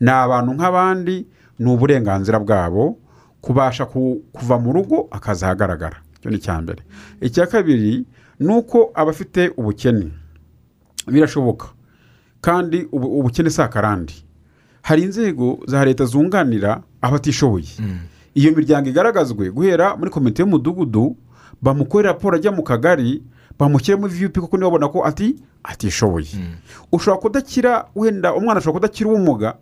ni 0.00 0.10
abantu 0.10 0.50
nk'abandi 0.56 1.16
ni 1.58 1.66
uburenganzira 1.72 2.38
bwabo 2.40 2.98
kubasha 3.40 3.84
ku- 3.86 4.22
kuva 4.32 4.58
mu 4.58 4.72
rugo 4.72 5.08
akaza 5.10 5.46
ahagaragara. 5.46 5.96
Icyo 6.18 6.30
ni 6.30 6.36
icya 6.36 6.56
mbere. 6.62 6.82
Icya 7.20 7.46
kabiri 7.46 8.06
ni 8.40 8.50
uko 8.56 8.90
abafite 8.94 9.52
ubukene. 9.56 10.08
Birashoboka. 11.06 11.66
Kandi 12.40 12.88
ubu- 12.92 13.18
ubukene 13.20 13.50
si 13.50 13.62
akarande 13.62 14.12
hari 14.82 15.02
inzego 15.02 15.58
za 15.66 15.84
leta 15.84 16.04
zunganira 16.04 16.82
abatishoboye. 17.00 17.68
Iyo 18.34 18.52
miryango 18.56 18.88
igaragazwe 18.88 19.50
guhera 19.50 19.96
muri 19.96 20.10
komite 20.10 20.42
y'umudugudu 20.42 21.16
bamukorera 21.62 22.12
raporo 22.12 22.36
ajya 22.36 22.52
mu 22.52 22.62
kagari 22.62 23.22
bamushyiremo 23.58 24.06
viyupi 24.08 24.40
kuko 24.40 24.56
niba 24.56 24.70
babona 24.70 24.88
ko 24.88 25.04
ati 25.06 25.36
atishoboye. 25.64 26.28
Ushobora 26.92 27.20
kudakira 27.22 27.84
wenda 27.94 28.34
umwana 28.34 28.58
ashobora 28.60 28.80
kudakira 28.80 29.10
ubumuga 29.10 29.54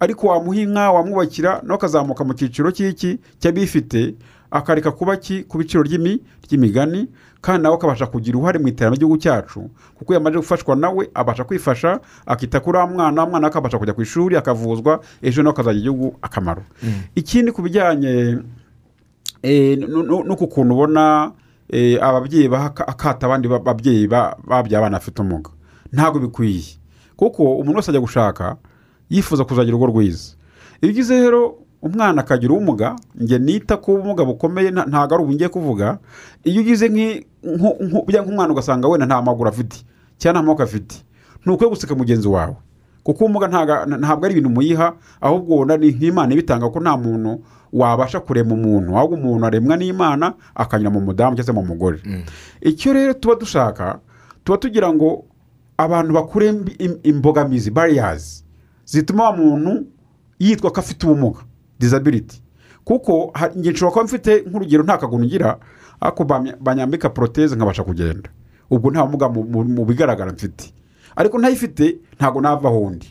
ariko 0.00 0.26
wamuha 0.28 0.60
inka 0.60 0.92
wamwubakira 0.92 1.60
nawe 1.62 1.74
akazamuka 1.74 2.24
mu 2.24 2.34
cyiciro 2.34 2.70
cy'iki 2.70 3.18
cy'abifite 3.42 4.14
akareka 4.50 4.92
kuba 4.94 5.16
ki 5.16 5.42
ku 5.44 5.58
biciro 5.58 5.82
ry'imi 5.82 6.22
ry'imigani 6.46 7.08
kandi 7.42 7.62
nawe 7.62 7.74
akabasha 7.76 8.06
kugira 8.06 8.38
uruhare 8.38 8.58
mu 8.58 8.68
iterambere 8.68 8.96
ry'igihugu 9.02 9.18
cyacu. 9.18 9.70
Kuko 9.98 10.12
iyo 10.12 10.20
amaze 10.20 10.36
gufashwa 10.38 10.76
nawe 10.76 11.10
abasha 11.14 11.44
kwifasha 11.44 12.00
akita 12.26 12.60
kuri 12.60 12.78
wa 12.78 12.86
mwana 12.86 13.22
wa 13.22 13.28
mwana 13.30 13.46
akabasha 13.46 13.78
kujya 13.78 13.94
ku 13.94 14.02
ishuri 14.02 14.36
akavuzwa 14.36 15.00
ejo 15.22 15.42
nawe 15.42 15.52
akazagira 15.52 15.80
igihugu 15.80 16.16
akamaro. 16.22 16.62
Ikindi 17.14 17.52
ku 17.52 17.62
bijyanye 17.62 18.38
eh, 19.42 19.78
nu- 19.78 20.24
nuko 20.24 20.44
ukuntu 20.44 20.74
ubona 20.74 21.32
ababyeyi 22.00 22.48
baha 22.48 22.66
aka- 22.72 22.88
akato 22.88 23.26
abandi 23.26 23.48
ba- 23.48 23.58
babyeyi 23.60 24.06
ba- 24.08 24.36
babyaye 24.46 24.78
abana 24.78 24.98
bafite 24.98 25.20
ubumuga 25.22 25.50
ntabwo 25.92 26.20
bikwiye. 26.20 26.76
Kuko 27.16 27.42
umuntu 27.60 27.76
wese 27.80 27.90
ajya 27.90 28.00
gushaka 28.00 28.56
yifuza 29.10 29.44
kuzagira 29.44 29.76
urugo 29.76 29.86
rwiza. 29.92 30.34
Iyo 30.82 30.92
ugize 30.92 31.14
rero 31.20 31.58
umwana 31.82 32.20
akagira 32.22 32.52
ubumuga 32.54 32.96
njye 33.14 33.38
nita 33.38 33.76
ku 33.76 33.96
bumuga 33.98 34.24
bukomeye 34.24 34.70
nta- 34.70 34.86
ntabwo 34.86 35.14
ari 35.14 35.22
ubu 35.24 35.32
ngiye 35.34 35.48
kuvuga 35.48 35.98
iyo 36.44 36.60
ugize 36.62 36.88
nk'umwana 37.42 38.52
ugasanga 38.52 38.88
wenda 38.88 39.06
nta 39.06 39.22
maguru 39.22 39.48
afite 39.48 39.82
cyangwa 40.18 40.40
nta 40.40 40.46
maboko 40.46 40.62
afite 40.62 40.94
ntukwiye 41.44 41.70
guseka 41.70 41.94
mugenzi 41.94 42.28
wawe. 42.28 42.56
Kuko 43.08 43.24
ubumuga 43.24 43.48
ntabwo 43.48 44.24
ari 44.28 44.32
ibintu 44.36 44.50
muyiha 44.52 44.92
ahubwo 45.20 45.54
ubona 45.64 45.76
ni 45.80 45.88
nk'imana 45.96 46.28
ibitanga 46.36 46.68
ko 46.68 46.76
nta 46.80 46.92
muntu 47.00 47.40
wabasha 47.72 48.20
kurema 48.20 48.52
umuntu. 48.54 48.92
Ahubwo 48.96 49.16
umuntu 49.16 49.46
aremwa 49.48 49.76
n'imana 49.80 50.34
akanyura 50.54 50.90
mu 50.92 51.00
mudamu 51.00 51.36
cyangwa 51.36 51.44
se 51.44 51.52
mu 51.56 51.62
mugore. 51.64 51.98
Icyo 52.60 52.92
rero 52.92 53.12
tuba 53.16 53.34
dushaka 53.40 54.00
tuba 54.44 54.58
tugira 54.60 54.92
ngo 54.92 55.24
abantu 55.80 56.12
bakure 56.12 56.52
imbogamizi 57.02 57.70
bariyazi 57.70 58.44
zituma 58.84 59.24
wa 59.24 59.32
muntu 59.36 59.86
yitwa 60.38 60.70
ko 60.70 60.80
afite 60.80 61.06
ubumuga 61.08 61.40
disability. 61.80 62.42
Kuko 62.84 63.32
nshobora 63.56 63.90
kuba 63.92 64.04
mfite 64.04 64.44
nk'urugero 64.48 64.82
nta 64.84 64.98
kaguru 65.00 65.24
ngira 65.24 65.56
ariko 66.00 66.24
banyambika 66.60 67.08
poroteze 67.08 67.56
nkabasha 67.56 67.84
kugenda. 67.84 68.28
Ubwo 68.70 68.90
nta 68.90 69.04
bumuga 69.04 69.28
mu- 69.28 69.44
mu 69.48 69.64
mu 69.64 69.84
bigaragara 69.84 70.32
mfite. 70.32 70.72
Ariko 71.18 71.38
ntayifite 71.38 71.98
ntabwo 72.16 72.40
nava 72.40 72.68
aho 72.70 72.78
undi 72.80 73.10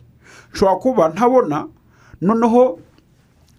nshobora 0.53 0.77
kuba 0.79 1.03
ntabona 1.11 1.67
noneho 2.21 2.79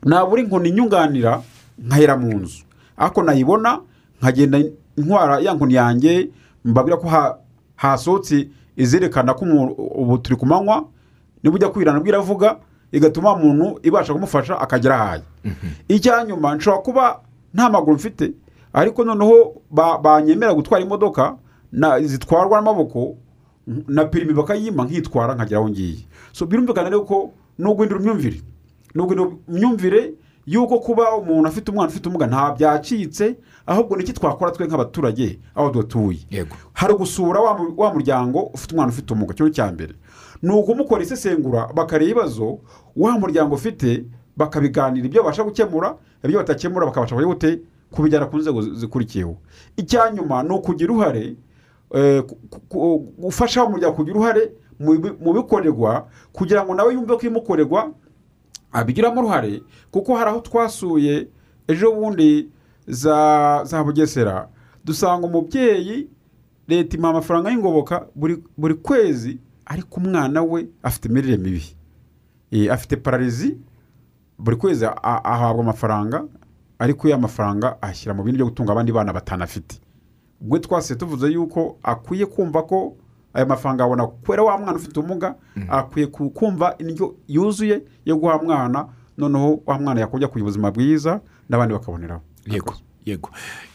nabura 0.04 0.42
inkoni 0.42 0.68
inyunganira 0.68 1.42
nkahera 1.78 2.16
mu 2.16 2.38
nzu. 2.38 2.64
Ariko 2.96 3.22
nayibona 3.22 3.80
nkagenda 4.22 4.58
ntwara 4.96 5.38
ya 5.40 5.54
nkoni 5.54 5.74
yanjye 5.74 6.30
mbabwira 6.64 6.96
ko 6.96 7.06
ha- 7.08 7.36
hasohotse 7.76 8.48
izerekana 8.76 9.34
ko 9.34 9.44
ubu 9.78 10.18
turi 10.18 10.36
ku 10.36 10.46
manywa 10.46 10.84
niba 11.42 11.54
ujya 11.56 11.68
kwirana 11.68 12.00
bwiravuga 12.00 12.56
igatuma 12.92 13.34
umuntu 13.34 13.78
ibasha 13.82 14.12
kumufasha 14.14 14.58
akagera 14.60 14.94
ahaye 14.98 15.22
icyanyuma 15.88 16.54
nshobora 16.56 16.82
kuba 16.82 17.04
nta 17.54 17.70
maguru 17.70 17.96
mfite 17.96 18.32
ariko 18.72 19.04
noneho 19.04 19.62
ba- 19.70 19.98
banyemera 19.98 20.54
gutwara 20.54 20.82
imodoka 20.84 21.36
na- 21.72 22.00
zitwarwa 22.00 22.58
n'amaboko 22.58 23.16
na 23.88 24.04
perimi 24.04 24.32
bakayima 24.32 24.84
nkitwara 24.84 25.34
nkagera 25.34 25.60
aho 25.60 25.68
ngiye. 25.68 26.04
So 26.32 26.46
birumvikana 26.46 26.88
rero 26.90 27.04
ko 27.04 27.30
ni 27.58 27.66
uguhindura 27.70 28.00
imyumvire 28.00 28.40
ni 28.94 29.02
uguhindura 29.02 29.30
imyumvire 29.48 30.14
y'uko 30.46 30.78
kuba 30.80 31.16
umuntu 31.16 31.48
afite 31.48 31.68
umwana 31.70 31.88
ufite 31.92 32.08
ubumuga 32.08 32.26
nta 32.26 32.52
byacitse 32.56 33.36
ahubwo 33.66 33.96
ni 33.96 34.02
iki 34.02 34.12
twakora 34.12 34.50
twe 34.50 34.66
nk'abaturage 34.66 35.38
aho 35.54 35.70
dutuye. 35.70 36.18
Yego. 36.30 36.56
Hari 36.72 36.94
gusura 36.94 37.40
wa 37.40 37.52
mu- 37.58 37.74
wa 37.76 37.92
muryango 37.94 38.40
ufite 38.56 38.72
umwana 38.72 38.88
ufite 38.92 39.12
ubumuga 39.12 39.34
cyo 39.34 39.48
cya 39.50 39.72
mbere. 39.72 39.94
Ni 40.42 40.50
ukumukora 40.54 41.02
isesengura 41.02 41.68
bakareba 41.74 42.04
ibibazo 42.10 42.58
wa 42.96 43.18
muryango 43.18 43.54
ufite 43.54 44.04
bakabiganira 44.36 45.06
ibyo 45.06 45.22
babasha 45.22 45.42
gukemura 45.44 45.96
ibyo 46.24 46.38
batakemura 46.38 46.86
bakabasha 46.86 47.16
gute 47.16 47.60
kubijyana 47.90 48.26
ku 48.30 48.36
nzego 48.38 48.62
zi- 48.62 48.74
zikurikiyeho 48.86 49.36
icyanyuma 49.76 50.42
ni 50.42 50.50
ukugira 50.54 50.92
uruhare 50.94 51.36
gufasha 53.18 53.62
wa 53.64 53.70
muryango 53.70 53.96
kugira 53.96 54.14
uruhare 54.16 54.52
mu 54.80 54.98
bi- 54.98 55.16
mu 55.20 55.32
bikorerwa 55.32 56.08
kugira 56.32 56.64
ngo 56.64 56.74
nawe 56.74 56.94
yumve 56.94 57.14
ko 57.16 57.20
ibimukorerwa 57.26 57.90
abigiramo 58.72 59.20
uruhare 59.20 59.62
kuko 59.90 60.14
hari 60.16 60.30
aho 60.30 60.40
twasuye 60.40 61.28
ejo 61.68 61.92
bundi 61.92 62.48
za 62.86 63.82
bugesera. 63.84 64.48
Dusanga 64.84 65.26
umubyeyi 65.26 66.08
leta 66.68 66.96
imuha 66.96 67.10
amafaranga 67.10 67.50
y'ingoboka 67.50 68.06
buri 68.56 68.74
kwezi 68.74 69.38
ariko 69.66 70.00
umwana 70.00 70.42
we 70.42 70.68
afite 70.82 71.08
imirire 71.08 71.36
mibi. 71.36 71.64
Eh, 72.50 72.72
afite 72.72 72.96
pararizi 72.96 73.58
buri 74.38 74.56
kwezi 74.56 74.86
ahabwa 75.02 75.62
amafaranga 75.62 76.24
ariko 76.78 77.08
ya 77.08 77.18
mafaranga 77.18 77.76
ashyira 77.82 78.14
mu 78.14 78.22
bindi 78.22 78.36
byo 78.38 78.46
gutunga 78.46 78.72
abandi 78.72 78.92
bana 78.92 79.12
batanafite. 79.12 79.80
Ubwo 80.40 80.58
twase 80.58 80.94
tuvuze 80.96 81.26
yuko 81.32 81.78
akwiye 81.82 82.26
kumva 82.26 82.62
ko 82.62 82.96
aya 83.34 83.46
mafaranga 83.46 83.84
abona 83.84 84.06
kubera 84.06 84.42
wa 84.42 84.58
mwana 84.58 84.78
ufite 84.78 85.00
ubumuga 85.00 85.34
akwiye 85.68 86.06
ku- 86.06 86.30
kumva 86.30 86.74
indyo 86.78 87.14
yuzuye 87.28 87.82
yo 88.04 88.16
guha 88.16 88.38
mwana 88.38 88.88
noneho 89.18 89.60
wa 89.66 89.78
mwana 89.78 90.00
yakujya 90.00 90.28
kugira 90.28 90.44
ubuzima 90.44 90.70
bwiza 90.70 91.20
n'abandi 91.48 91.74
bakaboneraho. 91.74 92.22
Yego 92.46 92.74
yego. 93.04 93.30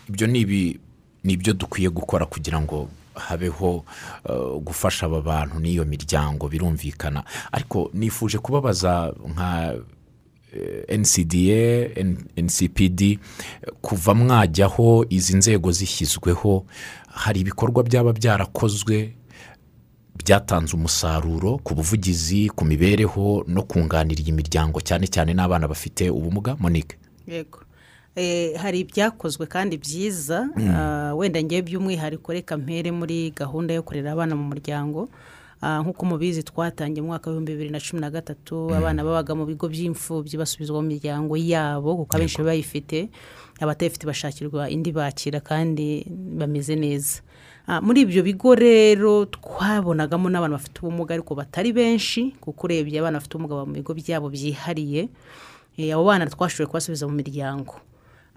Ibyo 0.10 0.28
ni 0.28 0.80
ibyo 1.24 1.54
dukwiye 1.54 1.90
gukora 1.90 2.26
kugira 2.26 2.62
ngo 2.62 2.88
habeho 3.16 3.84
uh, 4.30 4.58
gufasha 4.64 5.06
aba 5.06 5.22
bantu 5.22 5.60
n'iyo 5.60 5.86
miryango 5.86 6.48
birumvikana. 6.50 7.24
Ariko 7.52 7.90
nifuje 7.94 8.38
kubabaza 8.38 9.14
nka 9.34 9.74
ncda 10.98 11.62
N- 12.02 12.18
ncpd 12.38 13.02
eh, 13.02 13.18
kuva 13.82 14.14
mwajyaho 14.14 15.06
izi 15.10 15.38
nzego 15.38 15.72
zishyizweho 15.72 16.66
hari 17.08 17.40
ibikorwa 17.40 17.84
byaba 17.84 18.14
byarakozwe 18.14 19.14
byatanze 20.26 20.76
umusaruro 20.76 21.58
ku 21.64 21.76
buvugizi 21.76 22.50
ku 22.50 22.66
mibereho 22.66 23.44
no 23.48 23.64
kunganira 23.64 24.22
iyi 24.22 24.32
miryango 24.32 24.80
cyane 24.82 25.08
cyane 25.08 25.34
n'abana 25.34 25.68
bafite 25.68 26.10
ubumuga. 26.10 26.56
Monique? 26.60 26.98
Yego. 27.28 27.60
Eh, 28.16 28.54
hari 28.62 28.80
ibyakozwe 28.86 29.46
kandi 29.50 29.78
byiza. 29.78 30.50
Ah, 30.70 31.14
wenda 31.18 31.44
ngewe 31.44 31.62
by'umwihariko 31.62 32.34
reka 32.34 32.58
mpere 32.58 32.92
muri 32.92 33.34
gahunda 33.36 33.74
yo 33.74 33.82
kurera 33.84 34.12
abana 34.14 34.36
mu 34.36 34.44
muryango. 34.54 35.10
Nk'uko 35.64 36.06
mubizi 36.06 36.44
twatangiye 36.44 37.02
mu 37.02 37.08
mwaka 37.16 37.30
w'ibihumbi 37.32 37.52
bibiri 37.56 37.70
na 37.72 37.80
cumi 37.80 38.02
na 38.02 38.12
gatatu 38.12 38.68
abana 38.76 39.04
babaga 39.04 39.32
mu 39.36 39.46
bigo 39.48 39.68
by'imfubyi 39.72 40.36
basubizwa 40.36 40.82
mu 40.84 40.88
miryango 40.92 41.38
yabo 41.40 41.96
kuko 42.04 42.12
abenshi 42.20 42.44
bayifite 42.44 43.08
abatayifite 43.64 44.04
bashakirwa 44.04 44.68
indi 44.70 44.92
bakira 44.92 45.40
kandi 45.40 46.04
bameze 46.12 46.76
neza. 46.76 47.22
Ah, 47.68 47.80
muri 47.80 48.04
ibyo 48.04 48.24
bigo 48.28 48.52
rero 48.60 49.24
twabonagamo 49.26 50.28
n'abantu 50.28 50.60
bafite 50.60 50.76
ubumuga 50.84 51.16
ariko 51.16 51.32
batari 51.32 51.72
benshi 51.72 52.36
kuko 52.44 52.68
urebye 52.68 53.00
abana 53.00 53.24
bafite 53.24 53.34
ubumuga 53.40 53.64
mu 53.64 53.74
bigo 53.80 53.94
byabo 53.96 54.28
byihariye 54.30 55.08
Eh, 55.74 55.90
abo 55.90 56.06
bana 56.06 56.30
twashoboye 56.30 56.68
kubasubiza 56.70 57.08
mu 57.10 57.18
miryango. 57.18 57.82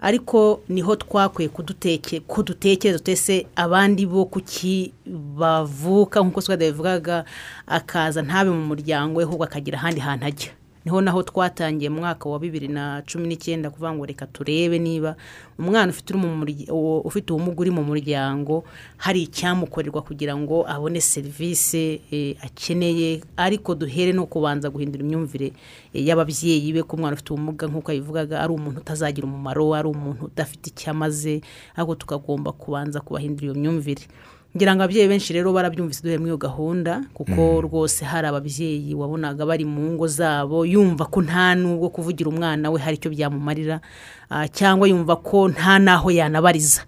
Ariko 0.01 0.61
ni 0.69 0.81
ho 0.81 0.95
twakwiye 0.95 1.49
kuduteke 1.49 2.19
ko 2.19 2.43
dutekereza 2.43 2.99
tutese 2.99 3.47
abandi 3.55 4.05
bo 4.05 4.25
kuki 4.25 4.93
bavuka 5.37 6.21
nk'uko 6.21 6.41
twada 6.41 6.65
bivugaga 6.65 7.25
akaza 7.67 8.21
ntabe 8.21 8.49
mu 8.53 8.65
muryango 8.71 9.17
we 9.19 9.23
ahubwo 9.25 9.43
akagira 9.43 9.77
ahandi 9.77 9.99
hantu 10.01 10.25
ajya. 10.25 10.51
Ni 10.87 10.91
ho 10.91 11.01
naho 11.01 11.23
twatangiye 11.23 11.89
mu 11.89 11.99
mwaka 11.99 12.29
wa 12.29 12.39
bibiri 12.39 12.67
na 12.71 13.03
cumi 13.03 13.27
n'icyenda 13.27 13.67
kuvuga 13.69 13.91
ngo 13.91 14.05
reka 14.05 14.23
turebe 14.27 14.79
niba 14.79 15.15
umwana 15.59 15.91
ufite 15.91 17.33
ubumuga 17.33 17.59
uri 17.61 17.71
mu 17.75 17.83
muryango 17.83 18.63
hari 18.97 19.27
icyamukorerwa 19.27 20.01
kugira 20.01 20.31
ngo 20.39 20.63
abone 20.63 21.01
serivisi 21.01 21.99
eh, 22.11 22.37
akeneye 22.39 23.19
ariko 23.35 23.75
duhere 23.75 24.15
no 24.15 24.25
kubanza 24.31 24.69
guhindura 24.71 25.03
imyumvire 25.03 25.51
eh, 25.91 26.07
y'ababyeyi 26.07 26.71
be 26.71 26.83
ko 26.87 26.95
umwana 26.95 27.19
ufite 27.19 27.35
ubumuga 27.35 27.67
nk'uko 27.67 27.91
yabivugaga 27.91 28.39
ari 28.39 28.53
umuntu 28.55 28.79
utazagira 28.79 29.27
umumaro 29.27 29.75
ari 29.75 29.87
umuntu 29.91 30.31
udafite 30.31 30.71
icyo 30.71 30.91
amaze 30.95 31.41
ahubwo 31.75 31.95
tukagomba 31.99 32.55
kubanza 32.55 33.03
kubahindura 33.03 33.45
iyo 33.51 33.55
myumvire. 33.59 34.07
Ngira 34.55 34.75
ngo 34.75 34.83
ababyeyi 34.83 35.07
benshi 35.07 35.33
rero 35.33 35.53
barabyumvise 35.53 36.01
duhe 36.03 36.17
muri 36.17 36.29
iyo 36.33 36.37
gahunda 36.37 37.01
kuko 37.13 37.61
rwose 37.61 38.05
hari 38.05 38.27
ababyeyi 38.27 38.93
wabonaga 38.95 39.45
bari 39.45 39.65
mu 39.65 39.93
ngo 39.93 40.07
zabo 40.07 40.65
yumva 40.65 41.05
ko 41.05 41.21
nta 41.21 41.53
n'ubwo 41.55 41.89
kuvugira 41.93 42.29
umwana 42.29 42.71
we 42.71 42.79
hari 42.81 42.97
icyo 42.97 43.11
byamumarira 43.13 43.81
ah, 44.29 44.47
cyangwa 44.47 44.87
yumva 44.89 45.15
ko 45.21 45.47
nta 45.49 45.77
n'aho 45.79 46.09
yanabariza. 46.11 46.81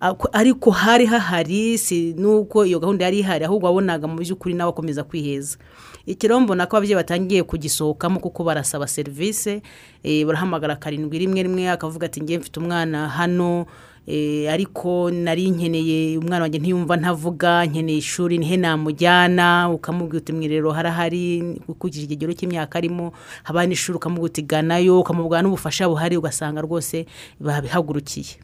Ako- 0.00 0.28
ariko 0.32 0.70
hari 0.70 1.06
hahari 1.08 1.78
si 1.78 2.12
nuko 2.14 2.62
iyo 2.68 2.78
gahunda 2.78 3.04
yari 3.08 3.18
ihari 3.24 3.44
ahubwo 3.48 3.66
wabonaga 3.66 4.06
mu 4.06 4.20
by'ukuri 4.20 4.54
nawe 4.54 4.70
akomeza 4.70 5.02
kwiheza. 5.02 5.56
Ikirombo 6.06 6.52
mbona 6.54 6.68
ko 6.70 6.76
ababyeyi 6.76 6.94
batangiye 7.00 7.42
kugisohokamo 7.42 8.20
kuko 8.20 8.44
barasaba 8.44 8.86
serivisi 8.86 9.62
eh, 10.04 10.22
barahamagara 10.28 10.76
karindwi 10.76 11.18
rimwe 11.26 11.42
rimwe 11.42 11.64
akavuga 11.72 12.06
ati 12.06 12.20
ngewe 12.22 12.38
mfite 12.38 12.60
umwana 12.60 13.08
hano 13.08 13.66
ariko 14.50 15.10
nari 15.10 15.50
nkeneye 15.50 16.18
umwana 16.18 16.42
wanjye 16.46 16.58
ntiyumva 16.58 16.96
ntavuga 16.96 17.66
nkeneye 17.66 17.98
ishuri 17.98 18.38
nihe 18.38 18.56
namujyana 18.56 19.70
ukamubwira 19.70 20.18
uti 20.22 20.32
mwirero 20.32 20.70
harahari 20.72 21.42
ukurikije 21.68 22.04
ikigero 22.06 22.32
cy'imyaka 22.32 22.78
arimo. 22.78 23.12
Haba 23.42 23.66
n'ishuri 23.66 23.96
ukamubwira 23.98 24.30
uti 24.30 24.42
ganayo 24.46 25.00
ukamubwira 25.02 25.42
n'ubufasha 25.42 25.88
buhari 25.90 26.16
ugasanga 26.16 26.62
rwose 26.62 27.06
babihagurukiye. 27.40 28.38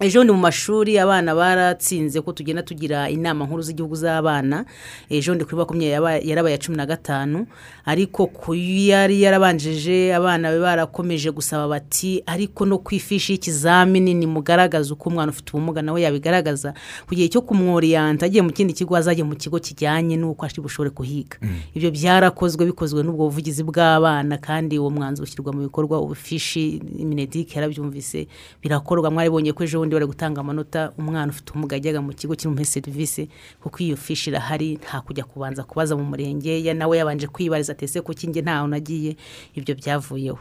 Ejo 0.00 0.24
ni 0.24 0.32
mu 0.32 0.38
mashuri 0.38 0.98
abana 0.98 1.34
baratsinze 1.34 2.20
ko 2.20 2.32
tugenda 2.32 2.62
tugira 2.62 3.10
inama 3.10 3.44
nkuru 3.46 3.62
z'igihugu 3.62 3.96
z'abana. 3.96 4.64
Ejo 5.10 5.34
ndi 5.34 5.44
kuri 5.44 5.56
makumyabiri 5.56 6.28
yarabaye 6.28 6.58
cumi 6.58 6.76
na 6.76 6.86
gatanu. 6.86 7.46
Ariko 7.84 8.26
ku 8.26 8.54
yari 8.54 9.22
yarabanjije 9.22 10.14
abana 10.14 10.50
be 10.52 10.60
barakomeje 10.60 11.30
gusaba 11.32 11.68
bati 11.68 12.22
ariko 12.26 12.66
no 12.66 12.78
ku 12.78 12.94
ifishi 12.94 13.32
y'ikizamini 13.32 14.14
nimugaragaze 14.14 14.92
uko 14.92 15.08
umwana 15.08 15.32
ufite 15.32 15.50
ubumuga 15.56 15.82
nawe 15.82 16.02
yabigaragaza. 16.02 16.74
Ku 17.08 17.14
gihe 17.14 17.28
cyo 17.32 17.40
kumworiyanta 17.40 18.26
agiye 18.28 18.42
mu 18.44 18.52
kindi 18.52 18.72
kigo 18.76 18.92
azajya 18.96 19.24
mu 19.24 19.32
kigo 19.36 19.56
kijyanye 19.58 20.16
n'uko 20.20 20.44
ari 20.44 20.60
bushobore 20.60 20.90
kuhiga. 20.92 21.38
Ibyo 21.74 21.88
byarakozwe 21.90 22.66
bikozwe 22.68 23.00
n'ubwo 23.02 23.24
buvugizi 23.32 23.64
bw'abana 23.64 24.36
kandi 24.44 24.76
uwo 24.78 24.90
mwanzuro 24.92 25.24
ushyirwa 25.24 25.52
mu 25.56 25.60
bikorwa 25.72 26.00
ubufishi 26.04 26.82
minedike 27.00 27.56
yarabyumvise 27.56 28.28
birakorwa. 28.62 29.08
Mwaribonye 29.10 29.52
ko 29.56 29.64
ejo 29.64 29.85
bundi 29.86 29.94
bari 29.94 30.06
gutanga 30.06 30.40
amanota 30.40 30.92
umwana 30.98 31.30
ufite 31.32 31.50
ubumuga 31.50 31.76
yajyaga 31.76 32.02
mu 32.02 32.12
kigo 32.12 32.34
kirimo 32.34 32.64
serivisi 32.64 33.28
kuko 33.62 33.78
iyo 33.82 33.96
fishi 33.96 34.30
irahari 34.30 34.74
nta 34.82 35.00
kujya 35.00 35.24
kubanza 35.24 35.62
kubaza 35.62 35.96
mu 35.96 36.04
murenge 36.04 36.64
ya 36.64 36.74
nawe 36.74 36.98
yabanje 36.98 37.26
kwibariza 37.30 37.72
atese 37.72 38.00
kuki 38.02 38.26
njye 38.26 38.42
ntaho 38.42 38.66
nagiye? 38.66 39.16
Ibyo 39.54 39.74
byavuyeho. 39.74 40.38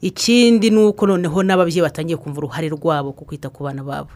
Ikindi 0.00 0.70
ni 0.70 0.78
uko 0.88 1.06
noneho 1.06 1.42
n'ababyeyi 1.42 1.82
batangiye 1.82 2.16
kumva 2.16 2.38
uruhare 2.38 2.68
rwabo 2.68 3.12
ku 3.12 3.24
kwita 3.24 3.48
ku 3.52 3.64
bana 3.64 3.84
babo. 3.84 4.10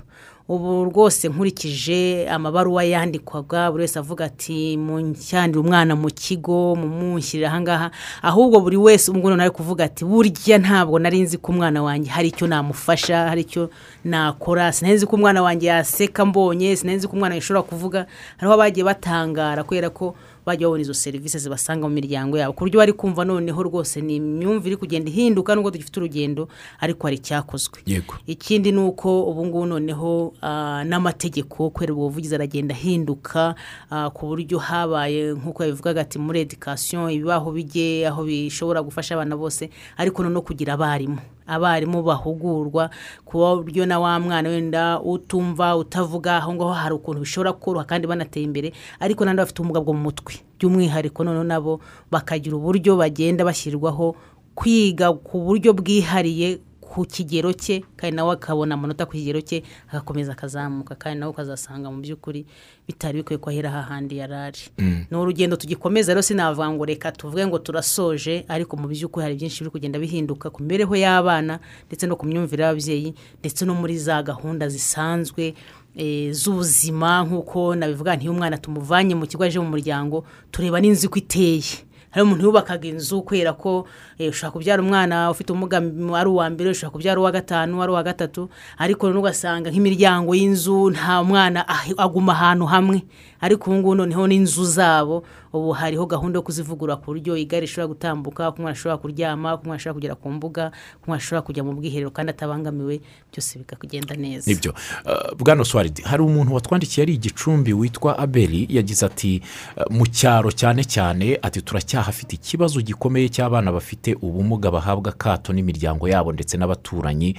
Ubu 0.53 0.85
rwose 0.85 1.29
nkurikije 1.29 2.29
amabaruwa 2.29 2.85
yandikwaga 2.85 3.71
buri 3.71 3.83
wese 3.83 3.99
avuga 3.99 4.25
ati 4.25 4.77
munshyandire 4.77 5.61
umwana 5.61 5.97
mu 5.97 6.09
kigo 6.13 6.77
mumushyirire 6.77 7.49
ahangaha 7.49 7.91
ahubwo 8.23 8.61
buri 8.61 8.77
wese 8.77 9.11
ubwo 9.11 9.31
noneho 9.31 9.47
ari 9.49 9.57
kuvuga 9.57 9.85
ati 9.85 10.05
burya 10.05 10.59
ntabwo 10.59 10.99
nari 10.99 11.21
nzi 11.25 11.39
ko 11.39 11.53
umwana 11.53 11.83
wanjye 11.83 12.11
hari 12.11 12.29
icyo 12.29 12.47
namufasha 12.47 13.29
hari 13.33 13.41
icyo 13.49 13.71
nakora 14.05 14.73
sinari 14.73 14.97
nzi 14.97 15.07
ko 15.07 15.17
umwana 15.17 15.41
wanjye 15.43 15.67
yaseka 15.73 16.21
mbonye 16.25 16.77
sinari 16.77 16.97
nzi 17.01 17.09
ko 17.09 17.15
umwana 17.17 17.35
yashobora 17.35 17.63
kuvuga. 17.63 18.07
Hariho 18.37 18.53
abagiye 18.55 18.85
batangara 18.85 19.65
kubera 19.65 19.89
ko 19.91 20.15
bajya 20.47 20.67
babona 20.67 20.83
izo 20.83 20.95
serivisi 20.95 21.39
zibasanga 21.39 21.89
mu 21.89 21.95
miryango 21.95 22.39
yabo. 22.39 22.53
Ku 22.53 22.65
buryo 22.65 22.79
bari 22.79 22.93
kumva 22.93 23.25
noneho 23.25 23.63
rwose 23.63 24.01
ni 24.01 24.17
imyumvire 24.17 24.73
iri 24.73 24.77
kugenda 24.77 25.11
ihinduka 25.11 25.55
nubwo 25.55 25.71
dufite 25.71 25.97
urugendo 26.01 26.49
ariko 26.81 27.07
hari 27.07 27.17
icyakozwe. 27.17 27.81
Ikindi 28.27 28.73
ni 28.73 28.79
uko 28.81 29.23
ubu 29.31 29.47
ngubu 29.47 29.67
noneho 29.67 30.35
ah, 30.43 30.85
n'amategeko 30.85 31.71
kubera 31.71 31.93
ubwo 31.93 32.09
buvugizi 32.09 32.35
aragenda 32.35 32.75
ahinduka 32.75 33.55
ah, 33.91 34.11
ku 34.11 34.27
buryo 34.27 34.59
habaye 34.59 35.33
nk'uko 35.33 35.63
yabivugaga 35.63 36.01
ati 36.01 36.19
muri 36.19 36.41
edikasiyo 36.41 37.11
ibibaho 37.11 37.53
bijye 37.53 38.07
aho 38.09 38.25
bishobora 38.25 38.83
gufasha 38.83 39.15
abana 39.15 39.37
bose. 39.37 39.71
Ariko 39.97 40.23
noneho 40.23 40.43
kugira 40.43 40.75
abarimu. 40.75 41.19
Abarimu 41.47 42.03
bahugurwa 42.03 42.91
ku 43.25 43.39
buryo 43.63 43.87
na 43.87 44.01
wa 44.01 44.21
mwana 44.21 44.49
wenda 44.49 45.01
utumva 45.01 45.77
utavuga 45.77 46.37
aho 46.37 46.55
ngaho 46.55 46.73
hari 46.73 46.95
ukuntu 46.95 47.21
bishobora 47.21 47.53
koroha 47.53 47.85
kandi 47.85 48.07
banateye 48.07 48.45
imbere 48.45 48.73
ariko 49.01 49.25
n'abandi 49.25 49.43
bafite 49.43 49.59
ubumuga 49.61 49.81
bwo 49.81 49.93
mu 49.95 50.03
mutwe. 50.11 50.35
By'umwihariko 50.59 51.25
noneho 51.25 51.45
nabo 51.45 51.81
bakagira 52.11 52.57
uburyo 52.57 52.97
bagenda 52.97 53.45
bashyirwaho 53.45 54.15
kwiga 54.55 55.13
ku 55.13 55.41
buryo 55.41 55.73
bwihariye 55.73 56.61
ku 56.93 57.09
kigero 57.09 57.53
cye 57.57 57.81
kandi 57.97 58.17
nawe 58.17 58.33
akabona 58.37 58.75
amanota 58.77 59.07
ku 59.09 59.13
kigero 59.17 59.41
cye 59.41 59.63
agakomeza 59.89 60.33
akazamuka 60.37 60.93
kandi 60.95 61.21
nawe 61.25 61.33
ukazasanga 61.33 61.89
mu 61.89 62.05
by'ukuri 62.05 62.45
bitari 62.85 63.25
bikwiye 63.25 63.39
ko 63.41 63.49
ahera 63.51 63.71
hahandi 63.73 64.21
yari 64.21 64.35
ari. 64.35 64.61
Ni 65.09 65.17
urugendo 65.17 65.57
tugikomeza 65.57 66.13
rero 66.13 66.21
sinavuga 66.23 66.69
ngo 66.69 66.85
reka 66.85 67.09
tuvuge 67.17 67.47
ngo 67.49 67.59
turasoje 67.65 68.45
ariko 68.49 68.77
mu 68.77 68.89
by'ukuri 68.93 69.23
hari 69.25 69.35
byinshi 69.41 69.65
biri 69.65 69.71
kugenda 69.73 69.97
bihinduka 69.99 70.51
ku 70.53 70.61
mibereho 70.63 70.93
y'abana 70.93 71.61
ndetse 71.89 72.05
no 72.07 72.17
ku 72.21 72.27
myumvire 72.29 72.61
y'ababyeyi 72.69 73.15
ndetse 73.41 73.65
no 73.65 73.73
muri 73.73 73.97
za 73.97 74.21
gahunda 74.23 74.69
zisanzwe 74.69 75.55
eh, 75.97 76.29
z'ubuzima 76.33 77.25
nk'uko 77.25 77.73
nabivuga 77.75 78.17
ntiyo 78.21 78.33
umwana 78.37 78.61
tumuvanye 78.61 79.15
mu 79.17 79.25
kigo 79.25 79.45
aje 79.49 79.57
mu 79.61 79.73
muryango 79.73 80.25
tureba 80.53 80.77
n'inzu 80.81 81.09
uko 81.09 81.19
iteye. 81.25 81.89
Hari 82.13 82.23
umuntu 82.29 82.45
yubakaga 82.45 82.87
inzu 82.89 83.23
kubera 83.25 83.53
ko 83.57 83.89
eh, 84.21 84.29
ushobora 84.31 84.53
kubyara 84.53 84.81
umwana 84.85 85.31
ufite 85.33 85.49
ubumuga 85.53 85.81
ari 86.21 86.29
uwa 86.29 86.47
mbere 86.53 86.71
ushobora 86.71 86.93
kubyara 86.93 87.19
uwa 87.21 87.33
gatanu 87.33 87.83
ari 87.83 87.93
uwa 87.93 88.03
gatatu 88.05 88.49
ariko 88.79 89.09
ugasanga 89.09 89.73
nk'imiryango 89.73 90.31
y'inzu 90.37 90.93
nta 90.93 91.25
mwana 91.25 91.65
aguma 91.99 92.33
ahantu 92.33 92.67
hamwe. 92.69 93.03
Ariko 93.43 93.71
ubu 93.71 93.79
ngubu 93.79 93.95
noneho 93.95 94.27
n'inzu 94.27 94.65
zabo 94.65 95.25
ubu 95.53 95.73
hariho 95.77 96.07
gahunda 96.07 96.39
yo 96.39 96.43
kuzivugura 96.43 96.97
ku 96.97 97.05
buryo 97.13 97.37
igare 97.37 97.67
rishobora 97.67 97.87
gutambuka 97.93 98.49
ko 98.53 98.57
umwana 98.57 98.73
ashobora 98.73 98.97
kuryama 98.97 99.57
ko 99.59 99.63
umwana 99.69 99.77
ashobora 99.77 99.95
kugera 99.99 100.15
ku 100.15 100.31
mbuga 100.31 100.71
ko 100.71 101.05
umwana 101.11 101.21
ashobora 101.21 101.43
kujya 101.43 101.63
mu 101.67 101.73
bwiherero 101.77 102.09
kandi 102.15 102.31
atabangamiwe 102.33 103.01
byose 103.33 103.59
bikagenda 103.59 104.15
neza. 104.17 104.47
Nibyo. 104.51 104.73
Uh, 105.05 105.35
bwana 105.37 105.65
swaridi 105.65 106.03
hari 106.03 106.23
umuntu 106.23 106.55
watwandikiye 106.55 107.03
ari 107.05 107.15
igicumbi 107.15 107.73
witwa 107.73 108.19
abeli 108.19 108.67
yagize 108.71 109.07
ati 109.07 109.43
uh, 109.77 109.91
mu 109.93 110.07
cyaro 110.07 110.49
cyane 110.53 110.85
cyane 110.85 111.37
ati 111.43 111.61
turacyahafite 111.63 112.33
ikibazo 112.41 112.81
gikomeye 112.81 113.29
cy'abana 113.29 113.73
bafite 113.73 114.17
ubumuga 114.23 114.71
bahabwa 114.71 115.13
akato 115.13 115.53
n'imiryango 115.53 116.09
yabo 116.09 116.33
ndetse 116.33 116.57
n'abaturanyi 116.57 117.37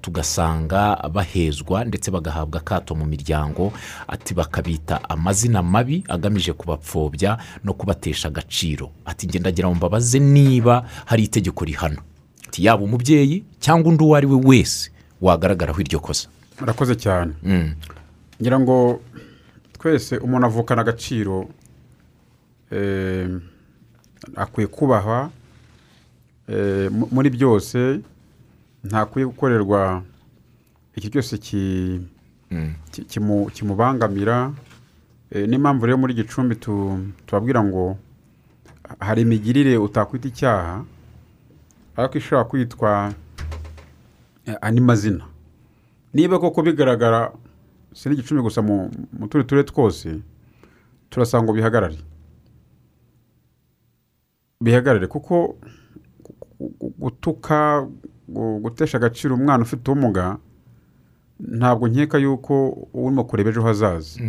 tugasanga 0.00 0.96
bahezwa 1.12 1.84
ndetse 1.84 2.10
bagahabwa 2.10 2.60
akato 2.60 2.94
mu 2.94 3.06
miryango 3.06 3.72
ati 4.08 4.34
bakabita 4.34 5.00
amazina 5.08 5.43
mabi 5.62 6.04
agamije 6.08 6.52
kubapfobya 6.52 7.38
no 7.64 7.72
kubatesha 7.74 8.28
agaciro. 8.28 8.90
Ati 9.04 9.26
ngendagira 9.26 9.68
ngo 9.68 9.74
mbabaze 9.74 10.18
niba 10.18 10.84
hari 11.06 11.24
itegeko 11.24 11.64
rihana. 11.64 12.02
Ati 12.48 12.64
yaba 12.64 12.84
umubyeyi 12.84 13.44
cyangwa 13.60 13.90
undi 13.90 14.04
uwo 14.04 14.16
ari 14.16 14.26
we 14.26 14.36
wese 14.44 14.90
wagaragaraho 15.20 15.80
iryo 15.80 16.00
kosa. 16.00 16.28
Murakoze 16.60 16.94
cyane. 16.96 17.32
Ngira 18.40 18.60
ngo 18.60 19.00
twese 19.78 20.16
umuntu 20.18 20.46
avukana 20.46 20.80
agaciro 20.82 21.48
eh, 22.70 23.28
akwiye 24.36 24.66
kubahwa 24.68 25.30
eh, 26.48 26.90
mu- 26.92 27.08
muri 27.12 27.30
byose 27.30 28.00
ntakwiye 28.84 29.26
gukorerwa 29.26 30.02
iki 30.96 31.10
cyose 31.10 31.38
kimu- 33.08 33.50
kimubangamira 33.50 34.52
n'impamvu 35.34 35.86
rero 35.86 35.98
muri 35.98 36.14
gicumbi 36.14 36.54
tu- 36.56 37.10
tubabwira 37.26 37.64
ngo 37.64 37.96
hari 39.00 39.22
imigirire 39.22 39.76
utakwita 39.78 40.28
icyaha 40.28 40.84
ariko 41.96 42.18
ishobora 42.18 42.44
kwitwa 42.48 43.12
eh, 44.46 44.56
andi 44.60 44.80
mazina. 44.80 45.24
Niba 46.14 46.38
koko 46.38 46.62
bigaragara 46.62 47.32
si 47.94 48.08
n'igicumbi 48.08 48.42
gusa 48.42 48.62
mu 48.62 48.90
tundi 49.30 49.46
turere 49.46 49.66
twose 49.66 50.20
turasanga 51.10 51.52
bihagarare. 51.52 51.98
Bihagarare 54.60 55.06
kuko 55.06 55.56
gu- 56.58 56.74
gu- 56.80 56.94
gutuka 56.98 57.86
gu- 58.28 58.60
gutesha 58.60 58.98
agaciro 58.98 59.34
umwana 59.34 59.62
ufite 59.64 59.90
ubumuga 59.90 60.38
ntabwo 61.40 61.88
nkeka 61.88 62.18
yuko 62.18 62.86
urimo 62.94 63.24
kureba 63.24 63.50
ejo 63.50 63.62
hazaza. 63.62 64.20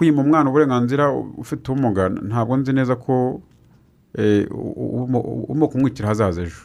Kwima 0.00 0.22
umwana 0.22 0.48
uburenganzira 0.50 1.12
ufite 1.12 1.72
ubumuga 1.72 2.08
ntabwo 2.08 2.56
nzi 2.56 2.72
neza 2.72 2.96
ko 2.96 3.40
eh, 4.16 4.48
urimo 5.48 5.68
kumwitira 5.68 6.08
ahazaza 6.08 6.40
ejo. 6.42 6.62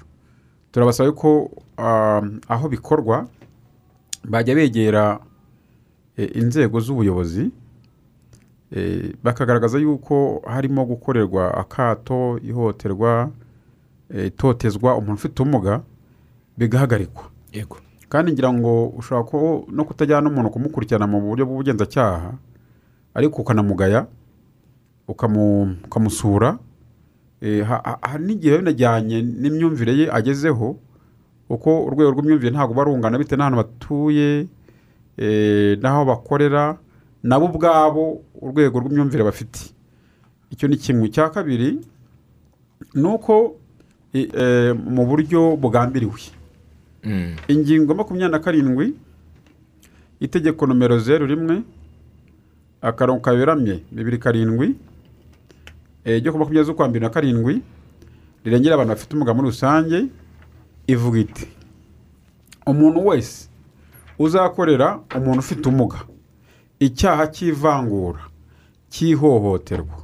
Turabasaba 0.71 1.11
ko 1.11 1.51
ah, 1.77 2.23
aho 2.47 2.65
bikorwa 2.71 3.27
bajya 4.23 4.55
begera 4.55 5.19
eh, 6.17 6.31
inzego 6.31 6.79
z'ubuyobozi 6.79 7.51
eh, 8.71 9.11
bakagaragaza 9.23 9.83
yuko 9.83 10.41
harimo 10.47 10.85
gukorerwa 10.85 11.51
akato 11.57 12.39
ihohoterwa 12.39 13.31
itotezwa 14.27 14.95
umuntu 14.95 15.13
ufite 15.19 15.41
ubumuga 15.43 15.83
bigahagarikwa. 16.57 17.23
Yego. 17.51 17.77
Kandi 18.09 18.31
ngira 18.31 18.53
ngo 18.53 18.87
ushobora 18.95 19.67
no 19.75 19.83
kutajyana 19.83 20.29
umuntu 20.29 20.49
kumukurikirana 20.55 21.07
mu 21.07 21.19
buryo 21.19 21.43
bw'ubugenzacyaha 21.45 22.31
ariko 23.15 23.41
ukanamugaya 23.41 24.07
ukamu- 25.07 25.75
ukamusura 25.85 26.59
Eh, 27.41 27.61
ha- 27.67 27.81
ha- 27.83 27.99
hari 28.01 28.23
n'igihe 28.25 28.51
biba 28.57 28.61
binajyanye 28.71 29.21
n'imyumvire 29.21 29.91
ye 29.93 30.05
agezeho 30.09 30.79
kuko 31.47 31.85
urwego 31.85 32.11
rw'imyumvire 32.15 32.49
ntabwo 32.55 32.73
ruba 32.73 32.83
rungana 32.89 33.19
bitewe 33.19 33.37
n'ahantu 33.37 33.57
batuye 33.59 34.47
eh, 35.19 35.77
n'aho 35.77 36.05
bakorera 36.09 36.79
nabo 37.23 37.45
ubwabo 37.51 38.23
urwego 38.41 38.79
rw'imyumvire 38.79 39.21
bafite. 39.23 39.75
Icyo 40.49 40.65
ni 40.71 40.77
kimwe. 40.79 41.09
Cya 41.11 41.29
kabiri 41.29 41.83
ni 42.95 43.03
uko 43.07 43.59
eh, 44.15 44.73
mu 44.73 45.05
buryo 45.05 45.59
bugambiriwe. 45.59 46.31
Mm. 47.03 47.35
ingingo 47.51 47.93
makumyabiri 47.93 48.31
na 48.31 48.39
karindwi 48.39 48.95
itegeko 50.23 50.65
nomero 50.65 50.97
zeru 50.97 51.27
rimwe 51.27 51.61
akarongo 52.81 53.21
kaberamye 53.21 53.83
bibiri 53.91 54.17
karindwi. 54.17 54.75
Eh, 56.05 56.21
ryo 56.21 56.31
ku 56.31 56.37
makumyabiri 56.37 56.65
z'ukwa 56.69 56.87
mbere 56.89 57.03
na 57.03 57.09
karindwi 57.09 57.61
rirengera 58.45 58.75
abantu 58.75 58.93
bafite 58.93 59.11
ubumuga 59.13 59.33
muri 59.33 59.47
rusange 59.49 60.05
ivuga 60.87 61.19
iti 61.19 61.47
umuntu 62.65 63.05
wese 63.07 63.49
uzakorera 64.19 64.99
umuntu 65.17 65.39
ufite 65.41 65.65
ubumuga 65.65 65.99
icyaha 66.79 67.25
cy'ivangura 67.33 68.21
cy'ihohoterwa 68.93 69.97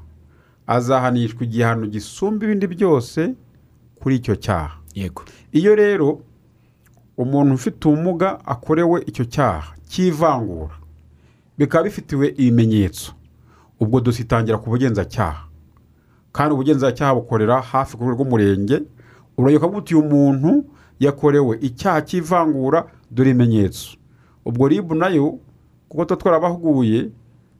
azahanishwa 0.67 1.43
igihano 1.45 1.85
gisumba 1.87 2.45
ibindi 2.45 2.67
byose 2.67 3.33
kuri 4.01 4.15
icyo 4.15 4.35
cyaha. 4.35 4.77
Yego. 4.97 5.21
Iyo 5.53 5.75
rero 5.75 6.21
umuntu 7.17 7.53
ufite 7.53 7.85
ubumuga 7.87 8.41
akorewe 8.45 9.03
icyo 9.05 9.25
cyaha 9.29 9.73
cy'ivangura 9.89 10.75
bikaba 11.57 11.83
bifitiwe 11.83 12.27
ibimenyetso. 12.37 13.13
Ubwo 13.79 13.99
dusitangira 14.01 14.57
ku 14.57 14.69
bugenzacyaha. 14.69 15.47
Kandi 16.31 16.53
ubugenzacyaha 16.53 17.15
bukorera 17.15 17.61
hafi 17.61 17.97
ku 17.97 18.03
rwego 18.03 18.23
rw'umurenge. 18.23 18.81
Urareba 19.37 19.67
uti 19.67 19.95
uyu 19.95 20.05
muntu 20.09 20.65
yakorewe 20.99 21.57
icyaha 21.61 22.01
cy'ivangura 22.05 22.85
dore 23.11 23.29
ibimenyetso. 23.31 23.97
Ubwo 24.45 24.67
ribu 24.67 24.95
na 24.95 25.07
yo 25.09 25.39
kuko 25.89 26.05
tuba 26.05 26.19
twarabahuguye 26.21 27.09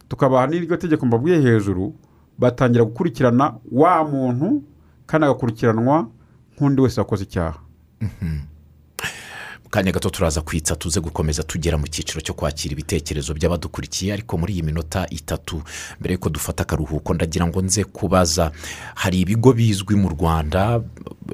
tukabaha 0.08 0.48
n'iryo 0.48 0.78
tegeko 0.78 1.06
mbabwiye 1.06 1.42
hejuru 1.42 1.94
batangira 2.40 2.84
gukurikirana 2.86 3.54
wa 3.72 4.04
muntu 4.04 4.64
kandi 5.06 5.26
agakurikiranwa 5.26 6.08
nk'undi 6.56 6.82
wese 6.82 7.00
wakoze 7.02 7.24
icyaha. 7.24 7.60
Mu 8.02 8.51
kanya 9.72 9.92
gato 9.92 10.10
turaza 10.10 10.42
kwitsa 10.42 10.76
tuze 10.76 11.00
gukomeza 11.00 11.44
tugera 11.44 11.78
mu 11.80 11.88
cyiciro 11.88 12.20
cyo 12.22 12.34
kwakira 12.36 12.74
ibitekerezo 12.76 13.34
by'abadukurikiye 13.34 14.14
ariko 14.14 14.38
muri 14.38 14.54
iyi 14.54 14.64
minota 14.68 15.08
itatu 15.10 15.64
mbere 16.00 16.14
y'uko 16.14 16.30
dufata 16.30 16.64
akaruhuko 16.64 17.14
ndagira 17.14 17.48
ngo 17.48 17.62
nze 17.62 17.84
kubaza 17.88 18.52
hari 18.96 19.20
ibigo 19.24 19.54
bizwi 19.54 19.96
mu 19.96 20.10
rwanda? 20.10 20.82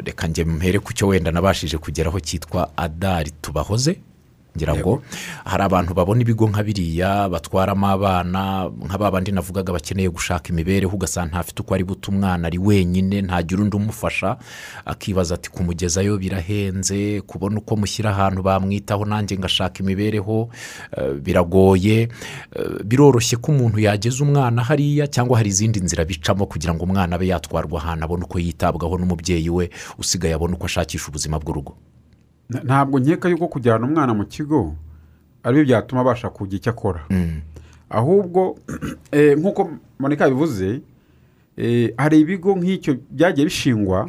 Reka 0.06 0.28
njye 0.28 0.46
mpere 0.46 0.80
ku 0.80 0.94
cyo 0.94 1.08
wenda 1.08 1.32
nabashije 1.32 1.78
kugeraho 1.78 2.20
cyitwa 2.20 2.70
adari. 2.78 3.32
Tubahoze? 3.42 3.98
Ngira 4.58 4.74
ngo 4.76 5.02
hari 5.46 5.64
abantu 5.64 5.94
babona 5.94 6.22
ibigo 6.26 6.50
nka 6.50 6.64
biriya 6.66 7.30
batwaramo 7.30 7.86
abana 7.88 8.66
nka 8.86 8.98
ba 8.98 9.12
bandi 9.14 9.32
navugaga 9.32 9.70
bakeneye 9.74 10.10
gushaka 10.10 10.50
imibereho 10.50 10.90
ugasanga 10.98 11.30
ntafite 11.38 11.62
uko 11.62 11.74
ari 11.78 11.84
buto 11.86 12.10
umwana 12.12 12.48
ari 12.50 12.58
wenyine 12.58 13.22
ntagira 13.22 13.62
undi 13.62 13.78
umufasha. 13.78 14.38
Akibaza 14.86 15.36
ati 15.36 15.52
kumugezayo 15.54 16.18
birahenze 16.18 17.22
kubona 17.22 17.58
uko 17.62 17.76
mushyira 17.78 18.10
ahantu 18.10 18.42
bamwitaho 18.42 19.06
nanjye 19.06 19.38
ngashaka 19.38 19.80
imibereho 19.86 20.50
eh, 20.98 21.14
biragoye. 21.22 22.10
Eh, 22.56 22.82
biroroshye 22.86 23.38
ko 23.38 23.52
umuntu 23.52 23.80
yageza 23.80 24.24
umwana 24.24 24.64
hariya 24.64 25.08
cyangwa 25.08 25.38
hari 25.38 25.50
izindi 25.54 25.80
nzira 25.80 26.06
bicamo 26.06 26.46
kugira 26.50 26.74
ngo 26.74 26.84
umwana 26.84 27.16
abe 27.16 27.28
yatwarwa 27.28 27.78
ahantu 27.82 28.04
abone 28.06 28.24
uko 28.26 28.40
yitabwaho 28.40 28.98
n'umubyeyi 28.98 29.50
we 29.50 29.70
usigaye 30.00 30.34
abone 30.34 30.54
uko 30.58 30.66
ashakisha 30.66 31.08
ubuzima 31.10 31.38
bw'urugo. 31.40 31.76
Ntabwo 32.50 33.00
nkeka 33.00 33.30
yuko 33.30 33.48
kujyana 33.48 33.86
umwana 33.86 34.14
mu 34.14 34.26
kigo 34.26 34.76
ari 35.44 35.56
byo 35.56 35.66
byatuma 35.66 36.02
abasha 36.02 36.30
kugira 36.30 36.58
icyo 36.58 36.72
akora 36.72 37.02
ahubwo 37.90 38.56
eh, 39.12 39.38
nk'uko 39.38 39.70
monika 40.00 40.24
yabivuze 40.24 40.82
eh, 41.58 41.94
hari 41.98 42.20
ibigo 42.20 42.56
nk'icyo 42.56 42.98
byagiye 43.12 43.46
bishingwa 43.46 44.08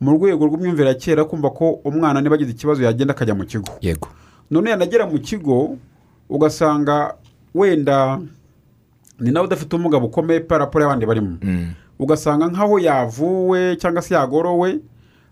mu 0.00 0.10
rwego 0.12 0.46
rw'imyumvire 0.46 0.88
ya 0.88 0.94
kera 0.94 1.24
kumva 1.24 1.50
ko 1.50 1.80
umwana 1.84 2.20
niba 2.20 2.34
agize 2.34 2.50
ikibazo 2.50 2.84
yagenda 2.84 3.14
akajya 3.14 3.34
mu 3.34 3.44
kigo. 3.44 3.72
Yego. 3.80 4.08
None 4.50 4.70
yanagera 4.70 5.06
mu 5.06 5.18
kigo 5.18 5.76
ugasanga 6.28 7.14
wenda 7.54 8.20
ni 9.20 9.30
nawe 9.30 9.46
udafite 9.46 9.72
ubumuga 9.76 10.00
bukomeye 10.00 10.40
paraporo 10.40 10.84
y'abandi 10.84 11.06
barimo. 11.06 11.38
Ugasanga 11.98 12.46
nk'aho 12.46 12.78
yavuwe 12.78 13.76
cyangwa 13.80 14.02
se 14.02 14.14
yagorowe 14.14 14.80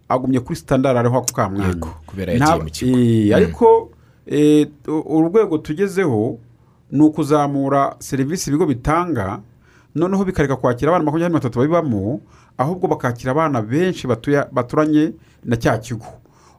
agumye 0.09 0.41
kuri 0.41 0.57
sitandari 0.57 0.99
ariho 0.99 1.17
ako 1.19 1.33
ka 1.35 1.49
mwana 1.49 1.69
Yego, 1.69 1.89
kubera 2.07 2.33
yagiye 2.33 2.59
mu 2.63 2.71
kigo. 2.71 2.99
Eh, 2.99 3.37
ariko 3.37 3.91
eh, 4.27 4.69
urwego 4.89 5.59
tugezeho 5.59 6.39
ni 6.93 7.03
ukuzamura 7.03 7.97
serivisi 7.99 8.51
ibigo 8.51 8.67
bitanga 8.67 9.41
noneho 9.95 10.25
bikareka 10.25 10.57
kwakira 10.57 10.91
abana 10.91 11.05
makumyabiri 11.05 11.33
na 11.33 11.39
batatu 11.39 11.59
babibamo 11.59 12.21
ahubwo 12.59 12.89
bakakira 12.89 13.33
abana 13.33 13.63
benshi 13.63 14.07
baturanye 14.53 15.13
na 15.45 15.57
cya 15.57 15.79
kigo. 15.79 16.07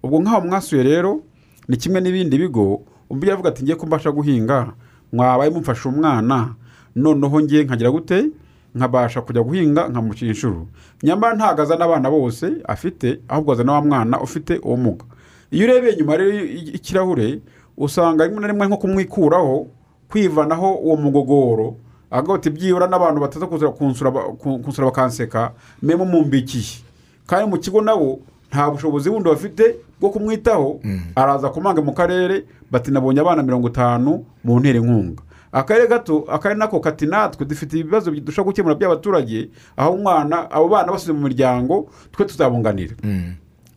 Ubwo 0.03 0.19
nk'aho 0.19 0.41
mwasuye 0.47 0.83
rero 0.83 1.21
ni 1.67 1.77
kimwe 1.77 2.01
n'ibindi 2.01 2.37
bigo 2.37 2.81
umubyeyi 3.09 3.33
avuga 3.33 3.49
ati 3.49 3.63
ngiye 3.63 3.75
ko 3.75 3.85
mbasha 3.85 4.11
guhinga 4.11 4.73
mwabaye 5.13 5.49
mumfashe 5.51 5.89
umwana 5.89 6.55
noneho 6.95 7.41
ngiye 7.41 7.63
nkagira 7.63 7.91
gute? 7.91 8.29
Nkabasha 8.75 9.21
kujya 9.21 9.41
guhinga 9.43 9.87
nkamucira 9.87 10.31
inshuro 10.31 10.67
nyamara 11.03 11.35
ntabwo 11.35 11.61
azana 11.61 11.85
abana 11.85 12.09
bose 12.11 12.51
afite 12.67 13.19
ahubwo 13.27 13.51
azana 13.53 13.71
wa 13.73 13.81
mwana 13.81 14.21
ufite 14.21 14.57
ubumuga. 14.59 15.05
Iyo 15.51 15.63
urebeye 15.65 15.93
inyuma 15.93 16.17
rero 16.17 16.31
y'ikirahure 16.33 17.39
usanga 17.77 18.25
rimwe 18.27 18.41
na 18.41 18.47
rimwe 18.47 18.67
nko 18.67 18.77
kumwikuraho 18.77 19.67
kwivanaho 20.09 20.73
uwo 20.75 20.95
mugogoro 20.97 21.75
agahita 22.11 22.49
byibura 22.49 22.87
n'abantu 22.87 23.21
bataza 23.21 23.47
kuza 23.47 23.69
kunsura 23.69 24.11
ba- 24.11 24.23
ku- 24.39 24.59
kunsura 24.59 24.87
bakanseka 24.87 25.51
memo 25.81 26.05
mumbikiye. 26.05 26.79
Kandi 27.27 27.49
mu 27.49 27.57
kigo 27.57 27.81
nabo 27.81 28.19
nta 28.51 28.71
bushobozi 28.71 29.09
bundi 29.09 29.29
bafite 29.29 29.75
bwo 29.99 30.09
kumwitaho 30.09 30.79
araza 31.15 31.49
kumanga 31.49 31.81
mu 31.81 31.93
karere 31.93 32.43
bati 32.71 32.91
nabonye 32.91 33.19
abana 33.21 33.43
mirongo 33.43 33.67
itanu 33.67 34.25
mu 34.43 34.59
ntera 34.59 34.79
inkunga. 34.79 35.23
Akarere 35.51 35.87
gato 35.87 36.25
akarere 36.29 36.59
nako 36.59 36.79
kati 36.79 37.05
natwe 37.05 37.45
dufite 37.45 37.79
ibibazo 37.79 38.11
dushobora 38.11 38.51
gukemura 38.51 38.75
by'abaturage 38.75 39.49
aho 39.77 39.91
umwana 39.93 40.51
abo 40.51 40.67
bana 40.67 40.91
basize 40.91 41.13
mu 41.13 41.21
miryango 41.21 41.87
twe 42.11 42.25
tuzabunganira 42.25 42.95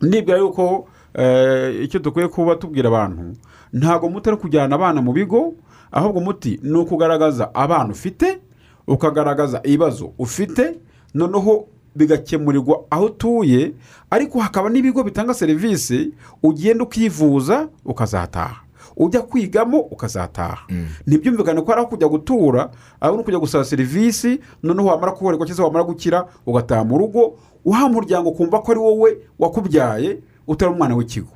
nibwira 0.01 0.39
yuko 0.39 0.89
eh, 1.15 1.85
icyo 1.85 1.99
dukwiye 2.01 2.29
kuba 2.29 2.55
tubwira 2.57 2.89
abantu 2.89 3.35
ntabwo 3.73 4.09
muti 4.11 4.29
ari 4.29 4.39
kujyana 4.39 4.75
abana 4.75 5.03
mu 5.03 5.13
bigo 5.13 5.55
ahubwo 5.93 6.19
umuti 6.21 6.61
ni 6.63 6.79
ukugaragaza 6.79 7.55
abana 7.55 7.91
ufite 7.93 8.39
ukagaragaza 8.87 9.61
ibibazo 9.65 10.13
ufite 10.19 10.79
noneho 11.15 11.67
bigakemurirwa 11.97 12.85
aho 12.91 13.05
utuye 13.05 13.73
ariko 14.11 14.41
hakaba 14.41 14.69
n'ibigo 14.71 15.03
bitanga 15.05 15.35
serivisi 15.35 16.13
ugenda 16.43 16.85
ukivuza 16.85 17.69
ukazataha. 17.85 18.61
Ujya 18.99 19.23
kwigamo 19.23 19.79
ukazataha. 19.81 20.67
Ntibyumvikane 21.07 21.63
ko 21.63 21.73
ari 21.73 21.81
aho 21.81 21.91
kujya 21.91 22.09
gutura 22.09 22.71
ahubwo 23.01 23.17
ni 23.17 23.23
ukujya 23.23 23.39
gusaba 23.39 23.65
serivisi 23.65 24.41
noneho 24.63 24.89
wamara 24.89 25.13
kuborerwa 25.13 25.47
cyangwa 25.47 25.57
se 25.57 25.63
wamara 25.63 25.85
gukira 25.85 26.27
ugataha 26.47 26.85
mu 26.85 26.99
rugo 26.99 27.39
uha 27.65 27.87
umuryango 27.87 28.31
kumva 28.33 28.59
ko 28.63 28.71
ari 28.73 28.81
wowe 28.81 29.11
wakubyaye 29.39 30.19
utari 30.47 30.73
umwana 30.73 30.95
w'ikigo. 30.97 31.31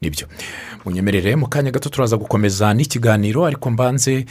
Ni 0.00 0.10
byo. 0.10 0.26
Munyemerere 0.84 1.36
mu 1.36 1.46
kanya 1.48 1.70
gato 1.70 1.88
turaza 1.88 2.16
gukomeza 2.16 2.74
n'ikiganiro 2.74 3.46
ariko 3.46 3.70
mbanze 3.70 4.24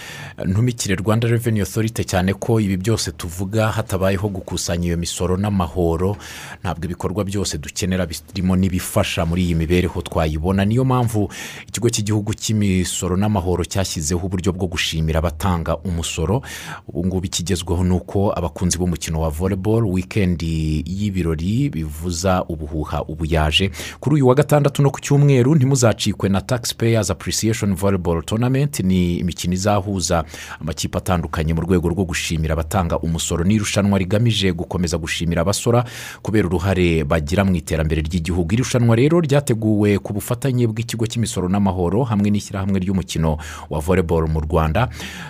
ntumikire 0.46 0.96
rwanda 0.96 1.28
reveni 1.28 1.62
otorite 1.62 2.04
cyane 2.04 2.34
ko 2.34 2.60
ibi 2.60 2.78
byose 2.78 3.12
tuvuga 3.12 3.68
hatabayeho 3.72 4.30
gukusanya 4.30 4.88
iyo 4.88 4.98
misoro 4.98 5.38
n'amahoro. 5.38 6.18
Ntabwo 6.64 6.86
ibikorwa 6.86 7.24
byose 7.24 7.58
dukenera 7.58 8.06
birimo 8.06 8.56
n'ibifasha 8.56 9.26
muri 9.26 9.44
iyi 9.46 9.56
mibereho 9.56 10.02
twayibona. 10.02 10.66
Niyo 10.66 10.86
mpamvu 10.86 11.30
ikigo 11.68 11.90
cy'igihugu 11.90 12.34
cy'imisoro 12.34 13.18
n'amahoro 13.18 13.66
cyashyizeho 13.66 14.22
uburyo 14.26 14.52
bwo 14.54 14.68
gushimira 14.68 15.20
abatanga 15.20 15.78
umusoro. 15.78 16.42
Ubu 16.88 17.06
ngubu 17.08 17.26
ikigezweho 17.26 17.84
ni 17.84 17.92
uko 17.94 18.32
abakunzi 18.38 18.78
b'umukino 18.78 19.22
wa 19.22 19.30
volleyball 19.30 19.84
wikendi 19.86 20.84
y'ibirori 20.88 21.70
bivuza 21.70 22.46
ubuhuha 22.48 23.04
ubu 23.04 23.26
yaje 23.26 23.72
kuri 24.00 24.16
uyu 24.16 24.28
wa 24.28 24.36
gatandatu 24.36 24.82
no 24.82 24.90
ku 24.92 25.00
cyumweru 25.02 25.55
ntimuzacikwe 25.56 26.30
na 26.30 26.42
taxpayers 26.42 27.10
appreciation 27.12 27.76
volleyball 27.76 28.24
tournament. 28.24 28.80
Ni 28.80 29.18
imikino 29.18 29.54
izahuza 29.54 30.24
amakipe 30.62 30.98
atandukanye 30.98 31.54
mu 31.54 31.62
rwego 31.62 31.90
rwo 31.90 32.06
gushimira 32.06 32.54
abatanga 32.54 33.00
umusoro. 33.00 33.44
N'irushanwa 33.44 34.00
rigamije 34.00 34.52
gukomeza 34.54 34.98
gushimira 34.98 35.42
abasora 35.42 35.86
kubera 36.22 36.48
uruhare 36.48 37.04
bagira 37.04 37.44
mu 37.46 37.56
iterambere 37.56 38.02
ry'igihugu. 38.02 38.54
Iri 38.54 38.64
rushanwa 38.64 38.96
rero 38.96 39.20
ryateguwe 39.20 40.00
ku 40.00 40.14
bufatanye 40.14 40.68
bw'ikigo 40.68 41.06
cy'imisoro 41.08 41.50
n'amahoro 41.50 42.04
hamwe 42.04 42.30
n'ishyirahamwe 42.30 42.80
ry'umukino 42.80 43.38
wa 43.70 43.80
volleyball 43.80 44.28
mu 44.28 44.40
rwanda. 44.42 44.90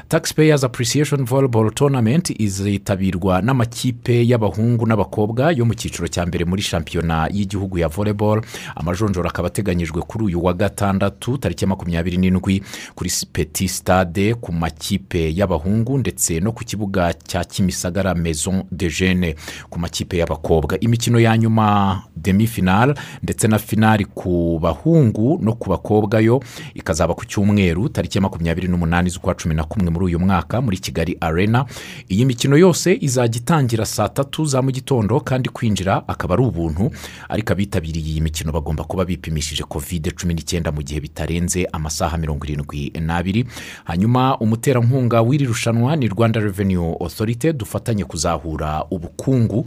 Taxpayers 0.09 0.63
appreciation 0.63 1.26
volleyball 1.26 1.71
tournament 1.73 2.30
izitabirwa 2.39 3.41
n'amakipe 3.41 4.26
y'abahungu 4.28 4.86
n'abakobwa 4.88 5.51
yo 5.53 5.65
mu 5.65 5.73
cyiciro 5.73 6.07
cya 6.07 6.26
mbere 6.26 6.45
muri 6.45 6.61
shampiyona 6.61 7.30
y'igihugu 7.32 7.78
ya 7.80 7.88
volleyball. 7.88 8.41
Amajonjora 8.76 9.30
akaba 9.30 9.47
ateganyijwe 9.47 10.01
kuri 10.16 10.26
uyu 10.26 10.43
wa 10.45 10.53
gatandatu 10.53 11.38
tariki 11.38 11.63
ya 11.63 11.68
makumyabiri 11.68 12.18
n'indwi 12.18 12.63
kuri 12.95 13.11
peti 13.34 13.68
stade 13.68 14.34
ku 14.34 14.53
makipe 14.53 15.34
y'abahungu 15.36 15.97
ndetse 15.97 16.39
no 16.39 16.51
ku 16.51 16.63
kibuga 16.63 17.13
cya 17.13 17.43
kimisagara 17.43 18.16
maison 18.16 18.63
de 18.72 18.89
jene 18.89 19.36
ku 19.70 19.80
makipe 19.80 20.18
y'abakobwa. 20.18 20.80
Imikino 20.80 21.20
ya 21.20 21.38
nyuma 21.38 22.01
demi 22.16 22.47
finale 22.47 22.93
ndetse 23.24 23.47
na 23.47 23.59
finali 23.59 24.05
ku 24.05 24.59
bahungu 24.61 25.39
no 25.41 25.53
ku 25.53 25.70
bakobwa 25.70 26.20
yo 26.22 26.39
ikazaba 26.74 27.13
ku 27.13 27.26
cyumweru 27.26 27.89
tariki 27.89 28.18
ya 28.18 28.22
makumyabiri 28.22 28.68
n'umunani 28.68 29.09
z'ukwa 29.09 29.36
cumi 29.36 29.55
na 29.55 29.63
kumwe 29.63 29.89
muri 29.91 30.05
uyu 30.05 30.20
mwaka 30.20 30.61
muri 30.61 30.78
kigali 30.78 31.18
arena. 31.22 31.66
Iyi 32.09 32.26
mikino 32.26 32.57
yose 32.57 32.97
izajya 33.01 33.41
itangira 33.41 33.86
saa 33.86 34.07
tatu 34.09 34.45
za 34.45 34.61
mu 34.61 34.72
gitondo 34.72 35.20
kandi 35.20 35.49
kwinjira 35.49 36.07
akaba 36.07 36.34
ari 36.34 36.43
ubuntu 36.43 36.91
ariko 37.30 37.53
abitabiriye 37.53 38.05
iyi 38.09 38.22
mikino 38.22 38.51
bagomba 38.51 38.84
kuba 38.84 39.05
bipimishije 39.05 39.63
kovide 40.06 40.12
cumi 40.12 40.34
n'icyenda 40.34 40.72
mu 40.72 40.82
gihe 40.84 40.99
bitarenze 41.01 41.66
amasaha 41.72 42.18
mirongo 42.18 42.45
irindwi 42.45 42.91
n'abiri. 43.01 43.45
Hanyuma 43.86 44.38
umuterankunga 44.38 45.22
w'iri 45.22 45.45
rushanwa 45.45 45.95
ni 45.95 46.08
rwanda 46.08 46.39
revenue 46.39 46.95
authority 47.01 47.53
dufatanye 47.53 48.06
kuzahura 48.06 48.86
ubukungu 48.91 49.66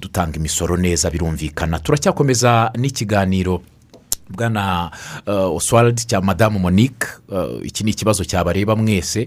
dutanga 0.00 0.36
imisoro 0.38 0.76
neza 0.76 1.10
birumvikana. 1.10 1.78
Turacyakomeza 1.78 2.70
n'ikiganiro. 2.78 3.62
Bwana 4.30 4.90
uh, 5.26 5.56
oswald 5.56 6.06
cya 6.06 6.20
madamu 6.20 6.58
monique 6.58 7.06
uh, 7.28 7.66
iki 7.66 7.84
ni 7.84 7.90
ikibazo 7.90 8.24
cyabareba 8.24 8.76
mwese. 8.76 9.26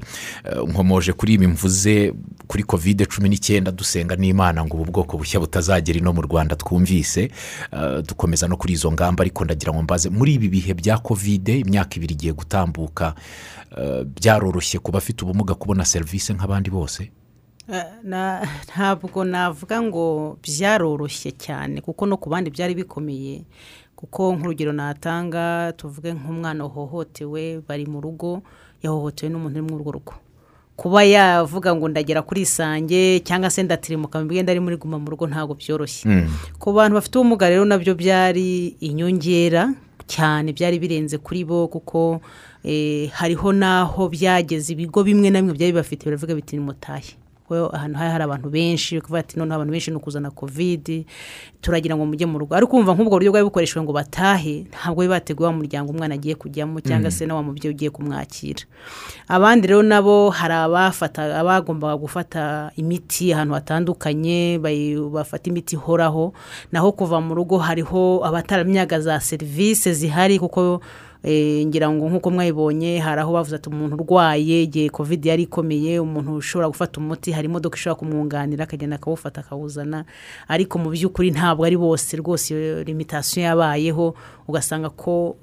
Uh, 0.58 0.70
nkomoje 0.70 1.14
kuri 1.14 1.34
ibi 1.34 1.48
mvuze 1.48 2.14
kuri 2.48 2.64
kovide 2.64 3.06
cumi 3.06 3.30
n'icyenda 3.30 3.72
dusenga 3.72 4.16
n'imana 4.16 4.66
ngo 4.66 4.78
ubu 4.78 4.92
bwoko 4.92 5.18
bushya 5.18 5.40
butazagera 5.40 6.00
ino 6.00 6.14
mu 6.14 6.22
rwanda 6.22 6.56
twumvise. 6.56 7.32
Dukomeza 8.08 8.48
no 8.48 8.58
kuri 8.58 8.74
izo 8.74 8.92
ngamba 8.92 9.22
ariko 9.22 9.46
ndagira 9.46 9.74
ngo 9.74 9.82
mbaze 9.82 10.10
muri 10.10 10.34
ibi 10.34 10.50
bihe 10.50 10.74
bya 10.74 10.98
kovide 10.98 11.60
imyaka 11.60 11.96
ibiri 11.96 12.14
igiye 12.14 12.34
gutambuka 12.34 13.16
byaroroshye 14.06 14.80
ku 14.80 14.92
bafite 14.92 15.24
ubumuga 15.26 15.56
kubona 15.56 15.86
serivisi 15.86 16.34
nk'abandi 16.34 16.70
bose? 16.70 17.10
Ntabwo 18.04 19.24
navuga 19.24 19.82
ngo 19.82 20.38
byaroroshye 20.44 21.32
cyane 21.32 21.82
kuko 21.82 22.06
no 22.06 22.18
ku 22.18 22.30
bandi 22.30 22.50
byari 22.52 22.76
bikomeye. 22.76 23.42
Kuko 24.04 24.36
nk'urugero 24.36 24.76
natanga 24.76 25.72
tuvuge 25.80 26.12
nk'umwana 26.12 26.64
wahohotewe 26.68 27.64
bari 27.68 27.88
mu 27.88 28.04
rugo 28.04 28.44
yahohotewe 28.84 29.32
n'umuntu 29.32 29.56
uri 29.56 29.64
muri 29.64 29.76
urwo 29.80 29.92
rugo. 29.96 30.14
Kuba 30.76 31.04
yavuga 31.08 31.72
ngo 31.76 31.88
ndagera 31.88 32.22
kuri 32.22 32.42
isange 32.44 33.24
cyangwa 33.24 33.48
se 33.50 33.64
ndatirimuka 33.64 34.20
mu 34.20 34.26
mwenda 34.28 34.52
ari 34.52 34.60
muri 34.60 34.76
guma 34.76 35.00
mu 35.00 35.08
rugo 35.08 35.24
ntabwo 35.28 35.56
byoroshye. 35.56 36.28
Ku 36.60 36.74
bantu 36.76 37.00
bafite 37.00 37.16
ubumuga 37.16 37.48
rero 37.50 37.64
na 37.64 37.78
byo 37.80 37.96
byari 37.96 38.76
inyongera 38.84 39.72
cyane 40.04 40.52
byari 40.52 40.84
birenze 40.84 41.16
kuri 41.18 41.46
bo 41.48 41.72
kuko 41.72 42.20
eh, 42.68 43.08
hariho 43.16 43.54
n'aho 43.56 44.10
byageze 44.12 44.74
ibigo 44.76 45.00
bimwe 45.04 45.30
na 45.32 45.40
bimwe 45.40 45.56
byari 45.56 45.72
bibafite 45.72 46.04
biravuga 46.12 46.36
biti 46.36 46.60
nimutahe 46.60 47.16
kuko 47.54 47.76
ahantu 47.76 47.98
hari 47.98 48.12
hari 48.12 48.24
abantu 48.24 48.50
benshi 48.50 49.02
kuvuga 49.02 49.20
ati 49.20 49.38
noneho 49.40 49.56
abantu 49.56 49.72
benshi 49.72 49.92
ni 49.92 49.98
ukuzana 49.98 50.32
kovide 50.32 51.06
turagira 51.62 51.96
ngo 51.96 52.06
mujye 52.06 52.26
mu 52.26 52.40
rugo. 52.40 52.56
Ariko 52.56 52.72
kumva 52.72 52.94
nk'ubwo 52.94 53.16
buryo 53.16 53.32
bwari 53.32 53.46
bukoreshejwe 53.46 53.84
ngo 53.84 53.94
batahe 53.94 54.66
ntabwo 54.70 54.98
bari 55.00 55.10
bateguye 55.10 55.48
wa 55.48 55.54
muryango 55.54 55.92
umwana 55.92 56.16
agiye 56.16 56.36
kujyamo 56.36 56.82
cyangwa 56.82 57.12
se 57.12 57.26
na 57.26 57.36
wa 57.36 57.44
mubyeyi 57.44 57.72
ugiye 57.76 57.90
kumwakira. 57.90 58.64
Abandi 59.28 59.68
rero 59.68 59.84
nabo 59.84 60.30
hari 60.30 60.54
abafata 60.54 61.40
abagombaga 61.40 61.98
gufata 61.98 62.72
imiti 62.76 63.34
ahantu 63.34 63.54
hatandukanye 63.54 64.60
bafata 65.12 65.50
imiti 65.50 65.76
ihoraho. 65.76 66.34
Naho 66.72 66.92
kuva 66.92 67.22
mu 67.22 67.36
rugo 67.36 67.58
hariho 67.58 68.26
abataramyaga 68.26 69.00
za 69.00 69.20
serivisi 69.20 69.94
zihari 69.94 70.40
kuko 70.40 70.82
ngira 71.66 71.90
ngo 71.90 72.10
nk'uko 72.10 72.32
mwayibonye 72.32 73.00
hari 73.00 73.22
aho 73.22 73.34
bavuze 73.34 73.56
ati 73.56 73.70
umuntu 73.70 73.96
urwaye 73.96 74.64
igihe 74.64 74.90
kovide 74.90 75.30
yari 75.30 75.44
ikomeye 75.44 76.00
umuntu 76.00 76.36
ushobora 76.36 76.68
gufata 76.68 77.00
umuti. 77.00 77.32
Hari 77.32 77.48
imodoka 77.48 77.78
ishobora 77.78 78.00
kumwunganira 78.00 78.64
akagenda 78.64 78.96
akawufata 78.96 79.42
akawuzana. 79.42 80.06
Ariko 80.48 80.80
mu 80.80 80.90
by'ukuri 80.92 81.32
ntabwo 81.32 81.64
ari 81.66 81.78
bose 81.78 82.18
rwose 82.18 82.54
iyo 82.54 82.84
limitasiyo 82.84 83.46
yabayeho 83.46 84.16
ugasanga 84.48 84.90
ko 84.90 85.36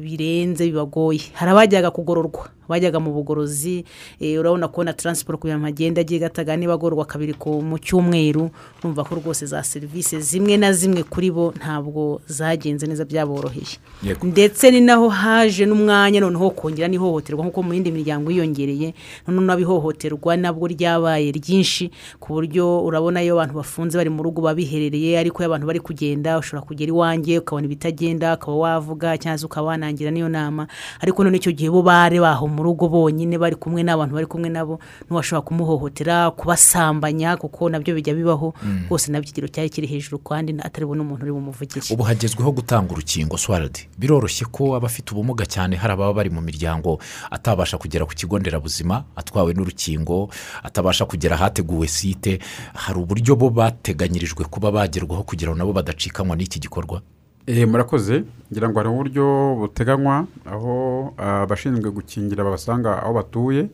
birenze 0.00 0.64
bibagoye. 0.64 1.20
Hari 1.36 1.50
abajyaga 1.52 1.90
kugororwa 1.90 2.48
bajyaga 2.68 3.00
mu 3.00 3.12
bugorozi 3.16 3.84
eh, 4.20 4.36
urabona 4.40 4.68
kubona 4.68 4.92
taransiporo 4.92 5.38
kugira 5.40 5.56
ngo 5.58 5.66
agende 5.66 6.00
agiye 6.00 6.20
gataga 6.20 6.52
niba 6.56 6.76
agororwa 6.76 7.04
kabiri 7.08 7.32
mu 7.64 7.78
cyumweru 7.80 8.50
urumva 8.84 9.04
ko 9.08 9.14
rwose 9.16 9.46
za 9.48 9.64
serivisi 9.64 10.20
zimwe 10.20 10.56
na 10.60 10.72
zimwe 10.72 11.00
kuri 11.02 11.30
bo 11.32 11.54
ntabwo 11.56 12.20
zagenze 12.28 12.84
neza 12.86 13.04
byaboroheye. 13.08 13.80
Ndetse 14.22 14.70
ni 14.70 14.80
naho 14.84 15.08
haje 15.18 15.66
n'umwanya 15.66 16.20
noneho 16.22 16.50
kongera 16.54 16.86
n'ihohoterwa 16.88 17.42
nk'uko 17.44 17.62
mu 17.66 17.74
yindi 17.74 17.90
miryango 17.90 18.30
yiyongereye 18.30 18.94
noneho 19.26 19.42
n'abihohoterwa 19.44 20.36
nabwo 20.38 20.66
ryabaye 20.70 21.32
ryinshi 21.34 21.90
ku 22.22 22.32
buryo 22.38 22.86
urabona 22.86 23.18
iyo 23.22 23.34
abantu 23.34 23.54
bafunze 23.58 23.98
bari 23.98 24.10
mu 24.10 24.22
rugo 24.22 24.38
babiherereye 24.46 25.18
ariko 25.18 25.42
iyo 25.42 25.50
abantu 25.50 25.66
bari 25.66 25.80
kugenda 25.82 26.38
ushobora 26.38 26.62
kugera 26.66 26.88
iwanjye 26.94 27.38
ukabona 27.42 27.66
ibitagenda 27.66 28.34
ukaba 28.38 28.56
wavuga 28.56 29.18
cyangwa 29.18 29.38
se 29.38 29.46
ukaba 29.46 29.66
wanangira 29.74 30.10
n'iyo 30.14 30.28
nama. 30.28 30.66
Ariko 31.02 31.24
none 31.24 31.36
icyo 31.36 31.52
gihe 31.52 31.70
bo 31.70 31.82
bari 31.82 32.20
baho 32.22 32.46
mu 32.46 32.62
rugo 32.62 32.86
bonyine 32.88 33.34
bari 33.38 33.56
kumwe 33.58 33.82
n'abantu 33.82 34.14
bari 34.14 34.26
kumwe 34.30 34.48
nabo 34.48 34.78
ntiwashobora 35.10 35.42
kumuhohotera 35.42 36.30
kubasambanya 36.30 37.36
kuko 37.36 37.68
na 37.68 37.80
byo 37.80 37.94
bijya 37.94 38.14
bibaho 38.14 38.54
rwose 38.86 39.10
na 39.12 39.18
byo 39.20 39.26
ikigero 39.28 39.48
cyari 39.48 39.70
kiri 39.70 39.86
hejuru 39.90 40.18
kandi 40.22 40.54
atari 40.62 40.86
bubone 40.86 41.02
umuntu 41.02 41.22
uri 41.26 41.32
bumuvugire. 41.32 41.82
Ubu 41.90 42.02
hagezweho 42.02 42.52
gutanga 42.52 42.92
urukingo 42.92 43.38
swaradi 43.38 43.88
biroroshye 43.98 44.44
ko 44.52 44.76
abafite 44.76 45.07
ubumuga 45.12 45.46
cyane 45.46 45.76
hari 45.76 45.92
ababa 45.92 46.12
bari 46.12 46.30
mu 46.30 46.40
miryango 46.40 46.98
atabasha 47.30 47.78
kugera 47.78 48.04
ku 48.06 48.14
kigo 48.14 48.38
nderabuzima 48.38 49.04
atwawe 49.16 49.52
n'urukingo 49.54 50.30
atabasha 50.62 51.04
kugera 51.06 51.34
ahateguwe 51.36 51.88
site 51.88 52.38
hari 52.74 52.98
uburyo 53.00 53.36
bo 53.36 53.50
bateganyirijwe 53.50 54.44
kuba 54.50 54.72
bagerwaho 54.72 55.22
kugira 55.22 55.50
ngo 55.52 55.58
nabo 55.58 55.72
badacikanywa 55.72 56.36
n'iki 56.36 56.58
gikorwa? 56.60 57.02
Eh, 57.48 57.64
murakoze. 57.68 58.24
Ngira 58.52 58.68
ngo 58.68 58.76
hari 58.78 58.88
uburyo 58.92 59.24
buteganywa 59.56 60.26
aho 60.44 61.14
ah, 61.16 61.42
abashinzwe 61.48 61.90
gukingira 61.90 62.44
babasanga 62.44 63.02
aho 63.02 63.12
batuye. 63.14 63.68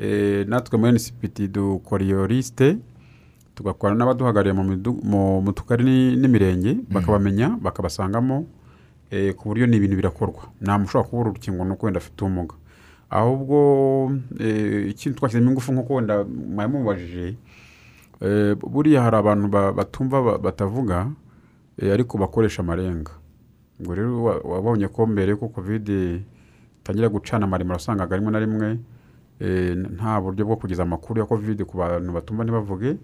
Eh, 0.00 0.44
natwe 0.48 0.78
muri 0.78 0.92
nsipiti 0.92 1.48
dukora 1.48 2.04
iyo 2.04 2.26
lisite 2.26 2.76
tugakora 3.54 3.94
n'abaduhagarariye 3.96 4.52
mu 4.52 5.52
tugari 5.52 5.84
ni- 5.84 6.16
n'imirenge 6.16 6.76
bakabamenya 6.92 7.56
bakabasangamo 7.60 8.44
ku 9.36 9.48
buryo 9.48 9.66
ni 9.66 9.76
ibintu 9.76 9.96
birakorwa. 9.96 10.42
Nta 10.60 10.72
muntu 10.78 10.88
ushobora 10.88 11.08
kubura 11.08 11.30
urukingo 11.30 11.64
nuko 11.64 11.86
wenda 11.86 11.98
afite 11.98 12.24
ubumuga. 12.24 12.54
Ahubwo 13.10 13.56
eh, 14.40 14.90
ikindi 14.90 15.18
twashyizemo 15.18 15.50
ingufu 15.50 15.72
nk'uko 15.72 15.94
wenda 15.94 16.24
mwari 16.24 16.72
mubajije 16.72 17.36
eh, 18.20 18.56
buriya 18.56 19.02
hari 19.02 19.16
abantu 19.16 19.48
ba- 19.48 19.72
batumva 19.72 20.22
ba- 20.22 20.38
batavuga 20.38 21.06
eh, 21.78 21.92
ariko 21.92 22.18
bakoresha 22.18 22.62
amarenga. 22.62 23.12
Ubwo 23.80 23.94
rero 23.94 24.22
wa- 24.24 24.40
wabonye 24.42 24.88
ko 24.88 25.06
mbere 25.06 25.36
ko 25.36 25.48
kovide 25.48 26.22
itangira 26.82 27.08
gucana 27.08 27.44
amaremare 27.46 27.76
wasangaga 27.78 28.16
rimwe 28.16 28.32
na 28.32 28.38
rimwe 28.40 28.78
eh, 29.40 29.76
nta 29.76 30.20
buryo 30.20 30.44
bwo 30.46 30.56
kugeza 30.56 30.82
amakuru 30.82 31.20
ya 31.20 31.26
kovide 31.26 31.64
ku 31.64 31.76
bantu 31.78 32.12
batumva 32.12 32.42
ntibavuge. 32.44 32.96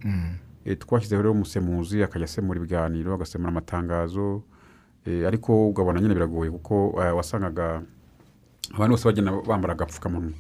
Eh, 0.64 0.78
twashyizeho 0.78 1.22
rero 1.22 1.32
umusemuzi 1.32 2.02
akajya 2.02 2.24
asemura 2.24 2.58
ibiganiro 2.58 3.14
agasemura 3.14 3.50
amatangazo 3.50 4.42
eh, 4.42 4.42
ariko 5.06 5.68
ugabona 5.68 6.00
nyine 6.00 6.14
biragoye 6.14 6.50
kuko 6.50 6.94
eh, 7.02 7.16
wasangaga 7.16 7.82
abantu 8.74 8.90
bose 8.94 9.04
bagenda 9.08 9.32
bambara 9.46 9.74
agapfukamunwa. 9.74 10.32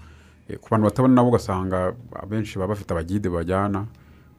Eh, 0.48 0.58
ku 0.58 0.68
bantu 0.70 0.84
batabona 0.86 1.14
nabo 1.14 1.28
ugasanga 1.28 1.94
abenshi 2.22 2.58
baba 2.58 2.74
bafite 2.74 2.90
abagide 2.92 3.28
bajyana 3.28 3.86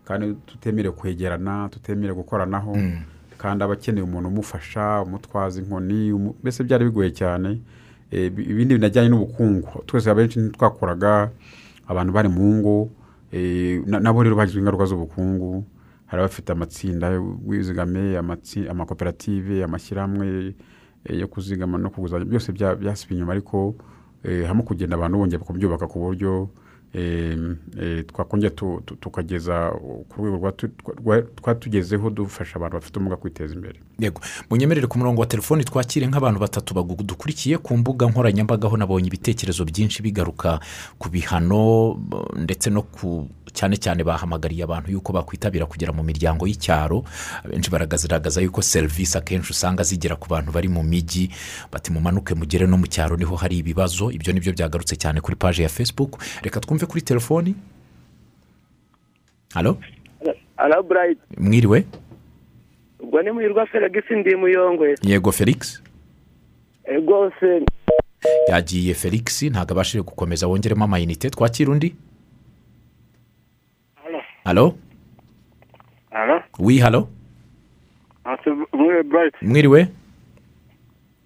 kandi 0.05 0.33
tutemerewe 0.45 0.95
kwegerana 0.95 1.69
tutemerewe 1.69 2.15
gukoranaho 2.17 2.75
kandi 3.37 3.63
aba 3.63 3.73
akeneye 3.73 4.03
umuntu 4.03 4.29
umufasha 4.29 5.01
umutwaza 5.01 5.59
inkoni 5.61 6.11
mbese 6.41 6.63
byari 6.63 6.85
bigoye 6.85 7.11
cyane. 7.11 7.59
Eh, 8.11 8.29
bi- 8.31 8.43
ibindi 8.43 8.75
binajyanye 8.75 9.09
n'ubukungu. 9.09 9.83
Twese 9.85 10.09
abenshi 10.11 10.39
ntitwakoraga 10.39 11.31
abantu 11.87 12.13
bari 12.13 12.29
mu 12.29 12.45
ngo. 12.61 12.89
Eh, 13.33 13.81
na- 13.85 13.99
nabo 13.99 14.23
rero 14.23 14.35
bagizwe 14.35 14.61
ingaruka 14.61 14.85
z'ubukungu. 14.85 15.65
Hari 16.13 16.21
abafite 16.21 16.49
amatsinda 16.53 17.09
amatsi- 18.21 18.69
amakoperative 18.69 19.63
amashyirahamwe 19.65 20.53
eh, 21.09 21.17
yo 21.19 21.27
kuzigama 21.27 21.77
no 21.81 21.89
kuguzanya 21.89 22.25
byose 22.25 22.51
bya- 22.53 22.75
byasubiye 22.77 23.17
inyuma 23.17 23.33
ariko 23.33 23.75
eh, 24.23 24.45
hamwe 24.45 24.63
kugenda 24.63 24.93
abantu 24.95 25.17
bongera 25.17 25.41
kubyubaka 25.43 25.87
ku 25.89 25.99
buryo 25.99 26.49
twakongera 28.07 28.49
tu- 28.49 28.81
tu- 28.85 28.95
tukageza 28.95 29.71
ku 30.09 30.21
rwego 30.21 30.37
rwa- 31.03 31.23
twatugezeho 31.35 32.09
dufasha 32.09 32.55
abantu 32.55 32.73
bafite 32.77 32.95
ubumuga 32.97 33.15
kwiteza 33.17 33.53
imbere. 33.55 33.79
Yego. 33.99 34.21
Munyemerere 34.49 34.87
ku 34.87 34.97
murongo 34.97 35.21
wa 35.21 35.27
telefoni 35.27 35.63
twakire 35.63 36.07
nk'abantu 36.07 36.39
batatu 36.39 36.73
dukurikiye 37.03 37.57
ku 37.57 37.77
mbuga 37.77 38.07
nkoranyambaga 38.09 38.67
aho 38.67 38.77
nabonye 38.77 39.07
ibitekerezo 39.07 39.65
byinshi 39.65 40.01
bigaruka 40.03 40.59
ku 40.99 41.09
bihano 41.09 41.97
ndetse 42.37 42.69
no 42.69 42.81
ku 42.81 43.29
cyane 43.53 43.77
cyane 43.77 44.03
bahamagariye 44.03 44.63
abantu 44.65 44.91
yuko 44.91 45.13
bakwitabira 45.13 45.65
kugera 45.65 45.93
mu 45.93 46.03
miryango 46.03 46.47
y'icyaro. 46.47 47.03
Abenshi 47.45 47.69
baragaragaza 47.69 48.41
yuko 48.41 48.61
serivisi 48.61 49.17
akenshi 49.17 49.51
usanga 49.51 49.83
zigera 49.83 50.15
ku 50.15 50.27
bantu 50.29 50.51
bari 50.51 50.67
mu 50.69 50.83
mijyi 50.83 51.29
bati 51.71 51.91
mumanuke 51.93 52.33
mugere 52.35 52.65
no 52.67 52.77
mu 52.77 52.87
cyaro 52.89 53.17
ni 53.17 53.25
ho 53.25 53.35
hari 53.35 53.57
ibibazo. 53.61 54.09
Ibyo 54.11 54.33
ni 54.33 54.39
byo 54.39 54.53
byagarutse 54.53 54.95
cyane 54.97 55.21
kuri 55.21 55.35
paji 55.37 55.61
ya 55.61 55.69
facebook. 55.69 56.17
Reka 56.41 56.59
twumve 56.59 56.82
kuri 56.85 57.01
telefoni. 57.01 57.55
Halo? 59.53 59.77
Ara 60.57 60.81
burayiti 60.81 61.21
mwiriwe 61.37 61.85
ubwo 62.99 63.21
ni 63.21 63.31
muhirwa 63.31 63.65
feregisi 63.65 64.13
ndi 64.15 64.35
muyongwe. 64.35 64.95
Yego 65.01 65.31
felix? 65.31 65.83
Rwose 66.85 67.65
yagiye 68.49 68.93
felix 68.93 69.43
ntabwo 69.43 69.71
abashije 69.73 70.01
gukomeza 70.03 70.47
wongeremo 70.47 70.83
amayinite 70.85 71.29
twakira 71.29 71.71
undi 71.71 71.95
halo. 74.43 74.75
Wi 76.59 76.79
halo? 76.79 77.09
Muri 78.73 79.31
mwiriwe 79.41 79.87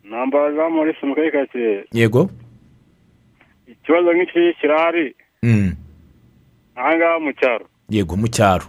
namba 0.04 0.52
za 0.54 0.70
morisi 0.70 1.06
mu 1.06 1.16
karere 1.16 1.86
yego? 1.94 2.30
Ikibazo 3.68 4.14
nk'iki 4.14 4.54
kirahari? 4.62 5.16
Aha 6.76 6.98
ngaha 6.98 7.20
mu 7.20 7.32
cyaro 7.34 7.66
yego 7.90 8.16
mu 8.18 8.28
cyaro 8.28 8.66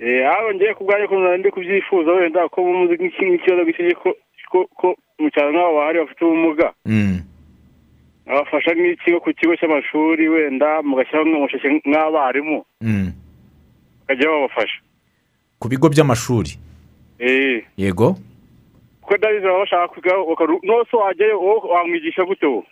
Eh, 0.00 0.24
aho 0.24 0.54
ngiye 0.54 0.74
ku 0.74 0.84
bwanjye 0.84 1.04
ukuntu 1.06 1.36
ndi 1.36 1.50
kubyifuza 1.52 2.10
wenda 2.12 2.48
ko 2.48 2.64
muzi 2.64 2.94
nk'iki 2.96 3.20
nk'ikibazo 3.24 3.62
nk'iki 3.68 3.94
ko 4.80 4.96
mu 5.20 5.28
cyaro 5.30 5.52
nk'abo 5.52 5.76
bahari 5.76 5.98
bafite 6.00 6.24
ubumuga. 6.24 6.72
Mm, 6.88 7.20
abafasha 8.26 8.72
nk'ikigo 8.72 9.20
ku 9.20 9.28
kigo 9.36 9.52
cy'amashuri 9.60 10.24
wenda 10.32 10.80
mugashyiraho 10.82 11.28
nk'amashusho 11.28 11.68
nk'abarimu. 11.84 12.64
Mm. 12.80 13.12
bakajya 14.08 14.28
babafasha 14.32 14.80
ku 15.60 15.68
bigo 15.68 15.86
by'amashuri? 15.92 16.56
Eee 17.20 17.60
yego. 17.76 18.16
Kuko 19.04 19.16
ndabizi 19.20 19.44
baba 19.44 19.58
bashaka 19.68 19.88
kwiga 19.92 20.16
bakaru- 20.16 20.64
n'ose 20.64 20.96
wajyayo 20.96 21.36
wowe 21.40 21.60
wamwigisha 21.76 22.24
gute 22.24 22.46
wowe 22.48 22.64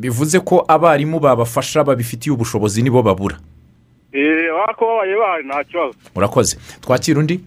bivuze 0.00 0.40
ko 0.40 0.64
abarimu 0.68 1.20
babafasha 1.20 1.84
babifitiye 1.84 2.34
ubushobozi 2.34 2.82
nibo 2.82 3.02
babura. 3.02 3.36
Waba 4.54 4.74
ko 4.74 4.86
babaye 4.86 5.14
bahari 5.16 5.44
nta 5.46 5.64
kibazo. 5.64 5.94
Urakoze 6.16 6.56
twakira 6.80 7.20
undi? 7.20 7.40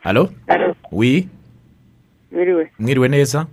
Halo? 0.00 0.30
Wi 0.92 1.28
biriwe 2.30 2.70
mwiriwe. 2.78 3.08
Neza? 3.08 3.46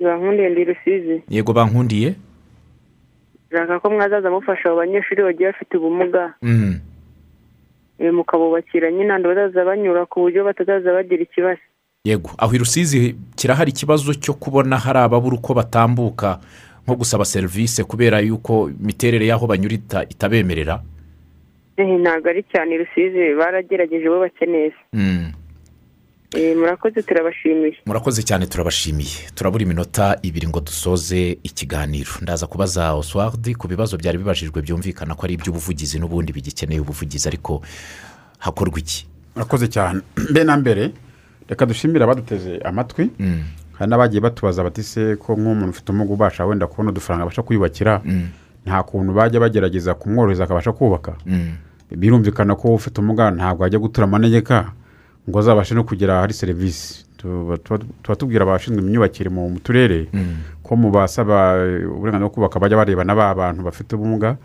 Nkundiye 0.00 0.48
ndi 0.50 0.64
rusizi. 0.64 1.22
Yego 1.28 1.52
bankundiye. 1.52 2.14
Nshaka 3.50 3.80
ko 3.80 3.90
mwazaza 3.90 4.30
mufasha 4.30 4.68
abo 4.68 4.76
banyeshuri 4.76 5.22
bagiye 5.22 5.52
bafite 5.52 5.76
ubumuga. 5.76 6.34
Mm. 6.42 6.80
eh, 7.98 8.12
mukabubakira 8.12 8.90
nyine 8.92 9.18
bazaza 9.18 9.64
banyura 9.64 10.06
ku 10.06 10.20
buryo 10.20 10.44
batazaza 10.44 10.92
bagira 10.92 11.22
ikibazo. 11.22 11.60
Yego 12.06 12.30
aho 12.38 12.54
i 12.54 12.58
rusizi 12.58 13.16
kirahari 13.36 13.70
ikibazo 13.74 14.14
cyo 14.14 14.34
kubona 14.38 14.78
hari 14.78 14.98
ababura 14.98 15.36
uko 15.36 15.54
batambuka 15.54 16.38
nko 16.86 16.94
gusaba 16.94 17.24
serivisi 17.24 17.82
kubera 17.84 18.20
yuko 18.22 18.70
imiterere 18.70 19.26
y'aho 19.26 19.46
banyura 19.46 19.74
ita- 19.74 20.06
itabemerera? 20.08 20.78
Eh, 21.76 21.98
ntabwo 22.00 22.28
ari 22.30 22.42
cyane 22.52 22.74
i 22.74 22.78
rusizi 22.78 23.34
baragerageje 23.38 24.06
bo 24.08 24.20
bakeneye 24.20 24.72
Mm. 24.92 25.32
Eh, 26.34 26.56
murakoze 26.56 27.02
turabashimiye. 27.02 27.76
Murakoze 27.86 28.22
cyane 28.22 28.46
turabashimiye. 28.46 29.30
Turabura 29.34 29.62
iminota 29.64 30.18
ibiri 30.22 30.48
ngo 30.48 30.60
dusoze 30.60 31.38
ikiganiro. 31.42 32.10
Ndaza 32.22 32.46
kubaza 32.46 32.94
oswald 32.94 33.54
ku 33.56 33.68
bibazo 33.68 33.96
byari 33.96 34.18
bibajijwe 34.18 34.62
byumvikana 34.62 35.14
ko 35.14 35.22
ari 35.26 35.34
iby'ubuvugizi 35.38 35.98
n'ubundi 35.98 36.32
bigikeneye 36.32 36.80
ubuvugizi 36.82 37.28
ariko 37.28 37.62
hakorwa 38.38 38.78
iki? 38.78 39.06
Murakoze 39.34 39.68
cyane. 39.68 40.00
Mbe 40.30 40.44
na 40.44 40.56
mbere 40.56 40.90
reka 41.48 41.66
dushimire 41.66 42.04
abaduteze 42.04 42.58
amatwi 42.64 43.10
hari 43.78 43.90
n'abagiye 43.90 44.20
batubaza 44.20 44.62
bati 44.64 44.82
se 44.82 45.16
ko 45.16 45.32
nk'umuntu 45.36 45.70
ufite 45.70 45.88
ubumuga 45.92 46.12
ubasha 46.14 46.46
wenda 46.46 46.66
kubona 46.66 46.90
udufaranga 46.90 47.22
abasha 47.22 47.42
kwiyubakira? 47.42 48.00
Nta 48.66 48.82
kuntu 48.82 49.12
bajya 49.14 49.40
bagerageza 49.40 49.94
kumworohereza 49.94 50.44
akabasha 50.44 50.72
kubaka. 50.72 51.12
Birumvikana 51.90 52.54
ko 52.56 52.74
ufite 52.74 52.98
ubumuga 53.00 53.30
ntabwo 53.30 53.64
ajya 53.64 53.78
gutura 53.78 54.04
amanegeka 54.10 54.72
ngo 55.28 55.38
azabashe 55.38 55.74
no 55.74 55.84
kugera 55.84 56.18
ahari 56.18 56.32
serivisi. 56.34 57.04
Tuba 57.16 58.16
tubwira 58.18 58.42
abashinzwe 58.42 58.82
imyubakire 58.82 59.30
mu 59.30 59.58
turere 59.62 60.08
ko 60.62 60.76
mu 60.76 60.90
basaba 60.90 61.54
uburenganzira 61.86 62.26
bwo 62.26 62.34
kubaka 62.34 62.58
bajya 62.60 62.76
bareba 62.76 63.04
na 63.04 63.14
ba 63.14 63.34
bantu 63.34 63.62
bafite 63.62 63.94
ubumuga 63.94 64.36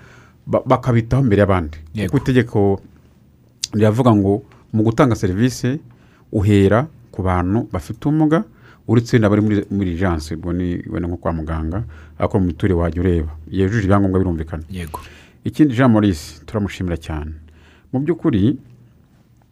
ba- 0.45 0.61
bakabitaho 0.65 1.23
mbere 1.23 1.39
y'abandi. 1.41 1.77
Kuko 2.11 2.17
itegeko 2.21 2.59
riravuga 3.73 4.11
ngo 4.15 4.43
mu 4.73 4.81
gutanga 4.83 5.15
serivisi 5.15 5.79
uhera 6.32 6.88
ku 7.11 7.21
bantu 7.23 7.67
bafite 7.71 7.99
ubumuga 8.07 8.43
uretse 8.88 9.19
n'abari 9.19 9.41
muri 9.41 9.55
muri 9.71 9.95
janse 9.97 10.36
ubwo 10.36 10.53
ni 10.53 10.79
wenda 10.89 11.07
nko 11.07 11.17
kwa 11.17 11.34
muganga 11.34 11.84
ariko 12.19 12.39
mu 12.39 12.45
miturire 12.45 12.75
wajya 12.79 13.01
ureba. 13.01 13.32
Yujuje 13.51 13.84
ibyangombwa 13.86 14.19
birumvikana. 14.19 14.63
Yego. 14.69 14.99
Ikindi 15.43 15.73
jean 15.75 15.91
maurice 15.91 16.45
turamushimira 16.45 16.97
cyane. 16.97 17.32
Mu 17.93 17.99
by'ukuri 17.99 18.57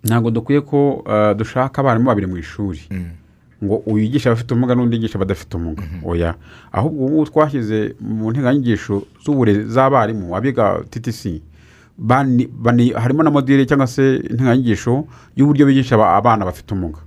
ntabwo 0.03 0.32
dukwiye 0.32 0.61
ko 0.61 1.03
uh, 1.05 1.34
dushaka 1.38 1.82
abarimu 1.82 2.05
babiri 2.05 2.27
mu 2.27 2.38
ishuri 2.38 2.80
ngo 3.63 3.75
uyigisha 3.86 4.30
abafite 4.32 4.51
ubumuga 4.53 4.75
n'undi 4.75 4.95
yigisha 4.95 5.15
abadafite 5.19 5.51
ubumuga. 5.57 5.84
Oya. 6.05 6.36
Ahubwo 6.71 7.05
ubu 7.05 7.25
twashyize 7.25 7.95
mu 7.99 8.32
nteganyigisho 8.32 9.03
z'uburezi 9.23 9.67
z'abarimu 9.75 10.36
abiga 10.36 10.80
ttc 10.89 11.41
harimo 12.95 13.23
na 13.23 13.31
modire 13.31 13.65
cyangwa 13.65 13.87
se 13.87 14.15
integanyigisho 14.17 15.05
y'uburyo 15.35 15.65
bigisha 15.65 15.95
aba- 15.95 16.15
abana 16.15 16.45
bafite 16.45 16.71
ubumuga 16.73 16.99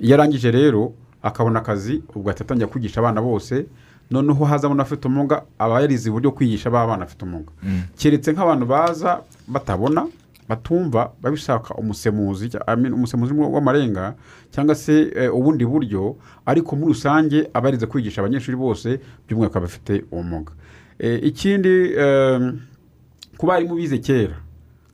iyo 0.00 0.14
arangije 0.14 0.50
rero 0.50 0.92
akabona 1.22 1.58
akazi 1.60 2.02
ubwo 2.14 2.30
ahita 2.30 2.44
atangira 2.44 2.66
kwigisha 2.68 3.00
abana 3.00 3.22
bose 3.22 3.66
noneho 4.10 4.44
hazamo 4.44 4.74
n'abafite 4.74 5.04
ubumuga 5.08 5.42
aba 5.58 5.80
yarize 5.80 6.10
uburyo 6.10 6.30
kwigisha 6.32 6.70
ba 6.70 6.86
bana 6.86 7.04
bafite 7.04 7.22
ubumuga 7.24 7.52
keretse 7.98 8.32
nk'abantu 8.32 8.66
baza 8.66 9.20
batabona 9.48 10.06
batumva 10.48 11.12
babishaka 11.22 11.74
umusemuzi 11.74 12.50
umusemuzi 12.94 13.32
w'amarenga 13.34 14.14
cyangwa 14.50 14.74
se 14.74 15.12
eh, 15.16 15.34
ubundi 15.34 15.64
buryo 15.66 16.16
ariko 16.46 16.76
muri 16.76 16.92
rusange 16.92 17.48
aba 17.54 17.68
yarize 17.68 17.86
kwigisha 17.86 18.20
abanyeshuri 18.20 18.56
bose 18.56 19.00
by'umwihariko 19.28 19.58
abafite 19.58 20.04
ubumuga 20.10 20.52
Eh, 20.98 21.18
ikindi 21.24 21.92
ku 23.42 23.46
barimu 23.50 23.74
bize 23.74 23.98
kera. 23.98 24.36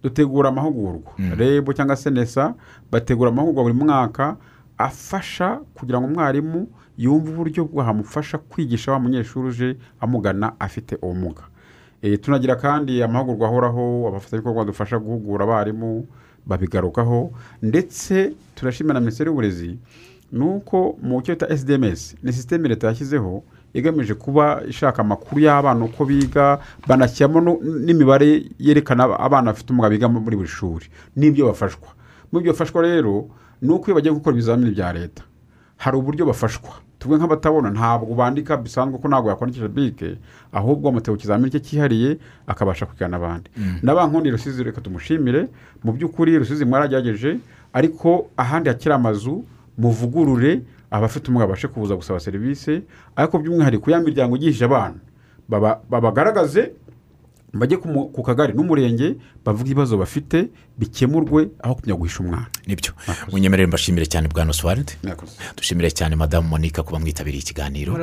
Dutegura 0.02 0.48
amahugurwa. 0.48 1.12
Rebo 1.36 1.72
cyangwa 1.72 1.96
se 1.96 2.10
nesa 2.10 2.54
bategura 2.90 3.28
amahugurwa 3.30 3.62
buri 3.62 3.74
mwaka 3.74 4.36
afasha 4.78 5.60
kugira 5.74 6.00
ngo 6.00 6.06
umwarimu 6.08 6.66
yumve 6.98 7.30
uburyo 7.30 7.64
bwamufasha 7.64 8.38
kwigisha 8.38 8.92
wa 8.92 8.98
munyeshuri 9.00 9.48
uje 9.48 9.76
amugana 10.00 10.52
afite 10.60 10.96
ubumuga. 11.02 11.42
Eh, 12.02 12.20
tunagira 12.20 12.56
kandi 12.56 13.02
amahugurwa 13.02 13.48
ahoraho 13.48 14.08
abafatanyabikorwa 14.08 14.64
badufasha 14.64 14.98
guhugura 14.98 15.44
abarimu 15.44 16.06
babigarukaho. 16.46 17.30
Ndetse 17.62 18.32
turashimira 18.54 18.94
na 18.94 19.00
minisiteri 19.00 19.28
y'uburezi 19.28 19.78
ni 20.32 20.44
uko 20.44 20.96
mu 21.02 21.20
cyo 21.22 21.34
bita 21.34 21.56
sdms 21.56 22.16
ni 22.22 22.32
sisiteme 22.32 22.68
leta 22.68 22.86
yashyizeho 22.86 23.42
igamije 23.74 24.14
kuba 24.14 24.62
ishaka 24.68 25.02
amakuru 25.02 25.40
y'abana 25.40 25.84
uko 25.84 26.04
biga 26.04 26.58
banashyiramo 26.86 27.58
n'imibare 27.84 28.44
yerekana 28.58 29.04
abana 29.18 29.52
bafite 29.52 29.70
ubumuga 29.70 29.90
biga 29.90 30.08
muri 30.08 30.36
buri 30.36 30.48
shuri. 30.48 30.86
N'ibyo 31.16 31.46
bafashwa. 31.52 31.88
Muri 32.32 32.42
ibyo 32.42 32.52
bafashwa 32.52 32.82
rero 32.82 33.28
ni 33.62 33.70
uko 33.72 33.86
iyo 33.86 33.94
bagiye 33.94 34.14
gukora 34.14 34.34
ibizamini 34.34 34.70
bya 34.70 34.92
leta 34.92 35.22
hari 35.76 35.96
uburyo 35.96 36.26
bafashwa. 36.26 36.70
Tuvuge 36.98 37.18
nk'abatabona 37.22 37.70
ntabwo 37.70 38.14
bandika 38.14 38.56
bisanzwe 38.56 38.98
ko 38.98 39.06
ntabwo 39.08 39.30
yakwandikisha 39.30 39.68
bike 39.70 40.18
ahubwo 40.52 40.88
amutera 40.90 41.14
ku 41.14 41.20
kizamini 41.20 41.50
cye 41.50 41.60
cyihariye 41.60 42.18
akabasha 42.46 42.86
kwigana 42.90 43.14
n'abandi 43.18 43.50
n'abankundi 43.86 44.30
rusizi 44.34 44.64
reka 44.66 44.80
tumushimire. 44.82 45.46
Mu 45.84 45.92
by'ukuri 45.94 46.38
rusizi 46.42 46.64
mwaragerageje 46.64 47.38
ariko 47.72 48.26
ahandi 48.36 48.68
hakiri 48.68 48.94
amazu 48.94 49.44
muvugurure 49.78 50.60
abafite 50.90 51.24
ubumuga 51.28 51.46
babashe 51.46 51.68
kubuza 51.68 51.96
gusaba 51.96 52.20
serivisi 52.20 52.82
ariko 53.16 53.38
by'umwihariko 53.38 53.90
ya 53.90 54.00
miryango 54.00 54.36
igisha 54.36 54.64
abana. 54.64 54.94
Baba- 55.48 55.80
babagaragaze 55.90 56.72
bajye 57.52 57.76
ku 57.80 58.22
kagari 58.22 58.52
n'umurenge 58.52 59.16
bavuga 59.44 59.70
ibibazo 59.70 59.96
bafite 59.96 60.52
bikemurwe 60.78 61.48
aho 61.64 61.74
kujya 61.74 61.94
guhisha 61.96 62.20
umwana. 62.20 62.46
Nibyo. 62.66 62.92
Munyemerere 63.32 63.66
mbashimire 63.66 64.06
cyane 64.06 64.28
bwa 64.28 64.44
noswaride 64.44 64.92
Murakoze. 65.02 65.32
dushimire 65.56 65.90
cyane 65.90 66.16
madamu 66.16 66.48
monica 66.48 66.82
kuba 66.84 66.98
mwitabiriye 67.00 67.40
ikiganiro. 67.42 67.96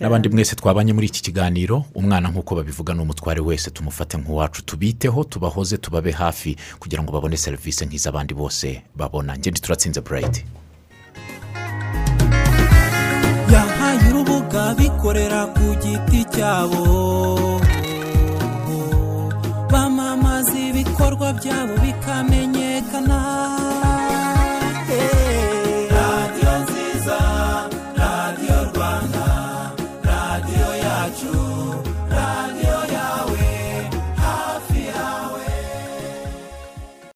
N'abandi 0.00 0.28
mwese 0.28 0.54
twabanye 0.56 0.92
muri 0.94 1.06
iki 1.06 1.22
kiganiro. 1.22 1.84
Umwana 1.94 2.28
nk'uko 2.30 2.54
babivuga 2.54 2.94
ni 2.94 3.00
umutware 3.02 3.40
wese 3.42 3.70
tumufate 3.70 4.14
nk'uwacu. 4.18 4.62
Tubiteho 4.64 5.24
tubahoze 5.24 5.76
tubabe 5.78 6.10
hafi 6.14 6.56
kugira 6.78 7.02
ngo 7.02 7.12
babone 7.12 7.36
serivisi 7.36 7.86
nk'iz'abandi 7.86 8.34
bose 8.34 8.82
babona. 8.96 9.34
Ngende 9.38 9.58
turatsinze 9.60 10.00
burayiti 10.00 10.44
yahaye 13.52 14.04
urubuga 14.10 14.74
bikorera 14.78 15.40
ku 15.54 15.66
giti 15.82 16.20
cyabo. 16.34 16.82
Bamamaza 19.72 20.54
ibikorwa 20.68 21.32
byabo 21.38 21.74